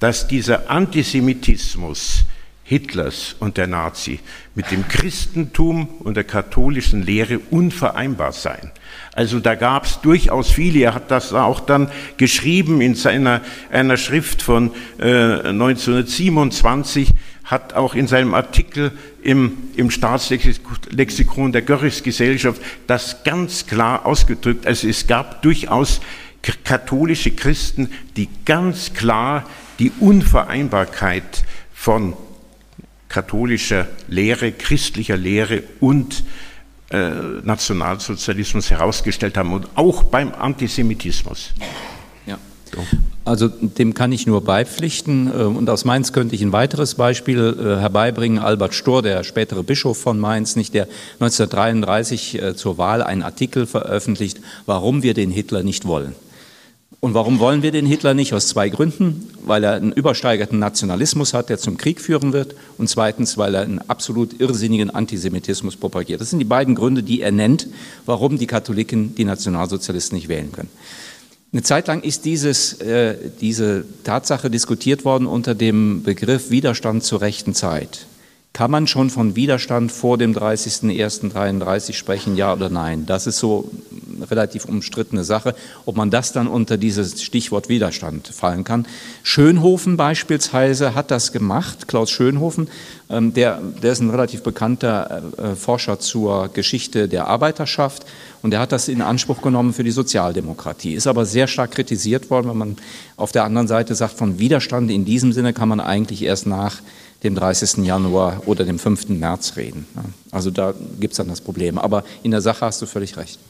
dass 0.00 0.28
dieser 0.28 0.70
Antisemitismus 0.70 2.24
Hitlers 2.66 3.36
und 3.40 3.58
der 3.58 3.66
Nazi 3.66 4.20
mit 4.54 4.70
dem 4.70 4.88
Christentum 4.88 5.86
und 6.00 6.16
der 6.16 6.24
katholischen 6.24 7.02
Lehre 7.02 7.38
unvereinbar 7.50 8.32
seien. 8.32 8.72
Also 9.12 9.38
da 9.38 9.54
gab 9.54 9.84
es 9.84 10.00
durchaus 10.00 10.50
viele. 10.50 10.80
Er 10.80 10.94
hat 10.94 11.10
das 11.10 11.34
auch 11.34 11.60
dann 11.60 11.90
geschrieben 12.16 12.80
in 12.80 12.94
seiner 12.94 13.42
einer 13.70 13.98
Schrift 13.98 14.40
von 14.40 14.70
äh, 14.98 15.04
1927, 15.04 17.10
hat 17.44 17.74
auch 17.74 17.94
in 17.94 18.06
seinem 18.06 18.32
Artikel 18.32 18.92
im, 19.22 19.58
im 19.76 19.90
Staatslexikon 19.90 21.52
der 21.52 21.62
Görrichsgesellschaft 21.62 22.62
das 22.86 23.24
ganz 23.24 23.66
klar 23.66 24.06
ausgedrückt. 24.06 24.66
Also 24.66 24.88
es 24.88 25.06
gab 25.06 25.42
durchaus 25.42 26.00
katholische 26.64 27.30
Christen, 27.30 27.90
die 28.16 28.28
ganz 28.46 28.94
klar 28.94 29.44
die 29.78 29.92
Unvereinbarkeit 30.00 31.44
von 31.74 32.14
katholischer 33.14 33.86
Lehre, 34.08 34.50
christlicher 34.50 35.16
Lehre 35.16 35.62
und 35.78 36.24
äh, 36.90 37.10
Nationalsozialismus 37.44 38.72
herausgestellt 38.72 39.36
haben 39.36 39.52
und 39.52 39.68
auch 39.76 40.02
beim 40.02 40.34
Antisemitismus. 40.34 41.52
Ja. 42.26 42.36
Also 43.24 43.46
dem 43.46 43.94
kann 43.94 44.10
ich 44.10 44.26
nur 44.26 44.42
beipflichten. 44.42 45.28
Äh, 45.28 45.44
und 45.44 45.70
aus 45.70 45.84
Mainz 45.84 46.12
könnte 46.12 46.34
ich 46.34 46.42
ein 46.42 46.50
weiteres 46.50 46.96
Beispiel 46.96 47.56
äh, 47.56 47.80
herbeibringen. 47.80 48.40
Albert 48.40 48.74
Stor, 48.74 49.00
der 49.00 49.22
spätere 49.22 49.62
Bischof 49.62 49.96
von 49.96 50.18
Mainz, 50.18 50.56
nicht 50.56 50.74
der 50.74 50.88
1933 51.20 52.40
zur 52.56 52.78
Wahl 52.78 53.00
einen 53.00 53.22
Artikel 53.22 53.66
veröffentlicht, 53.66 54.40
warum 54.66 55.04
wir 55.04 55.14
den 55.14 55.30
Hitler 55.30 55.62
nicht 55.62 55.86
wollen. 55.86 56.16
Und 57.04 57.12
warum 57.12 57.38
wollen 57.38 57.62
wir 57.62 57.70
den 57.70 57.84
Hitler 57.84 58.14
nicht? 58.14 58.32
Aus 58.32 58.48
zwei 58.48 58.70
Gründen. 58.70 59.28
Weil 59.44 59.62
er 59.62 59.74
einen 59.74 59.92
übersteigerten 59.92 60.58
Nationalismus 60.58 61.34
hat, 61.34 61.50
der 61.50 61.58
zum 61.58 61.76
Krieg 61.76 62.00
führen 62.00 62.32
wird. 62.32 62.54
Und 62.78 62.88
zweitens, 62.88 63.36
weil 63.36 63.54
er 63.54 63.60
einen 63.60 63.78
absolut 63.90 64.40
irrsinnigen 64.40 64.88
Antisemitismus 64.88 65.76
propagiert. 65.76 66.22
Das 66.22 66.30
sind 66.30 66.38
die 66.38 66.46
beiden 66.46 66.74
Gründe, 66.74 67.02
die 67.02 67.20
er 67.20 67.30
nennt, 67.30 67.68
warum 68.06 68.38
die 68.38 68.46
Katholiken 68.46 69.14
die 69.16 69.26
Nationalsozialisten 69.26 70.16
nicht 70.16 70.28
wählen 70.28 70.50
können. 70.50 70.70
Eine 71.52 71.62
Zeit 71.62 71.88
lang 71.88 72.00
ist 72.00 72.24
dieses, 72.24 72.80
äh, 72.80 73.16
diese 73.38 73.84
Tatsache 74.04 74.48
diskutiert 74.48 75.04
worden 75.04 75.26
unter 75.26 75.54
dem 75.54 76.04
Begriff 76.04 76.48
Widerstand 76.48 77.04
zur 77.04 77.20
rechten 77.20 77.52
Zeit. 77.52 78.06
Kann 78.54 78.70
man 78.70 78.86
schon 78.86 79.10
von 79.10 79.34
Widerstand 79.34 79.90
vor 79.90 80.16
dem 80.16 80.32
30.01.33 80.32 81.92
sprechen, 81.92 82.36
ja 82.36 82.52
oder 82.52 82.70
nein? 82.70 83.04
Das 83.04 83.26
ist 83.26 83.40
so 83.40 83.68
eine 84.14 84.30
relativ 84.30 84.66
umstrittene 84.66 85.24
Sache, 85.24 85.56
ob 85.86 85.96
man 85.96 86.10
das 86.10 86.30
dann 86.30 86.46
unter 86.46 86.76
dieses 86.76 87.20
Stichwort 87.20 87.68
Widerstand 87.68 88.28
fallen 88.28 88.62
kann. 88.62 88.86
Schönhofen 89.24 89.96
beispielsweise 89.96 90.94
hat 90.94 91.10
das 91.10 91.32
gemacht, 91.32 91.88
Klaus 91.88 92.12
Schönhofen, 92.12 92.68
ähm, 93.10 93.34
der, 93.34 93.60
der 93.82 93.90
ist 93.90 94.00
ein 94.00 94.10
relativ 94.10 94.44
bekannter 94.44 95.22
äh, 95.36 95.56
Forscher 95.56 95.98
zur 95.98 96.46
Geschichte 96.46 97.08
der 97.08 97.26
Arbeiterschaft 97.26 98.06
und 98.42 98.52
der 98.52 98.60
hat 98.60 98.70
das 98.70 98.86
in 98.86 99.02
Anspruch 99.02 99.42
genommen 99.42 99.72
für 99.72 99.82
die 99.82 99.90
Sozialdemokratie, 99.90 100.94
ist 100.94 101.08
aber 101.08 101.26
sehr 101.26 101.48
stark 101.48 101.72
kritisiert 101.72 102.30
worden, 102.30 102.50
wenn 102.50 102.58
man 102.58 102.76
auf 103.16 103.32
der 103.32 103.42
anderen 103.42 103.66
Seite 103.66 103.96
sagt, 103.96 104.16
von 104.16 104.38
Widerstand 104.38 104.92
in 104.92 105.04
diesem 105.04 105.32
Sinne 105.32 105.52
kann 105.52 105.68
man 105.68 105.80
eigentlich 105.80 106.22
erst 106.22 106.46
nach 106.46 106.76
dem 107.24 107.34
30. 107.34 107.84
Januar 107.84 108.42
oder 108.46 108.64
dem 108.64 108.78
5. 108.78 109.08
März 109.08 109.56
reden. 109.56 109.86
Also 110.30 110.50
da 110.50 110.74
gibt 111.00 111.12
es 111.12 111.16
dann 111.16 111.28
das 111.28 111.40
Problem. 111.40 111.78
Aber 111.78 112.04
in 112.22 112.30
der 112.30 112.40
Sache 112.40 112.66
hast 112.66 112.80
du 112.82 112.86
völlig 112.86 113.16
recht. 113.16 113.40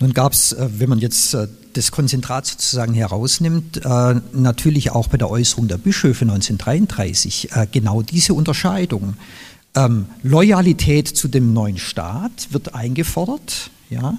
Nun 0.00 0.12
gab 0.12 0.32
es, 0.32 0.52
äh, 0.52 0.68
wenn 0.78 0.88
man 0.88 0.98
jetzt 0.98 1.34
äh, 1.34 1.48
das 1.72 1.90
Konzentrat 1.90 2.46
sozusagen 2.46 2.94
herausnimmt, 2.94 3.84
äh, 3.84 4.14
natürlich 4.32 4.90
auch 4.90 5.08
bei 5.08 5.16
der 5.16 5.30
Äußerung 5.30 5.68
der 5.68 5.78
Bischöfe 5.78 6.24
1933 6.24 7.48
genau 7.72 8.02
diese 8.02 8.34
Unterscheidung. 8.34 9.14
Ähm, 9.74 10.06
Loyalität 10.22 11.08
zu 11.08 11.26
dem 11.26 11.52
neuen 11.52 11.78
Staat 11.78 12.48
wird 12.50 12.74
eingefordert, 12.74 13.70
ja. 13.90 14.18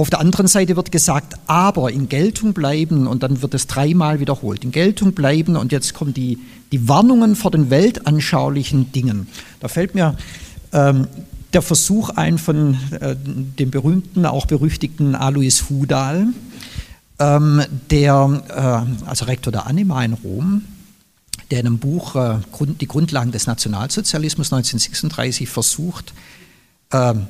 Auf 0.00 0.08
der 0.08 0.20
anderen 0.20 0.46
Seite 0.46 0.76
wird 0.76 0.90
gesagt, 0.90 1.34
aber 1.46 1.92
in 1.92 2.08
Geltung 2.08 2.54
bleiben, 2.54 3.06
und 3.06 3.22
dann 3.22 3.42
wird 3.42 3.52
es 3.52 3.66
dreimal 3.66 4.18
wiederholt, 4.18 4.64
in 4.64 4.70
Geltung 4.70 5.12
bleiben, 5.12 5.56
und 5.56 5.72
jetzt 5.72 5.92
kommen 5.92 6.14
die, 6.14 6.38
die 6.72 6.88
Warnungen 6.88 7.36
vor 7.36 7.50
den 7.50 7.68
weltanschaulichen 7.68 8.92
Dingen. 8.92 9.26
Da 9.60 9.68
fällt 9.68 9.94
mir 9.94 10.16
ähm, 10.72 11.06
der 11.52 11.60
Versuch 11.60 12.08
ein 12.08 12.38
von 12.38 12.78
äh, 12.98 13.14
dem 13.14 13.70
berühmten, 13.70 14.24
auch 14.24 14.46
berüchtigten 14.46 15.14
Alois 15.14 15.64
Hudal, 15.68 16.28
ähm, 17.18 17.62
der, 17.90 18.86
äh, 19.04 19.06
also 19.06 19.26
Rektor 19.26 19.52
der 19.52 19.66
Anima 19.66 20.02
in 20.02 20.14
Rom, 20.14 20.62
der 21.50 21.60
in 21.60 21.66
einem 21.66 21.78
Buch 21.78 22.16
äh, 22.16 22.38
Grund, 22.52 22.80
Die 22.80 22.88
Grundlagen 22.88 23.32
des 23.32 23.46
Nationalsozialismus 23.46 24.50
1936 24.50 25.46
versucht, 25.46 26.14
ähm, 26.90 27.26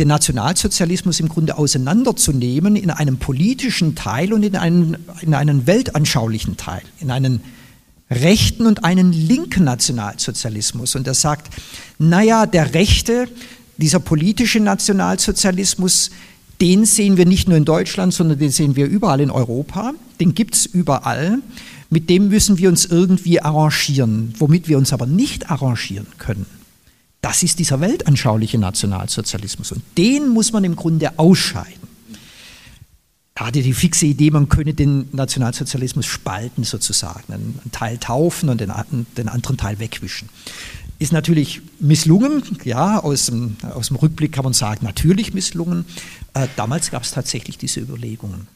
den 0.00 0.08
Nationalsozialismus 0.08 1.20
im 1.20 1.28
Grunde 1.28 1.56
auseinanderzunehmen 1.56 2.74
in 2.76 2.90
einem 2.90 3.18
politischen 3.18 3.94
Teil 3.94 4.32
und 4.32 4.42
in 4.42 4.56
einen, 4.56 4.96
in 5.20 5.34
einen 5.34 5.66
weltanschaulichen 5.66 6.56
Teil, 6.56 6.82
in 7.00 7.10
einen 7.10 7.40
rechten 8.10 8.66
und 8.66 8.84
einen 8.84 9.12
linken 9.12 9.64
Nationalsozialismus. 9.64 10.96
Und 10.96 11.06
er 11.06 11.14
sagt, 11.14 11.52
naja, 11.98 12.46
der 12.46 12.74
rechte, 12.74 13.28
dieser 13.76 14.00
politische 14.00 14.60
Nationalsozialismus, 14.60 16.10
den 16.60 16.84
sehen 16.86 17.16
wir 17.16 17.26
nicht 17.26 17.48
nur 17.48 17.56
in 17.56 17.64
Deutschland, 17.64 18.12
sondern 18.14 18.38
den 18.38 18.50
sehen 18.50 18.76
wir 18.76 18.86
überall 18.86 19.20
in 19.20 19.30
Europa, 19.30 19.92
den 20.20 20.34
gibt 20.34 20.54
es 20.54 20.66
überall. 20.66 21.38
Mit 21.88 22.10
dem 22.10 22.28
müssen 22.28 22.58
wir 22.58 22.68
uns 22.68 22.84
irgendwie 22.84 23.40
arrangieren, 23.40 24.34
womit 24.38 24.66
wir 24.68 24.78
uns 24.78 24.92
aber 24.92 25.06
nicht 25.06 25.50
arrangieren 25.50 26.06
können 26.18 26.46
das 27.24 27.42
ist 27.42 27.58
dieser 27.58 27.80
weltanschauliche 27.80 28.58
Nationalsozialismus 28.58 29.72
und 29.72 29.82
den 29.96 30.28
muss 30.28 30.52
man 30.52 30.62
im 30.62 30.76
Grunde 30.76 31.18
ausscheiden. 31.18 31.88
Er 33.34 33.46
hatte 33.46 33.62
die 33.62 33.72
fixe 33.72 34.04
Idee, 34.04 34.30
man 34.30 34.50
könne 34.50 34.74
den 34.74 35.08
Nationalsozialismus 35.12 36.04
spalten 36.04 36.64
sozusagen, 36.64 37.32
einen 37.32 37.70
Teil 37.72 37.96
taufen 37.96 38.50
und 38.50 38.60
den, 38.60 38.70
anderen 38.70 39.56
Teil 39.56 39.78
wegwischen. 39.78 40.28
Ist 40.98 41.12
natürlich 41.14 41.62
misslungen, 41.80 42.42
ja, 42.62 43.00
aus 43.00 43.26
dem, 43.26 43.56
aus 43.74 43.88
dem 43.88 43.96
Rückblick 43.96 44.32
kann 44.32 44.44
man 44.44 44.52
sagen, 44.52 44.84
natürlich 44.84 45.32
misslungen. 45.32 45.86
Äh, 46.34 46.46
damals 46.56 46.90
gab 46.90 47.04
es 47.04 47.10
tatsächlich 47.10 47.56
diese 47.56 47.80
Überlegungen. 47.80 48.48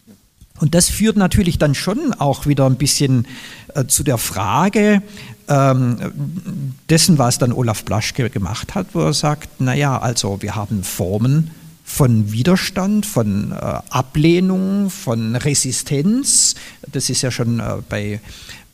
Und 0.60 0.74
das 0.74 0.90
führt 0.90 1.16
natürlich 1.16 1.56
dann 1.56 1.74
schon 1.74 2.12
auch 2.12 2.46
wieder 2.46 2.66
ein 2.66 2.76
bisschen 2.76 3.26
äh, 3.74 3.86
zu 3.86 4.02
der 4.02 4.18
Frage 4.18 5.02
ähm, 5.48 6.74
dessen, 6.88 7.18
was 7.18 7.38
dann 7.38 7.52
Olaf 7.52 7.84
Blaschke 7.84 8.30
gemacht 8.30 8.74
hat, 8.74 8.88
wo 8.94 9.00
er 9.00 9.12
sagt, 9.12 9.60
naja, 9.60 9.98
also 9.98 10.40
wir 10.42 10.54
haben 10.54 10.84
Formen 10.84 11.50
von 11.88 12.32
Widerstand, 12.32 13.06
von 13.06 13.52
äh, 13.52 13.56
Ablehnung, 13.88 14.90
von 14.90 15.34
Resistenz. 15.34 16.54
Das 16.92 17.08
ist 17.08 17.22
ja 17.22 17.30
schon 17.30 17.60
äh, 17.60 17.76
bei, 17.88 18.20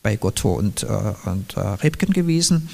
bei 0.02 0.16
Gotto 0.16 0.52
und, 0.54 0.82
äh, 0.82 1.28
und 1.30 1.56
äh, 1.56 1.60
Rebken 1.60 2.12
gewesen. 2.12 2.68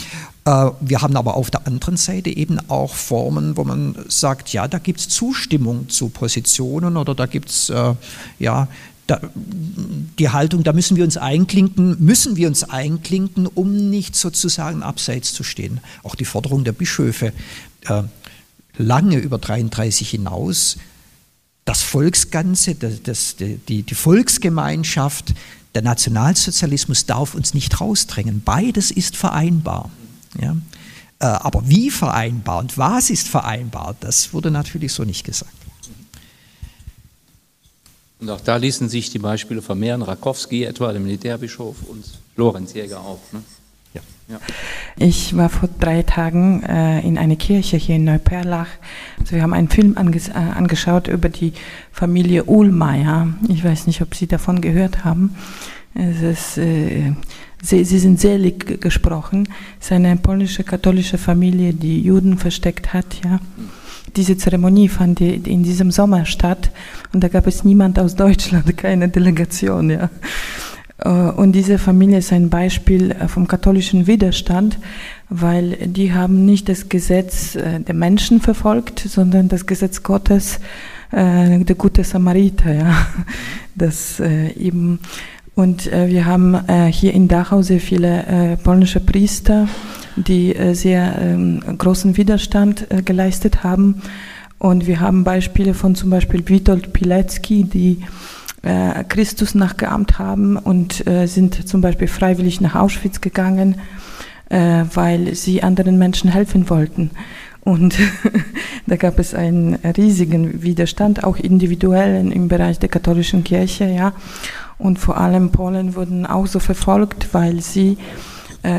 Äh, 0.47 0.71
wir 0.81 1.03
haben 1.03 1.17
aber 1.17 1.35
auf 1.35 1.51
der 1.51 1.67
anderen 1.67 1.99
Seite 1.99 2.31
eben 2.31 2.59
auch 2.71 2.95
Formen, 2.95 3.57
wo 3.59 3.65
man 3.65 3.95
sagt, 4.09 4.53
ja, 4.55 4.67
da 4.67 4.79
gibt 4.79 5.01
es 5.01 5.09
Zustimmung 5.11 5.91
zu 5.91 6.09
Positionen 6.09 6.97
oder 6.97 7.15
da 7.15 7.27
gibt 7.27 7.51
es 7.51 7.69
äh, 7.69 7.95
ja, 8.39 8.67
da, 9.11 9.21
die 9.35 10.29
Haltung, 10.29 10.63
da 10.63 10.73
müssen 10.73 10.97
wir 10.97 11.03
uns 11.03 11.17
einklinken, 11.17 11.97
müssen 11.99 12.37
wir 12.37 12.47
uns 12.47 12.63
einklinken, 12.63 13.49
um 13.49 13.91
nicht 13.91 14.15
sozusagen 14.15 14.85
abseits 14.85 15.35
zu 15.35 15.43
stehen. 15.43 15.81
Auch 16.05 16.15
die 16.15 16.25
Forderung 16.25 16.63
der 16.63 16.73
Bischöfe 16.73 17.33
äh, 17.87 18.03
lange 18.77 19.17
über 19.17 19.39
33 19.39 20.09
hinaus, 20.09 20.77
das 21.65 21.83
Volksganze, 21.83 22.77
das, 22.77 23.03
das, 23.03 23.37
die, 23.37 23.83
die 23.83 23.95
Volksgemeinschaft, 23.95 25.35
der 25.75 25.83
Nationalsozialismus 25.83 27.07
darf 27.07 27.35
uns 27.35 27.53
nicht 27.53 27.81
rausdrängen. 27.81 28.43
Beides 28.45 28.93
ist 28.93 29.17
vereinbar. 29.17 29.91
Ja? 30.41 30.57
Äh, 31.19 31.27
aber 31.27 31.69
wie 31.69 31.91
vereinbar 31.91 32.59
und 32.59 32.79
was 32.79 33.11
ist 33.11 33.27
vereinbar, 33.27 33.97
das 33.99 34.33
wurde 34.33 34.53
natürlich 34.53 34.93
so 34.93 35.05
nicht 35.05 35.25
gesagt. 35.25 35.60
Und 38.21 38.31
auch 38.31 38.41
da 38.41 38.57
ließen 38.57 38.89
sich 38.89 39.11
die 39.11 39.19
Beispiele 39.19 39.63
vermehren. 39.63 40.03
Rakowski 40.03 40.65
etwa, 40.65 40.93
der 40.93 41.01
Militärbischof 41.01 41.77
und 41.89 42.05
Lorenz 42.37 42.75
Jäger 42.75 43.01
auch. 43.01 43.21
Ne? 43.33 43.43
Ja. 43.95 44.01
ja. 44.29 44.41
Ich 44.97 45.37
war 45.37 45.49
vor 45.49 45.71
drei 45.81 46.03
Tagen 46.03 46.63
äh, 46.63 47.01
in 47.01 47.17
einer 47.17 47.37
Kirche 47.37 47.79
hier 47.79 47.97
in 47.97 48.05
Neuperlach. 48.05 48.69
Also 49.19 49.33
wir 49.33 49.43
haben 49.43 49.55
einen 49.55 49.69
Film 49.69 49.97
anges 49.97 50.29
äh, 50.29 50.33
angeschaut 50.33 51.09
über 51.09 51.31
die 51.31 51.55
Familie 51.93 52.45
Uhlmeier. 52.45 53.29
Ich 53.49 53.65
weiß 53.65 53.87
nicht, 53.87 54.03
ob 54.03 54.15
Sie 54.15 54.27
davon 54.27 54.61
gehört 54.61 55.05
haben. 55.05 55.37
Es 55.95 56.21
ist, 56.23 56.59
äh, 56.59 57.15
sie, 57.63 57.85
sie, 57.85 57.99
sind 57.99 58.21
selig 58.21 58.81
gesprochen. 58.81 59.49
Es 59.81 59.87
ist 59.87 59.93
eine 59.93 60.17
polnische 60.17 60.63
katholische 60.63 61.19
Familie, 61.19 61.73
die 61.73 62.03
Juden 62.03 62.39
versteckt 62.39 62.93
hat. 62.93 63.07
Ja. 63.25 63.41
Diese 64.17 64.37
Zeremonie 64.37 64.89
fand 64.89 65.21
in 65.21 65.63
diesem 65.63 65.91
Sommer 65.91 66.27
statt 66.27 66.71
und 67.13 67.23
da 67.23 67.29
gab 67.29 67.47
es 67.47 67.65
niemand 67.65 67.99
aus 67.99 68.15
Deutschland, 68.17 68.77
keine 68.77 69.09
Delegation. 69.09 69.91
Ja. 69.91 70.11
Äh, 71.05 71.09
und 71.09 71.53
diese 71.53 71.79
Familie 71.79 72.19
ist 72.19 72.33
ein 72.33 72.51
Beispiel 72.51 73.13
äh, 73.13 73.29
vom 73.29 73.47
katholischen 73.47 74.07
Widerstand, 74.07 74.79
weil 75.29 75.77
die 75.87 76.13
haben 76.13 76.45
nicht 76.45 76.69
das 76.69 76.89
Gesetz 76.89 77.55
äh, 77.55 77.81
der 77.81 77.95
Menschen 77.95 78.41
verfolgt, 78.41 79.01
sondern 79.01 79.49
das 79.49 79.67
Gesetz 79.67 80.03
Gottes, 80.03 80.61
der 81.13 81.75
gute 81.77 82.05
Samariter, 82.05 82.73
ja. 82.73 83.07
Das 83.75 84.21
eben 84.21 85.01
und 85.57 85.91
wir 85.91 86.25
haben 86.25 86.57
hier 86.91 87.13
in 87.13 87.27
Dachau 87.27 87.63
sehr 87.63 87.81
viele 87.81 88.57
polnische 88.63 89.01
Priester, 89.01 89.67
die 90.27 90.55
sehr 90.73 91.19
ähm, 91.21 91.61
großen 91.79 92.17
Widerstand 92.17 92.87
geleistet 93.05 93.65
haben. 93.65 94.03
Und 94.59 94.87
wir 94.87 95.01
haben 95.01 95.25
Beispiele 95.25 95.73
von 95.73 95.95
zum 95.95 96.11
Beispiel 96.11 96.47
Witold 96.47 96.93
Pilecki, 96.93 97.65
die 97.65 98.05
äh, 98.63 99.05
Christus 99.05 99.55
nachgeahmt 99.55 100.19
haben 100.19 100.59
und 100.59 101.07
äh, 101.07 101.27
sind 101.27 101.67
zum 101.67 101.81
Beispiel 101.81 102.09
freiwillig 102.09 102.61
nach 102.61 102.75
Auschwitz 102.75 103.23
gegangen, 103.23 103.77
äh, 104.51 104.85
weil 104.93 105.35
sie 105.35 105.63
anderen 105.63 105.99
Menschen 105.99 106.31
helfen 106.31 106.69
wollten. 106.69 107.11
Und 107.63 107.97
da 108.87 108.97
gab 108.97 109.19
es 109.19 109.35
einen 109.35 109.77
riesigen 109.77 110.63
Widerstand, 110.63 111.25
auch 111.25 111.39
individuell 111.39 112.31
im 112.31 112.49
Bereich 112.49 112.79
der 112.79 112.91
katholischen 112.91 113.45
Kirche, 113.45 113.87
ja. 113.87 114.13
Und 114.77 114.99
vor 114.99 115.19
allem 115.19 115.53
Polen 115.53 115.95
wurden 115.95 116.27
auch 116.27 116.47
so 116.47 116.59
verfolgt, 116.59 117.29
weil 117.33 117.61
sie 117.61 117.93
äh, 117.93 117.97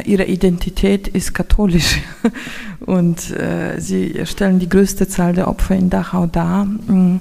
ihre 0.06 0.26
Identität 0.26 1.08
ist 1.08 1.34
katholisch 1.34 2.02
und 2.86 3.32
äh, 3.32 3.80
sie 3.80 4.26
stellen 4.26 4.60
die 4.60 4.70
größte 4.70 5.08
Zahl 5.08 5.34
der 5.34 5.48
Opfer 5.48 5.76
in 5.76 5.90
Dachau 5.90 6.28
dar. 6.28 6.66
Mm. 6.66 7.20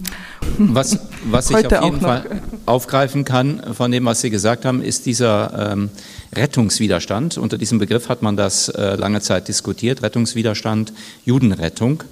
Was, 0.58 0.98
was 1.24 1.50
ich 1.50 1.66
auf 1.66 1.84
jeden 1.84 2.00
Fall 2.00 2.24
aufgreifen 2.66 3.24
kann 3.24 3.62
von 3.74 3.90
dem, 3.90 4.04
was 4.04 4.20
Sie 4.20 4.30
gesagt 4.30 4.64
haben, 4.64 4.82
ist 4.82 5.06
dieser 5.06 5.72
ähm, 5.72 5.90
Rettungswiderstand. 6.34 7.38
Unter 7.38 7.58
diesem 7.58 7.78
Begriff 7.78 8.08
hat 8.08 8.22
man 8.22 8.36
das 8.36 8.68
äh, 8.68 8.94
lange 8.96 9.20
Zeit 9.20 9.48
diskutiert, 9.48 10.02
Rettungswiderstand, 10.02 10.92
Judenrettung. 11.24 12.04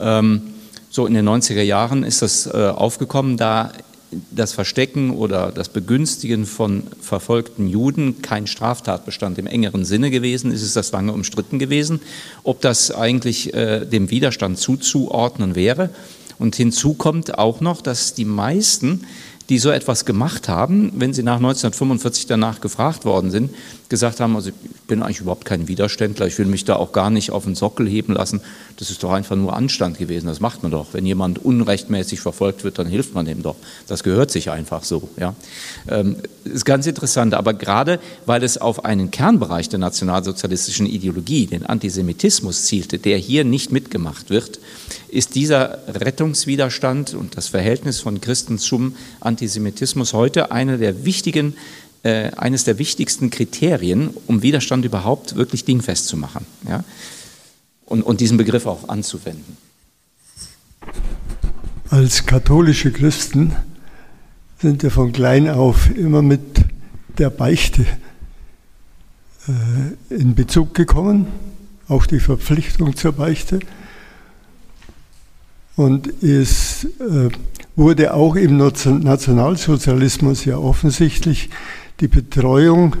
Ähm, 0.00 0.42
so 0.90 1.06
in 1.06 1.14
den 1.14 1.28
90er 1.28 1.62
Jahren 1.62 2.04
ist 2.04 2.22
das 2.22 2.46
äh, 2.46 2.50
aufgekommen, 2.50 3.36
da 3.36 3.72
das 4.30 4.52
Verstecken 4.52 5.10
oder 5.10 5.52
das 5.52 5.68
Begünstigen 5.68 6.46
von 6.46 6.84
verfolgten 7.00 7.68
Juden 7.68 8.22
kein 8.22 8.46
Straftatbestand 8.46 9.38
im 9.38 9.46
engeren 9.46 9.84
Sinne 9.84 10.10
gewesen 10.10 10.52
ist, 10.52 10.62
ist 10.62 10.76
das 10.76 10.92
lange 10.92 11.12
umstritten 11.12 11.58
gewesen, 11.58 12.00
ob 12.42 12.60
das 12.60 12.90
eigentlich 12.90 13.54
äh, 13.54 13.84
dem 13.84 14.10
Widerstand 14.10 14.58
zuzuordnen 14.58 15.54
wäre. 15.54 15.90
Und 16.38 16.56
hinzu 16.56 16.94
kommt 16.94 17.38
auch 17.38 17.60
noch, 17.60 17.82
dass 17.82 18.14
die 18.14 18.24
meisten 18.24 19.06
die 19.48 19.58
so 19.58 19.70
etwas 19.70 20.04
gemacht 20.04 20.48
haben, 20.48 20.92
wenn 20.96 21.12
sie 21.12 21.22
nach 21.22 21.36
1945 21.36 22.26
danach 22.26 22.60
gefragt 22.60 23.04
worden 23.04 23.30
sind, 23.30 23.50
gesagt 23.92 24.20
haben, 24.20 24.34
also 24.36 24.48
ich 24.48 24.80
bin 24.86 25.02
eigentlich 25.02 25.20
überhaupt 25.20 25.44
kein 25.44 25.68
Widerständler, 25.68 26.26
ich 26.26 26.38
will 26.38 26.46
mich 26.46 26.64
da 26.64 26.76
auch 26.76 26.92
gar 26.92 27.10
nicht 27.10 27.30
auf 27.30 27.44
den 27.44 27.54
Sockel 27.54 27.86
heben 27.86 28.14
lassen. 28.14 28.40
Das 28.78 28.88
ist 28.88 29.02
doch 29.02 29.12
einfach 29.12 29.36
nur 29.36 29.54
Anstand 29.54 29.98
gewesen, 29.98 30.28
das 30.28 30.40
macht 30.40 30.62
man 30.62 30.72
doch. 30.72 30.94
Wenn 30.94 31.04
jemand 31.04 31.38
unrechtmäßig 31.44 32.20
verfolgt 32.20 32.64
wird, 32.64 32.78
dann 32.78 32.86
hilft 32.86 33.12
man 33.12 33.26
dem 33.26 33.42
doch. 33.42 33.56
Das 33.88 34.02
gehört 34.02 34.30
sich 34.30 34.50
einfach 34.50 34.82
so. 34.82 35.10
Ja. 35.18 35.34
Ähm, 35.90 36.16
ist 36.44 36.64
ganz 36.64 36.86
interessant, 36.86 37.34
aber 37.34 37.52
gerade 37.52 38.00
weil 38.24 38.42
es 38.42 38.56
auf 38.56 38.86
einen 38.86 39.10
Kernbereich 39.10 39.68
der 39.68 39.78
nationalsozialistischen 39.78 40.86
Ideologie, 40.86 41.46
den 41.46 41.66
Antisemitismus 41.66 42.64
zielte, 42.64 42.98
der 42.98 43.18
hier 43.18 43.44
nicht 43.44 43.72
mitgemacht 43.72 44.30
wird, 44.30 44.58
ist 45.10 45.34
dieser 45.34 45.80
Rettungswiderstand 45.86 47.12
und 47.12 47.36
das 47.36 47.48
Verhältnis 47.48 48.00
von 48.00 48.22
Christen 48.22 48.58
zum 48.58 48.96
Antisemitismus 49.20 50.14
heute 50.14 50.50
eine 50.50 50.78
der 50.78 51.04
wichtigen 51.04 51.54
äh, 52.02 52.30
eines 52.36 52.64
der 52.64 52.78
wichtigsten 52.78 53.30
Kriterien, 53.30 54.10
um 54.26 54.42
Widerstand 54.42 54.84
überhaupt 54.84 55.36
wirklich 55.36 55.64
dingfest 55.64 56.06
zu 56.06 56.16
machen 56.16 56.46
ja? 56.68 56.84
und, 57.86 58.02
und 58.02 58.20
diesen 58.20 58.36
Begriff 58.36 58.66
auch 58.66 58.88
anzuwenden. 58.88 59.56
Als 61.90 62.26
katholische 62.26 62.90
Christen 62.90 63.54
sind 64.58 64.82
wir 64.82 64.90
von 64.90 65.12
klein 65.12 65.48
auf 65.48 65.94
immer 65.94 66.22
mit 66.22 66.40
der 67.18 67.30
Beichte 67.30 67.84
äh, 69.48 70.14
in 70.14 70.34
Bezug 70.34 70.74
gekommen, 70.74 71.26
auch 71.88 72.06
die 72.06 72.20
Verpflichtung 72.20 72.96
zur 72.96 73.12
Beichte. 73.12 73.60
Und 75.76 76.22
es 76.22 76.84
äh, 76.84 77.28
wurde 77.76 78.14
auch 78.14 78.36
im 78.36 78.56
Nationalsozialismus 78.56 80.44
ja 80.44 80.58
offensichtlich 80.58 81.50
die 82.02 82.08
Betreuung 82.08 82.96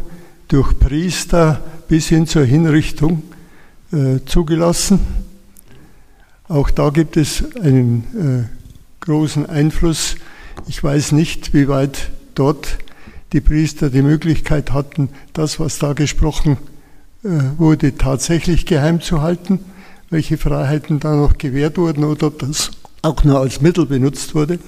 durch 0.46 0.78
Priester 0.78 1.60
bis 1.88 2.06
hin 2.06 2.28
zur 2.28 2.44
Hinrichtung 2.44 3.24
äh, 3.92 4.20
zugelassen. 4.24 5.00
Auch 6.46 6.70
da 6.70 6.90
gibt 6.90 7.16
es 7.16 7.44
einen 7.56 8.48
äh, 8.48 9.04
großen 9.04 9.46
Einfluss. 9.46 10.14
Ich 10.68 10.84
weiß 10.84 11.12
nicht, 11.12 11.52
wie 11.52 11.66
weit 11.66 12.10
dort 12.36 12.78
die 13.32 13.40
Priester 13.40 13.90
die 13.90 14.02
Möglichkeit 14.02 14.72
hatten, 14.72 15.08
das, 15.32 15.58
was 15.58 15.80
da 15.80 15.94
gesprochen 15.94 16.58
äh, 17.24 17.28
wurde, 17.58 17.96
tatsächlich 17.96 18.66
geheim 18.66 19.00
zu 19.00 19.20
halten, 19.20 19.58
welche 20.10 20.38
Freiheiten 20.38 21.00
da 21.00 21.16
noch 21.16 21.38
gewährt 21.38 21.76
wurden 21.76 22.04
oder 22.04 22.28
ob 22.28 22.38
das 22.38 22.70
auch 23.02 23.24
nur 23.24 23.40
als 23.40 23.60
Mittel 23.60 23.84
benutzt 23.84 24.36
wurde. 24.36 24.60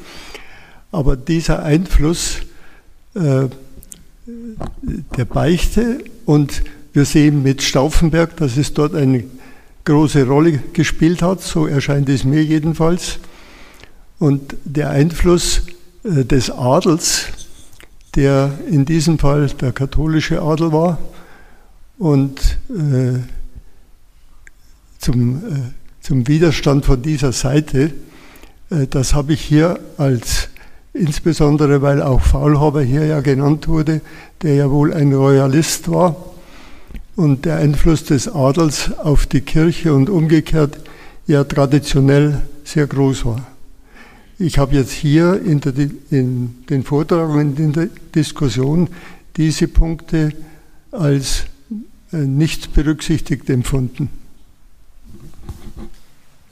Aber 0.90 1.16
dieser 1.16 1.62
Einfluss 1.62 2.38
äh, 3.14 3.46
der 4.26 5.24
Beichte 5.24 6.02
und 6.24 6.62
wir 6.92 7.04
sehen 7.04 7.42
mit 7.42 7.62
Stauffenberg, 7.62 8.36
dass 8.36 8.56
es 8.56 8.72
dort 8.72 8.94
eine 8.94 9.24
große 9.84 10.26
Rolle 10.26 10.62
gespielt 10.72 11.22
hat, 11.22 11.42
so 11.42 11.66
erscheint 11.66 12.08
es 12.08 12.24
mir 12.24 12.42
jedenfalls. 12.42 13.18
Und 14.18 14.56
der 14.64 14.90
Einfluss 14.90 15.62
äh, 16.04 16.24
des 16.24 16.50
Adels, 16.50 17.26
der 18.14 18.58
in 18.70 18.84
diesem 18.84 19.18
Fall 19.18 19.48
der 19.48 19.72
katholische 19.72 20.40
Adel 20.40 20.72
war 20.72 20.98
und 21.98 22.58
äh, 22.70 23.18
zum, 24.98 25.36
äh, 25.36 25.40
zum 26.00 26.26
Widerstand 26.28 26.86
von 26.86 27.02
dieser 27.02 27.32
Seite, 27.32 27.92
äh, 28.70 28.86
das 28.88 29.12
habe 29.14 29.34
ich 29.34 29.42
hier 29.42 29.80
als 29.98 30.48
insbesondere 30.94 31.82
weil 31.82 32.00
auch 32.00 32.22
Faulhaber 32.22 32.82
hier 32.82 33.04
ja 33.04 33.20
genannt 33.20 33.68
wurde, 33.68 34.00
der 34.42 34.54
ja 34.54 34.70
wohl 34.70 34.94
ein 34.94 35.12
Royalist 35.12 35.90
war 35.90 36.16
und 37.16 37.44
der 37.44 37.56
Einfluss 37.56 38.04
des 38.04 38.28
Adels 38.28 38.96
auf 38.98 39.26
die 39.26 39.40
Kirche 39.40 39.92
und 39.92 40.08
umgekehrt 40.08 40.78
ja 41.26 41.44
traditionell 41.44 42.40
sehr 42.64 42.86
groß 42.86 43.26
war. 43.26 43.46
Ich 44.38 44.58
habe 44.58 44.74
jetzt 44.74 44.92
hier 44.92 45.40
in, 45.44 45.60
der, 45.60 45.74
in 46.10 46.54
den 46.68 46.82
Vortragungen 46.82 47.56
in 47.56 47.72
der 47.72 47.88
Diskussion 48.14 48.88
diese 49.36 49.68
Punkte 49.68 50.32
als 50.90 51.44
äh, 52.12 52.18
nicht 52.18 52.72
berücksichtigt 52.72 53.48
empfunden. 53.50 54.10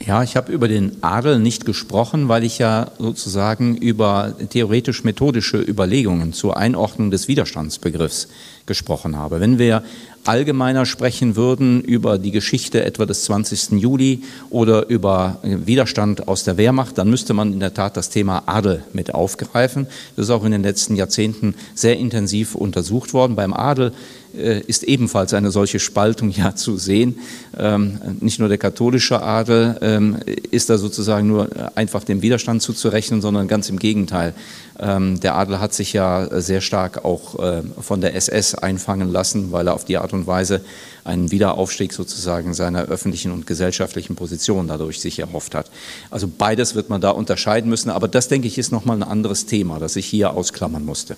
Ja, 0.04 0.24
ich 0.24 0.36
habe 0.36 0.50
über 0.50 0.66
den 0.66 0.96
Adel 1.02 1.38
nicht 1.38 1.64
gesprochen, 1.64 2.28
weil 2.28 2.42
ich 2.42 2.58
ja 2.58 2.90
sozusagen 2.98 3.76
über 3.76 4.34
theoretisch-methodische 4.50 5.58
Überlegungen 5.58 6.32
zur 6.32 6.56
Einordnung 6.56 7.12
des 7.12 7.28
Widerstandsbegriffs 7.28 8.26
gesprochen 8.66 9.16
habe. 9.16 9.38
Wenn 9.38 9.58
wir 9.58 9.84
allgemeiner 10.24 10.86
sprechen 10.86 11.36
würden 11.36 11.82
über 11.82 12.18
die 12.18 12.32
Geschichte 12.32 12.84
etwa 12.84 13.06
des 13.06 13.24
20. 13.24 13.80
Juli 13.80 14.22
oder 14.50 14.88
über 14.88 15.38
Widerstand 15.42 16.26
aus 16.26 16.42
der 16.42 16.56
Wehrmacht, 16.56 16.98
dann 16.98 17.10
müsste 17.10 17.34
man 17.34 17.52
in 17.52 17.60
der 17.60 17.74
Tat 17.74 17.96
das 17.96 18.10
Thema 18.10 18.42
Adel 18.46 18.82
mit 18.92 19.14
aufgreifen. 19.14 19.86
Das 20.16 20.26
ist 20.26 20.30
auch 20.30 20.44
in 20.44 20.52
den 20.52 20.62
letzten 20.64 20.96
Jahrzehnten 20.96 21.54
sehr 21.74 21.96
intensiv 21.98 22.54
untersucht 22.56 23.14
worden. 23.14 23.36
Beim 23.36 23.52
Adel 23.52 23.92
ist 24.32 24.82
ebenfalls 24.84 25.34
eine 25.34 25.50
solche 25.50 25.78
Spaltung 25.78 26.30
ja 26.30 26.54
zu 26.54 26.76
sehen. 26.76 27.18
Ähm, 27.59 28.00
nicht 28.20 28.38
nur 28.38 28.48
der 28.48 28.59
katholische 28.59 29.22
Adel 29.22 29.78
ähm, 29.82 30.16
ist 30.50 30.70
da 30.70 30.78
sozusagen 30.78 31.28
nur 31.28 31.48
einfach 31.76 32.04
dem 32.04 32.22
Widerstand 32.22 32.62
zuzurechnen, 32.62 33.20
sondern 33.20 33.48
ganz 33.48 33.68
im 33.68 33.78
Gegenteil. 33.78 34.34
Ähm, 34.78 35.20
der 35.20 35.34
Adel 35.36 35.60
hat 35.60 35.74
sich 35.74 35.92
ja 35.92 36.40
sehr 36.40 36.60
stark 36.60 37.04
auch 37.04 37.38
äh, 37.38 37.62
von 37.80 38.00
der 38.00 38.14
SS 38.16 38.54
einfangen 38.54 39.12
lassen, 39.12 39.52
weil 39.52 39.68
er 39.68 39.74
auf 39.74 39.84
die 39.84 39.98
Art 39.98 40.12
und 40.12 40.26
Weise 40.26 40.62
einen 41.04 41.30
Wiederaufstieg 41.30 41.92
sozusagen 41.92 42.54
seiner 42.54 42.82
öffentlichen 42.82 43.32
und 43.32 43.46
gesellschaftlichen 43.46 44.16
Position 44.16 44.68
dadurch 44.68 45.00
sich 45.00 45.18
erhofft 45.18 45.54
hat. 45.54 45.70
Also 46.10 46.28
beides 46.28 46.74
wird 46.74 46.90
man 46.90 47.00
da 47.00 47.10
unterscheiden 47.10 47.68
müssen, 47.68 47.90
aber 47.90 48.09
das 48.09 48.28
denke 48.28 48.48
ich 48.48 48.59
ist 48.59 48.72
nochmal 48.72 48.96
ein 48.96 49.02
anderes 49.02 49.46
Thema, 49.46 49.78
das 49.78 49.96
ich 49.96 50.06
hier 50.06 50.32
ausklammern 50.32 50.84
musste. 50.84 51.16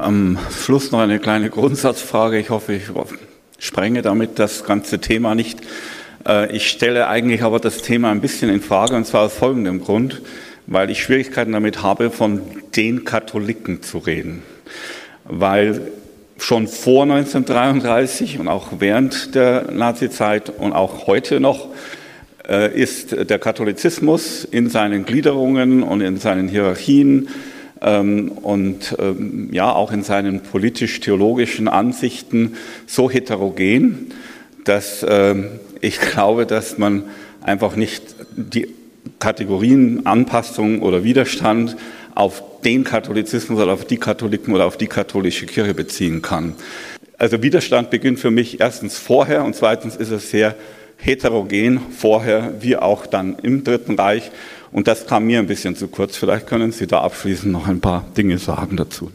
Am 0.00 0.38
Schluss 0.50 0.92
noch 0.92 1.00
eine 1.00 1.18
kleine 1.18 1.50
Grundsatzfrage. 1.50 2.38
Ich 2.38 2.48
hoffe, 2.48 2.72
ich 2.72 2.84
sprenge 3.58 4.00
damit 4.00 4.38
das 4.38 4.64
ganze 4.64 4.98
Thema 4.98 5.34
nicht. 5.34 5.60
Äh, 6.26 6.56
ich 6.56 6.70
stelle 6.70 7.06
eigentlich 7.08 7.42
aber 7.42 7.60
das 7.60 7.82
Thema 7.82 8.10
ein 8.10 8.22
bisschen 8.22 8.48
in 8.48 8.62
Frage, 8.62 8.96
und 8.96 9.06
zwar 9.06 9.26
aus 9.26 9.34
folgendem 9.34 9.82
Grund, 9.82 10.22
weil 10.66 10.88
ich 10.88 11.02
Schwierigkeiten 11.02 11.52
damit 11.52 11.82
habe, 11.82 12.10
von 12.10 12.40
den 12.76 13.04
Katholiken 13.04 13.82
zu 13.82 13.98
reden. 13.98 14.42
Weil 15.24 15.82
schon 16.38 16.66
vor 16.66 17.02
1933 17.02 18.38
und 18.38 18.48
auch 18.48 18.68
während 18.78 19.34
der 19.34 19.70
Nazizeit 19.70 20.48
und 20.48 20.72
auch 20.72 21.08
heute 21.08 21.40
noch 21.40 21.68
äh, 22.48 22.74
ist 22.74 23.28
der 23.28 23.38
Katholizismus 23.38 24.44
in 24.44 24.70
seinen 24.70 25.04
Gliederungen 25.04 25.82
und 25.82 26.00
in 26.00 26.16
seinen 26.16 26.48
Hierarchien 26.48 27.28
und 27.80 28.96
ähm, 28.98 29.48
ja 29.52 29.72
auch 29.72 29.90
in 29.92 30.02
seinen 30.02 30.40
politisch-theologischen 30.40 31.66
Ansichten 31.66 32.56
so 32.86 33.10
heterogen, 33.10 34.12
dass 34.64 35.04
ähm, 35.08 35.46
ich 35.80 35.98
glaube, 35.98 36.44
dass 36.44 36.76
man 36.76 37.04
einfach 37.42 37.76
nicht 37.76 38.02
die 38.36 38.68
Kategorien 39.18 40.04
Anpassung 40.06 40.82
oder 40.82 41.04
Widerstand 41.04 41.76
auf 42.14 42.42
den 42.64 42.84
Katholizismus 42.84 43.60
oder 43.60 43.72
auf 43.72 43.86
die 43.86 43.96
Katholiken 43.96 44.54
oder 44.54 44.66
auf 44.66 44.76
die 44.76 44.86
katholische 44.86 45.46
Kirche 45.46 45.74
beziehen 45.74 46.20
kann. 46.20 46.54
Also 47.16 47.42
Widerstand 47.42 47.90
beginnt 47.90 48.20
für 48.20 48.30
mich 48.30 48.60
erstens 48.60 48.98
vorher 48.98 49.44
und 49.44 49.54
zweitens 49.54 49.96
ist 49.96 50.10
es 50.10 50.30
sehr 50.30 50.54
heterogen 50.96 51.80
vorher 51.96 52.54
wie 52.60 52.76
auch 52.76 53.06
dann 53.06 53.36
im 53.42 53.64
Dritten 53.64 53.98
Reich. 53.98 54.30
Und 54.72 54.86
das 54.86 55.06
kam 55.06 55.26
mir 55.26 55.38
ein 55.38 55.46
bisschen 55.46 55.76
zu 55.76 55.88
kurz. 55.88 56.16
Vielleicht 56.16 56.46
können 56.46 56.72
Sie 56.72 56.86
da 56.86 57.00
abschließend 57.00 57.52
noch 57.52 57.66
ein 57.66 57.80
paar 57.80 58.04
Dinge 58.16 58.38
sagen 58.38 58.76
dazu. 58.76 59.10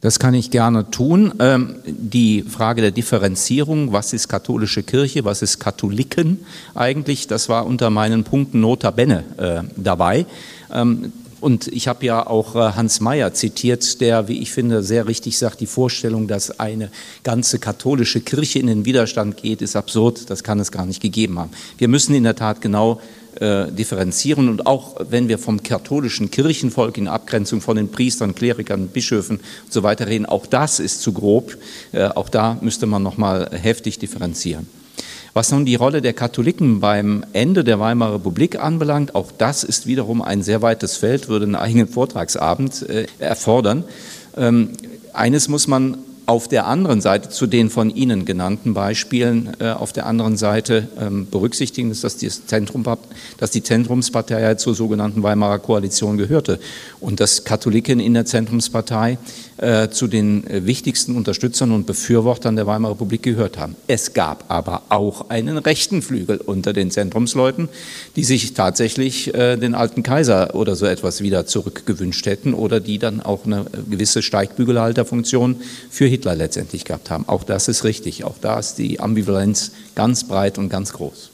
Das 0.00 0.18
kann 0.18 0.34
ich 0.34 0.50
gerne 0.50 0.90
tun. 0.90 1.32
Ähm, 1.38 1.76
die 1.86 2.42
Frage 2.42 2.82
der 2.82 2.90
Differenzierung, 2.90 3.92
was 3.92 4.12
ist 4.12 4.28
katholische 4.28 4.82
Kirche, 4.82 5.24
was 5.24 5.42
ist 5.42 5.60
Katholiken 5.60 6.44
eigentlich, 6.74 7.28
das 7.28 7.48
war 7.48 7.66
unter 7.66 7.88
meinen 7.88 8.24
Punkten 8.24 8.60
notabene 8.60 9.22
äh, 9.36 9.62
dabei. 9.76 10.26
Ähm, 10.72 11.12
und 11.40 11.68
ich 11.68 11.86
habe 11.86 12.04
ja 12.04 12.26
auch 12.26 12.56
äh, 12.56 12.72
Hans 12.74 13.00
Mayer 13.00 13.32
zitiert, 13.34 14.00
der, 14.00 14.26
wie 14.26 14.40
ich 14.40 14.52
finde, 14.52 14.82
sehr 14.82 15.06
richtig 15.06 15.38
sagt, 15.38 15.60
die 15.60 15.66
Vorstellung, 15.66 16.26
dass 16.26 16.58
eine 16.58 16.90
ganze 17.22 17.60
katholische 17.60 18.20
Kirche 18.20 18.58
in 18.58 18.66
den 18.66 18.84
Widerstand 18.84 19.36
geht, 19.36 19.62
ist 19.62 19.76
absurd. 19.76 20.30
Das 20.30 20.42
kann 20.42 20.58
es 20.58 20.72
gar 20.72 20.86
nicht 20.86 21.00
gegeben 21.00 21.38
haben. 21.38 21.50
Wir 21.78 21.88
müssen 21.88 22.14
in 22.14 22.24
der 22.24 22.34
Tat 22.34 22.60
genau 22.60 23.00
äh, 23.40 23.70
differenzieren 23.72 24.48
und 24.48 24.66
auch 24.66 24.96
wenn 25.08 25.28
wir 25.28 25.38
vom 25.38 25.62
katholischen 25.62 26.30
Kirchenvolk 26.30 26.98
in 26.98 27.08
Abgrenzung 27.08 27.60
von 27.60 27.76
den 27.76 27.90
Priestern, 27.90 28.34
Klerikern, 28.34 28.88
Bischöfen 28.88 29.40
und 29.64 29.72
so 29.72 29.82
weiter 29.82 30.06
reden, 30.06 30.26
auch 30.26 30.46
das 30.46 30.80
ist 30.80 31.02
zu 31.02 31.12
grob. 31.12 31.56
Äh, 31.92 32.04
auch 32.04 32.28
da 32.28 32.58
müsste 32.60 32.86
man 32.86 33.02
noch 33.02 33.16
mal 33.16 33.50
heftig 33.52 33.98
differenzieren. 33.98 34.66
Was 35.34 35.50
nun 35.50 35.64
die 35.64 35.76
Rolle 35.76 36.02
der 36.02 36.12
Katholiken 36.12 36.80
beim 36.80 37.24
Ende 37.32 37.64
der 37.64 37.80
Weimarer 37.80 38.16
Republik 38.16 38.60
anbelangt, 38.60 39.14
auch 39.14 39.32
das 39.36 39.64
ist 39.64 39.86
wiederum 39.86 40.20
ein 40.20 40.42
sehr 40.42 40.60
weites 40.60 40.98
Feld, 40.98 41.28
würde 41.28 41.46
einen 41.46 41.54
eigenen 41.54 41.88
Vortragsabend 41.88 42.88
äh, 42.88 43.06
erfordern. 43.18 43.84
Ähm, 44.36 44.72
eines 45.14 45.48
muss 45.48 45.68
man 45.68 45.96
auf 46.32 46.48
der 46.48 46.66
anderen 46.66 47.02
Seite 47.02 47.28
zu 47.28 47.46
den 47.46 47.68
von 47.68 47.90
Ihnen 47.94 48.24
genannten 48.24 48.72
Beispielen 48.72 49.50
äh, 49.60 49.68
auf 49.68 49.92
der 49.92 50.06
anderen 50.06 50.38
Seite 50.38 50.88
ähm, 50.98 51.28
berücksichtigen, 51.30 51.90
ist, 51.90 52.04
dass, 52.04 52.16
das 52.16 52.46
Zentrum, 52.46 52.84
dass 53.36 53.50
die 53.50 53.62
Zentrumspartei 53.62 54.54
zur 54.54 54.74
sogenannten 54.74 55.22
Weimarer 55.22 55.58
Koalition 55.58 56.16
gehörte. 56.16 56.58
Und 57.00 57.20
dass 57.20 57.44
Katholiken 57.44 58.00
in 58.00 58.14
der 58.14 58.24
Zentrumspartei 58.24 59.18
äh, 59.58 59.88
zu 59.88 60.06
den 60.06 60.46
äh, 60.46 60.66
wichtigsten 60.66 61.16
Unterstützern 61.16 61.72
und 61.72 61.86
Befürwortern 61.86 62.56
der 62.56 62.66
Weimarer 62.66 62.92
Republik 62.92 63.22
gehört 63.22 63.58
haben. 63.58 63.76
Es 63.86 64.14
gab 64.14 64.44
aber 64.48 64.82
auch 64.88 65.30
einen 65.30 65.58
rechten 65.58 66.02
Flügel 66.02 66.38
unter 66.38 66.72
den 66.72 66.90
Zentrumsleuten, 66.90 67.68
die 68.16 68.24
sich 68.24 68.54
tatsächlich 68.54 69.34
äh, 69.34 69.56
den 69.56 69.74
alten 69.74 70.02
Kaiser 70.02 70.54
oder 70.54 70.76
so 70.76 70.86
etwas 70.86 71.20
wieder 71.20 71.46
zurückgewünscht 71.46 72.26
hätten 72.26 72.54
oder 72.54 72.80
die 72.80 72.98
dann 72.98 73.20
auch 73.20 73.44
eine 73.44 73.66
gewisse 73.90 74.22
Steigbügelhalterfunktion 74.22 75.56
für 75.90 76.06
Hitler 76.06 76.34
letztendlich 76.34 76.84
gehabt 76.84 77.10
haben. 77.10 77.28
Auch 77.28 77.44
das 77.44 77.68
ist 77.68 77.84
richtig. 77.84 78.24
Auch 78.24 78.38
da 78.40 78.58
ist 78.58 78.76
die 78.76 79.00
Ambivalenz 79.00 79.72
ganz 79.94 80.24
breit 80.24 80.58
und 80.58 80.68
ganz 80.68 80.92
groß. 80.92 81.31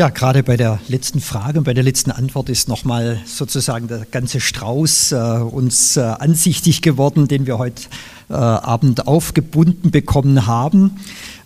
Ja, 0.00 0.08
gerade 0.08 0.42
bei 0.42 0.56
der 0.56 0.80
letzten 0.88 1.20
Frage 1.20 1.58
und 1.58 1.64
bei 1.64 1.74
der 1.74 1.84
letzten 1.84 2.10
Antwort 2.10 2.48
ist 2.48 2.70
nochmal 2.70 3.20
sozusagen 3.26 3.86
der 3.86 4.06
ganze 4.10 4.40
Strauß 4.40 5.12
äh, 5.12 5.16
uns 5.16 5.98
äh, 5.98 6.00
ansichtig 6.00 6.80
geworden, 6.80 7.28
den 7.28 7.44
wir 7.44 7.58
heute 7.58 7.82
äh, 8.30 8.32
Abend 8.32 9.06
aufgebunden 9.06 9.90
bekommen 9.90 10.46
haben. 10.46 10.92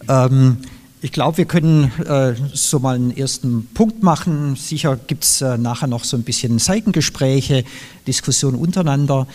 Ähm, 0.08 0.58
ich 1.02 1.10
glaube, 1.10 1.38
wir 1.38 1.46
können 1.46 1.90
äh, 2.06 2.34
so 2.52 2.78
mal 2.78 2.94
einen 2.94 3.16
ersten 3.16 3.66
Punkt 3.74 4.04
machen. 4.04 4.54
Sicher 4.54 4.96
gibt 5.04 5.24
es 5.24 5.40
äh, 5.40 5.58
nachher 5.58 5.88
noch 5.88 6.04
so 6.04 6.16
ein 6.16 6.22
bisschen 6.22 6.60
Seitengespräche, 6.60 7.64
Diskussionen 8.06 8.56
untereinander. 8.56 9.26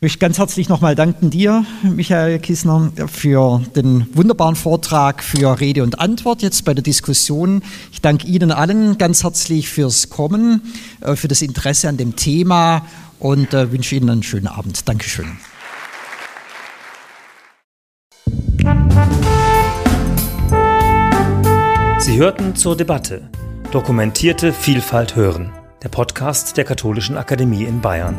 Ich 0.00 0.02
möchte 0.02 0.18
ganz 0.20 0.38
herzlich 0.38 0.68
nochmal 0.68 0.94
danken 0.94 1.28
dir, 1.28 1.64
Michael 1.82 2.38
Kissner, 2.38 2.92
für 3.08 3.60
den 3.74 4.06
wunderbaren 4.14 4.54
Vortrag, 4.54 5.24
für 5.24 5.58
Rede 5.58 5.82
und 5.82 5.98
Antwort 5.98 6.40
jetzt 6.40 6.64
bei 6.64 6.72
der 6.72 6.84
Diskussion. 6.84 7.62
Ich 7.90 8.00
danke 8.00 8.28
Ihnen 8.28 8.52
allen 8.52 8.96
ganz 8.98 9.24
herzlich 9.24 9.68
fürs 9.68 10.08
Kommen, 10.08 10.62
äh, 11.00 11.16
für 11.16 11.26
das 11.26 11.42
Interesse 11.42 11.88
an 11.88 11.96
dem 11.96 12.14
Thema 12.14 12.86
und 13.18 13.52
äh, 13.54 13.72
wünsche 13.72 13.96
Ihnen 13.96 14.08
einen 14.08 14.22
schönen 14.22 14.46
Abend. 14.46 14.88
Dankeschön. 14.88 15.36
Sie 21.98 22.18
hörten 22.18 22.54
zur 22.54 22.76
Debatte 22.76 23.28
Dokumentierte 23.72 24.52
Vielfalt 24.52 25.16
hören, 25.16 25.52
der 25.82 25.88
Podcast 25.88 26.56
der 26.56 26.62
Katholischen 26.62 27.16
Akademie 27.16 27.64
in 27.64 27.80
Bayern. 27.80 28.14